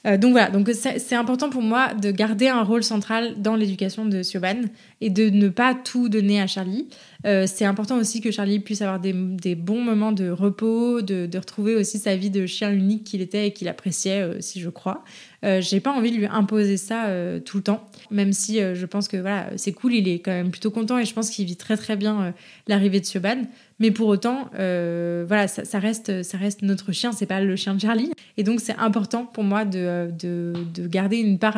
Euh, 0.08 0.18
donc 0.18 0.32
voilà, 0.32 0.50
donc 0.50 0.70
c'est 0.74 1.16
important 1.16 1.50
pour 1.50 1.62
moi 1.62 1.94
de 1.94 2.12
garder 2.12 2.48
un 2.48 2.64
rôle 2.64 2.84
central 2.84 3.36
dans 3.38 3.56
l'éducation 3.56 4.06
de 4.06 4.24
Siobhan 4.24 4.62
et 5.02 5.10
de 5.10 5.30
ne 5.30 5.50
pas 5.50 5.76
tout 5.76 6.08
donner 6.08 6.40
à 6.42 6.48
Charlie. 6.48 6.88
Euh, 7.26 7.46
c'est 7.48 7.66
important 7.66 7.98
aussi 7.98 8.22
que 8.22 8.32
Charlie 8.32 8.60
puisse 8.60 8.82
avoir 8.82 9.00
des, 9.00 9.14
bons 9.56 9.82
moments 9.82 10.14
de 10.14 10.30
repos, 10.30 11.02
de, 11.02 11.38
retrouver 11.38 11.76
aussi 11.76 12.00
sa 12.00 12.16
vie 12.16 12.30
de 12.30 12.46
chien 12.46 12.72
unique 12.72 13.04
qu'il 13.04 13.22
était 13.22 13.48
et 13.48 13.54
qu'il 13.54 13.68
appréciait, 13.68 14.22
euh, 14.22 14.38
si 14.40 14.62
je 14.62 14.70
crois. 14.70 15.04
J'ai 15.42 15.80
pas 15.80 15.94
envie 15.94 16.12
de 16.12 16.18
lui 16.18 16.26
imposer 16.26 16.76
ça 16.76 17.08
tout 17.46 17.56
le 17.56 17.64
temps, 17.64 17.88
même 18.12 18.34
si 18.34 18.60
je 18.60 18.86
pense 18.86 19.08
que 19.08 19.16
voilà, 19.16 19.48
c'est 19.56 19.72
cool, 19.72 19.94
il 19.94 20.06
est 20.10 20.20
quand 20.20 20.32
même 20.32 20.52
plutôt 20.52 20.70
content 20.70 21.00
et 21.00 21.06
je 21.06 21.14
pense 21.14 21.30
qu'il 21.30 21.46
vit 21.46 21.56
très 21.56 21.78
très 21.78 21.96
bien 21.96 22.34
l'arrivée 22.68 23.00
de 23.00 23.06
Siobhan. 23.06 23.44
Mais 23.80 23.92
pour 23.92 24.08
autant, 24.08 24.50
voilà, 24.54 25.48
ça, 25.48 25.80
reste, 25.80 26.24
ça 26.24 26.38
reste 26.38 26.62
notre 26.62 26.92
chien, 26.92 27.12
c'est 27.12 27.26
pas 27.26 27.42
le 27.42 27.56
chien 27.56 27.76
de 27.76 27.82
Charlie. 27.82 28.12
Et 28.38 28.44
donc 28.44 28.60
c'est 28.60 28.76
important 28.78 29.26
pour 29.26 29.44
moi 29.44 29.66
de, 29.66 30.10
de, 30.18 30.54
de 30.74 30.88
garder 30.88 31.18
une 31.18 31.40
part 31.40 31.58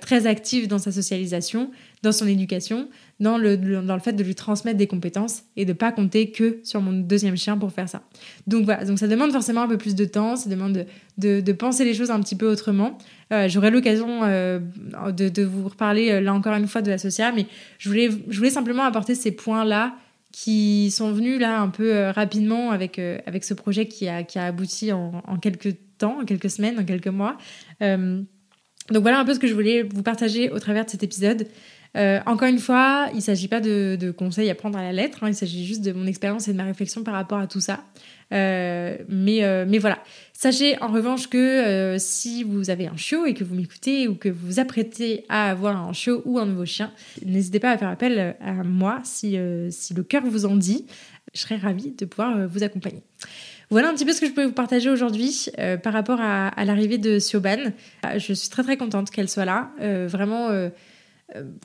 très 0.00 0.26
active 0.26 0.68
dans 0.68 0.78
sa 0.78 0.92
socialisation, 0.92 1.70
dans 2.02 2.12
son 2.12 2.26
éducation, 2.26 2.88
dans 3.22 3.38
le, 3.38 3.56
dans 3.56 3.94
le 3.94 4.00
fait 4.00 4.12
de 4.12 4.24
lui 4.24 4.34
transmettre 4.34 4.76
des 4.76 4.88
compétences 4.88 5.44
et 5.56 5.64
de 5.64 5.72
pas 5.72 5.92
compter 5.92 6.30
que 6.32 6.58
sur 6.64 6.80
mon 6.80 6.92
deuxième 6.92 7.36
chien 7.36 7.56
pour 7.56 7.72
faire 7.72 7.88
ça. 7.88 8.02
Donc 8.48 8.64
voilà, 8.64 8.84
donc 8.84 8.98
ça 8.98 9.06
demande 9.06 9.30
forcément 9.30 9.62
un 9.62 9.68
peu 9.68 9.78
plus 9.78 9.94
de 9.94 10.04
temps, 10.04 10.34
ça 10.34 10.50
demande 10.50 10.86
de, 11.18 11.40
de, 11.40 11.52
penser 11.52 11.84
les 11.84 11.94
choses 11.94 12.10
un 12.10 12.20
petit 12.20 12.34
peu 12.34 12.50
autrement. 12.50 12.98
Euh, 13.32 13.48
J'aurai 13.48 13.70
l'occasion 13.70 14.24
euh, 14.24 14.58
de, 15.12 15.28
de, 15.28 15.42
vous 15.44 15.68
reparler 15.68 16.10
euh, 16.10 16.20
là 16.20 16.34
encore 16.34 16.54
une 16.54 16.66
fois 16.66 16.82
de 16.82 16.90
l'associat, 16.90 17.30
mais 17.30 17.46
je 17.78 17.88
voulais, 17.88 18.10
je 18.28 18.36
voulais 18.36 18.50
simplement 18.50 18.82
apporter 18.82 19.14
ces 19.14 19.30
points-là 19.30 19.94
qui 20.32 20.90
sont 20.90 21.12
venus 21.12 21.38
là 21.40 21.60
un 21.60 21.68
peu 21.68 21.94
euh, 21.94 22.10
rapidement 22.10 22.70
avec, 22.70 22.98
avec 22.98 23.44
ce 23.44 23.54
projet 23.54 23.86
qui 23.86 24.08
a, 24.08 24.22
qui 24.22 24.38
a 24.38 24.46
abouti 24.46 24.92
en, 24.92 25.22
en, 25.26 25.36
quelques 25.36 25.76
temps, 25.98 26.20
en 26.20 26.24
quelques 26.24 26.50
semaines, 26.50 26.78
en 26.78 26.84
quelques 26.84 27.08
mois. 27.08 27.36
donc 27.80 29.02
voilà 29.02 29.20
un 29.20 29.24
peu 29.24 29.34
ce 29.34 29.38
que 29.38 29.46
je 29.46 29.54
voulais 29.54 29.82
vous 29.82 30.02
partager 30.02 30.50
au 30.50 30.58
travers 30.58 30.84
de 30.84 30.90
cet 30.90 31.02
épisode. 31.02 31.46
Euh, 31.96 32.20
encore 32.24 32.48
une 32.48 32.58
fois, 32.58 33.08
il 33.12 33.16
ne 33.16 33.20
s'agit 33.20 33.48
pas 33.48 33.60
de, 33.60 34.14
conseils 34.16 34.48
à 34.50 34.54
prendre 34.54 34.78
à 34.78 34.82
la 34.82 34.92
lettre, 34.92 35.18
hein. 35.22 35.28
il 35.28 35.34
s'agit 35.34 35.66
juste 35.66 35.82
de 35.82 35.92
mon 35.92 36.06
expérience 36.06 36.48
et 36.48 36.52
de 36.52 36.56
ma 36.56 36.64
réflexion 36.64 37.02
par 37.02 37.14
rapport 37.14 37.38
à 37.38 37.46
tout 37.46 37.60
ça. 37.60 37.84
Euh, 38.32 38.96
mais, 39.08 39.44
euh, 39.44 39.66
mais 39.68 39.78
voilà. 39.78 39.98
Sachez 40.32 40.80
en 40.80 40.88
revanche 40.88 41.28
que 41.28 41.96
si 41.98 42.44
vous 42.44 42.70
avez 42.70 42.86
un 42.86 42.96
chiot 42.96 43.26
et 43.26 43.34
que 43.34 43.44
vous 43.44 43.54
m'écoutez 43.54 44.08
ou 44.08 44.14
que 44.14 44.28
vous 44.28 44.46
vous 44.46 44.58
apprêtez 44.58 45.24
à 45.28 45.50
avoir 45.50 45.76
un 45.76 45.92
chiot 45.92 46.22
ou 46.24 46.38
un 46.38 46.46
nouveau 46.46 46.64
chien, 46.64 46.90
n'hésitez 47.24 47.60
pas 47.60 47.70
à 47.70 47.78
faire 47.78 47.90
appel 47.90 48.36
à 48.40 48.52
moi 48.64 49.00
si, 49.04 49.38
si 49.70 49.94
le 49.94 50.02
cœur 50.02 50.24
vous 50.24 50.46
en 50.46 50.56
dit. 50.56 50.86
Je 51.34 51.40
serais 51.40 51.56
ravie 51.56 51.92
de 51.92 52.04
pouvoir 52.06 52.48
vous 52.48 52.62
accompagner. 52.62 53.02
Voilà 53.70 53.88
un 53.88 53.94
petit 53.94 54.04
peu 54.04 54.12
ce 54.12 54.20
que 54.20 54.26
je 54.26 54.32
pouvais 54.32 54.46
vous 54.46 54.52
partager 54.52 54.90
aujourd'hui 54.90 55.48
par 55.82 55.92
rapport 55.92 56.20
à, 56.20 56.64
l'arrivée 56.64 56.98
de 56.98 57.20
Sioban. 57.20 57.72
Je 58.16 58.32
suis 58.32 58.48
très 58.48 58.64
très 58.64 58.76
contente 58.76 59.10
qu'elle 59.10 59.28
soit 59.28 59.44
là. 59.44 59.70
vraiment 60.08 60.48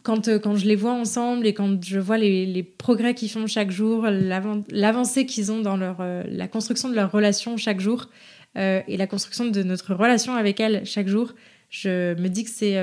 quand, 0.03 0.27
euh, 0.27 0.39
quand 0.39 0.55
je 0.55 0.65
les 0.65 0.75
vois 0.75 0.93
ensemble 0.93 1.47
et 1.47 1.53
quand 1.53 1.83
je 1.83 1.99
vois 1.99 2.17
les, 2.17 2.45
les 2.45 2.63
progrès 2.63 3.13
qu'ils 3.13 3.29
font 3.29 3.47
chaque 3.47 3.71
jour, 3.71 4.07
l'avancée 4.07 5.25
qu'ils 5.25 5.51
ont 5.51 5.61
dans 5.61 5.77
leur, 5.77 5.97
euh, 5.99 6.23
la 6.27 6.47
construction 6.47 6.89
de 6.89 6.95
leur 6.95 7.11
relation 7.11 7.57
chaque 7.57 7.79
jour 7.79 8.09
et 8.55 8.97
la 8.97 9.05
construction 9.05 9.45
de 9.45 9.61
notre 9.61 9.93
relation 9.93 10.33
avec 10.33 10.59
elle 10.59 10.83
chaque 10.83 11.07
jour, 11.07 11.35
je 11.69 12.19
me 12.19 12.27
dis 12.27 12.43
que 12.43 12.49
c'est 12.49 12.75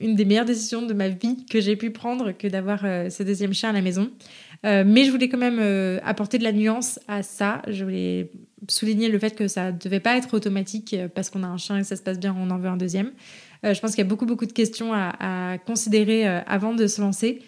une 0.00 0.14
des 0.14 0.24
meilleures 0.24 0.46
décisions 0.46 0.80
de 0.80 0.94
ma 0.94 1.08
vie 1.08 1.44
que 1.44 1.60
j'ai 1.60 1.76
pu 1.76 1.90
prendre 1.90 2.32
que 2.32 2.48
d'avoir 2.48 2.80
ce 2.80 3.22
deuxième 3.22 3.52
chien 3.52 3.68
à 3.68 3.72
la 3.74 3.82
maison. 3.82 4.10
Mais 4.62 5.04
je 5.04 5.10
voulais 5.10 5.28
quand 5.28 5.38
même 5.38 6.00
apporter 6.04 6.38
de 6.38 6.44
la 6.44 6.52
nuance 6.52 7.00
à 7.08 7.22
ça. 7.22 7.62
Je 7.68 7.84
voulais 7.84 8.30
souligner 8.68 9.08
le 9.08 9.18
fait 9.18 9.34
que 9.34 9.48
ça 9.48 9.72
ne 9.72 9.78
devait 9.78 10.00
pas 10.00 10.16
être 10.16 10.34
automatique 10.34 10.94
parce 11.14 11.30
qu'on 11.30 11.42
a 11.42 11.46
un 11.46 11.56
chien 11.56 11.78
et 11.78 11.84
ça 11.84 11.96
se 11.96 12.02
passe 12.02 12.18
bien, 12.18 12.36
on 12.38 12.50
en 12.50 12.58
veut 12.58 12.68
un 12.68 12.76
deuxième. 12.76 13.12
Euh, 13.64 13.74
je 13.74 13.80
pense 13.80 13.90
qu'il 13.90 14.02
y 14.02 14.06
a 14.06 14.08
beaucoup, 14.08 14.26
beaucoup 14.26 14.46
de 14.46 14.52
questions 14.52 14.92
à, 14.94 15.58
considérer 15.66 16.28
euh, 16.28 16.40
avant 16.46 16.74
de 16.74 16.86
se 16.86 17.00
lancer. 17.00 17.40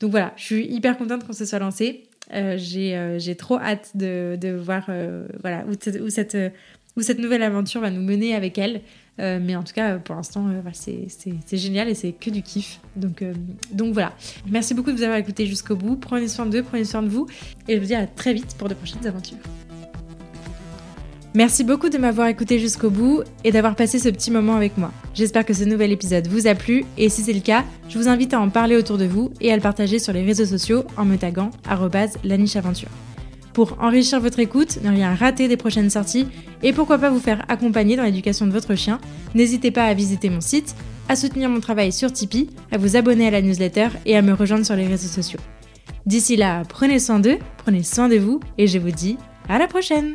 Donc 0.00 0.10
voilà, 0.10 0.32
je 0.36 0.44
suis 0.44 0.66
hyper 0.66 0.96
contente 0.96 1.26
qu'on 1.26 1.32
se 1.32 1.44
soit 1.44 1.58
lancé. 1.58 2.04
Euh, 2.32 2.56
j'ai 2.58 3.34
trop 3.36 3.58
hâte 3.58 3.96
de, 3.96 4.38
de 4.40 4.52
voir 4.52 4.88
voilà, 5.40 5.64
où, 5.66 5.72
cette, 6.08 6.36
où 6.96 7.02
cette 7.02 7.18
nouvelle 7.18 7.42
aventure 7.42 7.80
va 7.80 7.90
nous 7.90 8.02
mener 8.02 8.34
avec 8.34 8.56
elle. 8.58 8.82
Mais 9.20 9.54
en 9.54 9.62
tout 9.62 9.74
cas, 9.74 9.98
pour 9.98 10.14
l'instant, 10.14 10.46
c'est 10.72 11.56
génial 11.56 11.88
et 11.88 11.94
c'est 11.94 12.12
que 12.12 12.30
du 12.30 12.42
kiff. 12.42 12.80
Donc, 12.96 13.22
donc 13.72 13.92
voilà. 13.92 14.12
Merci 14.48 14.74
beaucoup 14.74 14.90
de 14.90 14.96
vous 14.96 15.02
avoir 15.02 15.18
écouté 15.18 15.46
jusqu'au 15.46 15.76
bout. 15.76 15.96
Prenez 15.96 16.28
soin 16.28 16.46
d'eux, 16.46 16.62
prenez 16.62 16.84
soin 16.84 17.02
de 17.02 17.08
vous. 17.08 17.26
Et 17.68 17.76
je 17.76 17.80
vous 17.80 17.86
dis 17.86 17.94
à 17.94 18.06
très 18.06 18.32
vite 18.32 18.54
pour 18.58 18.68
de 18.68 18.74
prochaines 18.74 19.06
aventures. 19.06 19.38
Merci 21.32 21.62
beaucoup 21.62 21.90
de 21.90 21.96
m'avoir 21.96 22.26
écouté 22.26 22.58
jusqu'au 22.58 22.90
bout 22.90 23.22
et 23.44 23.52
d'avoir 23.52 23.76
passé 23.76 24.00
ce 24.00 24.08
petit 24.08 24.32
moment 24.32 24.56
avec 24.56 24.76
moi. 24.76 24.90
J'espère 25.14 25.46
que 25.46 25.54
ce 25.54 25.62
nouvel 25.62 25.92
épisode 25.92 26.26
vous 26.26 26.48
a 26.48 26.56
plu 26.56 26.84
et 26.98 27.08
si 27.08 27.22
c'est 27.22 27.32
le 27.32 27.40
cas, 27.40 27.64
je 27.88 27.98
vous 27.98 28.08
invite 28.08 28.34
à 28.34 28.40
en 28.40 28.48
parler 28.48 28.76
autour 28.76 28.98
de 28.98 29.04
vous 29.04 29.30
et 29.40 29.52
à 29.52 29.54
le 29.54 29.62
partager 29.62 30.00
sur 30.00 30.12
les 30.12 30.24
réseaux 30.24 30.46
sociaux 30.46 30.82
en 30.96 31.04
me 31.04 31.16
taguant 31.16 31.52
@lanicheaventure. 32.24 32.88
Pour 33.52 33.76
enrichir 33.80 34.20
votre 34.20 34.38
écoute, 34.38 34.78
ne 34.82 34.90
rien 34.90 35.14
rater 35.14 35.48
des 35.48 35.56
prochaines 35.56 35.90
sorties 35.90 36.26
et 36.62 36.72
pourquoi 36.72 36.98
pas 36.98 37.10
vous 37.10 37.18
faire 37.18 37.44
accompagner 37.48 37.96
dans 37.96 38.04
l'éducation 38.04 38.46
de 38.46 38.52
votre 38.52 38.74
chien, 38.74 39.00
n'hésitez 39.34 39.70
pas 39.70 39.84
à 39.84 39.94
visiter 39.94 40.30
mon 40.30 40.40
site, 40.40 40.74
à 41.08 41.16
soutenir 41.16 41.48
mon 41.48 41.60
travail 41.60 41.92
sur 41.92 42.12
Tipeee, 42.12 42.50
à 42.70 42.78
vous 42.78 42.96
abonner 42.96 43.26
à 43.26 43.30
la 43.30 43.42
newsletter 43.42 43.88
et 44.06 44.16
à 44.16 44.22
me 44.22 44.32
rejoindre 44.32 44.64
sur 44.64 44.76
les 44.76 44.86
réseaux 44.86 45.08
sociaux. 45.08 45.40
D'ici 46.06 46.36
là, 46.36 46.62
prenez 46.68 46.98
soin 46.98 47.18
d'eux, 47.18 47.38
prenez 47.58 47.82
soin 47.82 48.08
de 48.08 48.16
vous 48.16 48.40
et 48.58 48.66
je 48.66 48.78
vous 48.78 48.90
dis 48.90 49.16
à 49.48 49.58
la 49.58 49.66
prochaine 49.66 50.14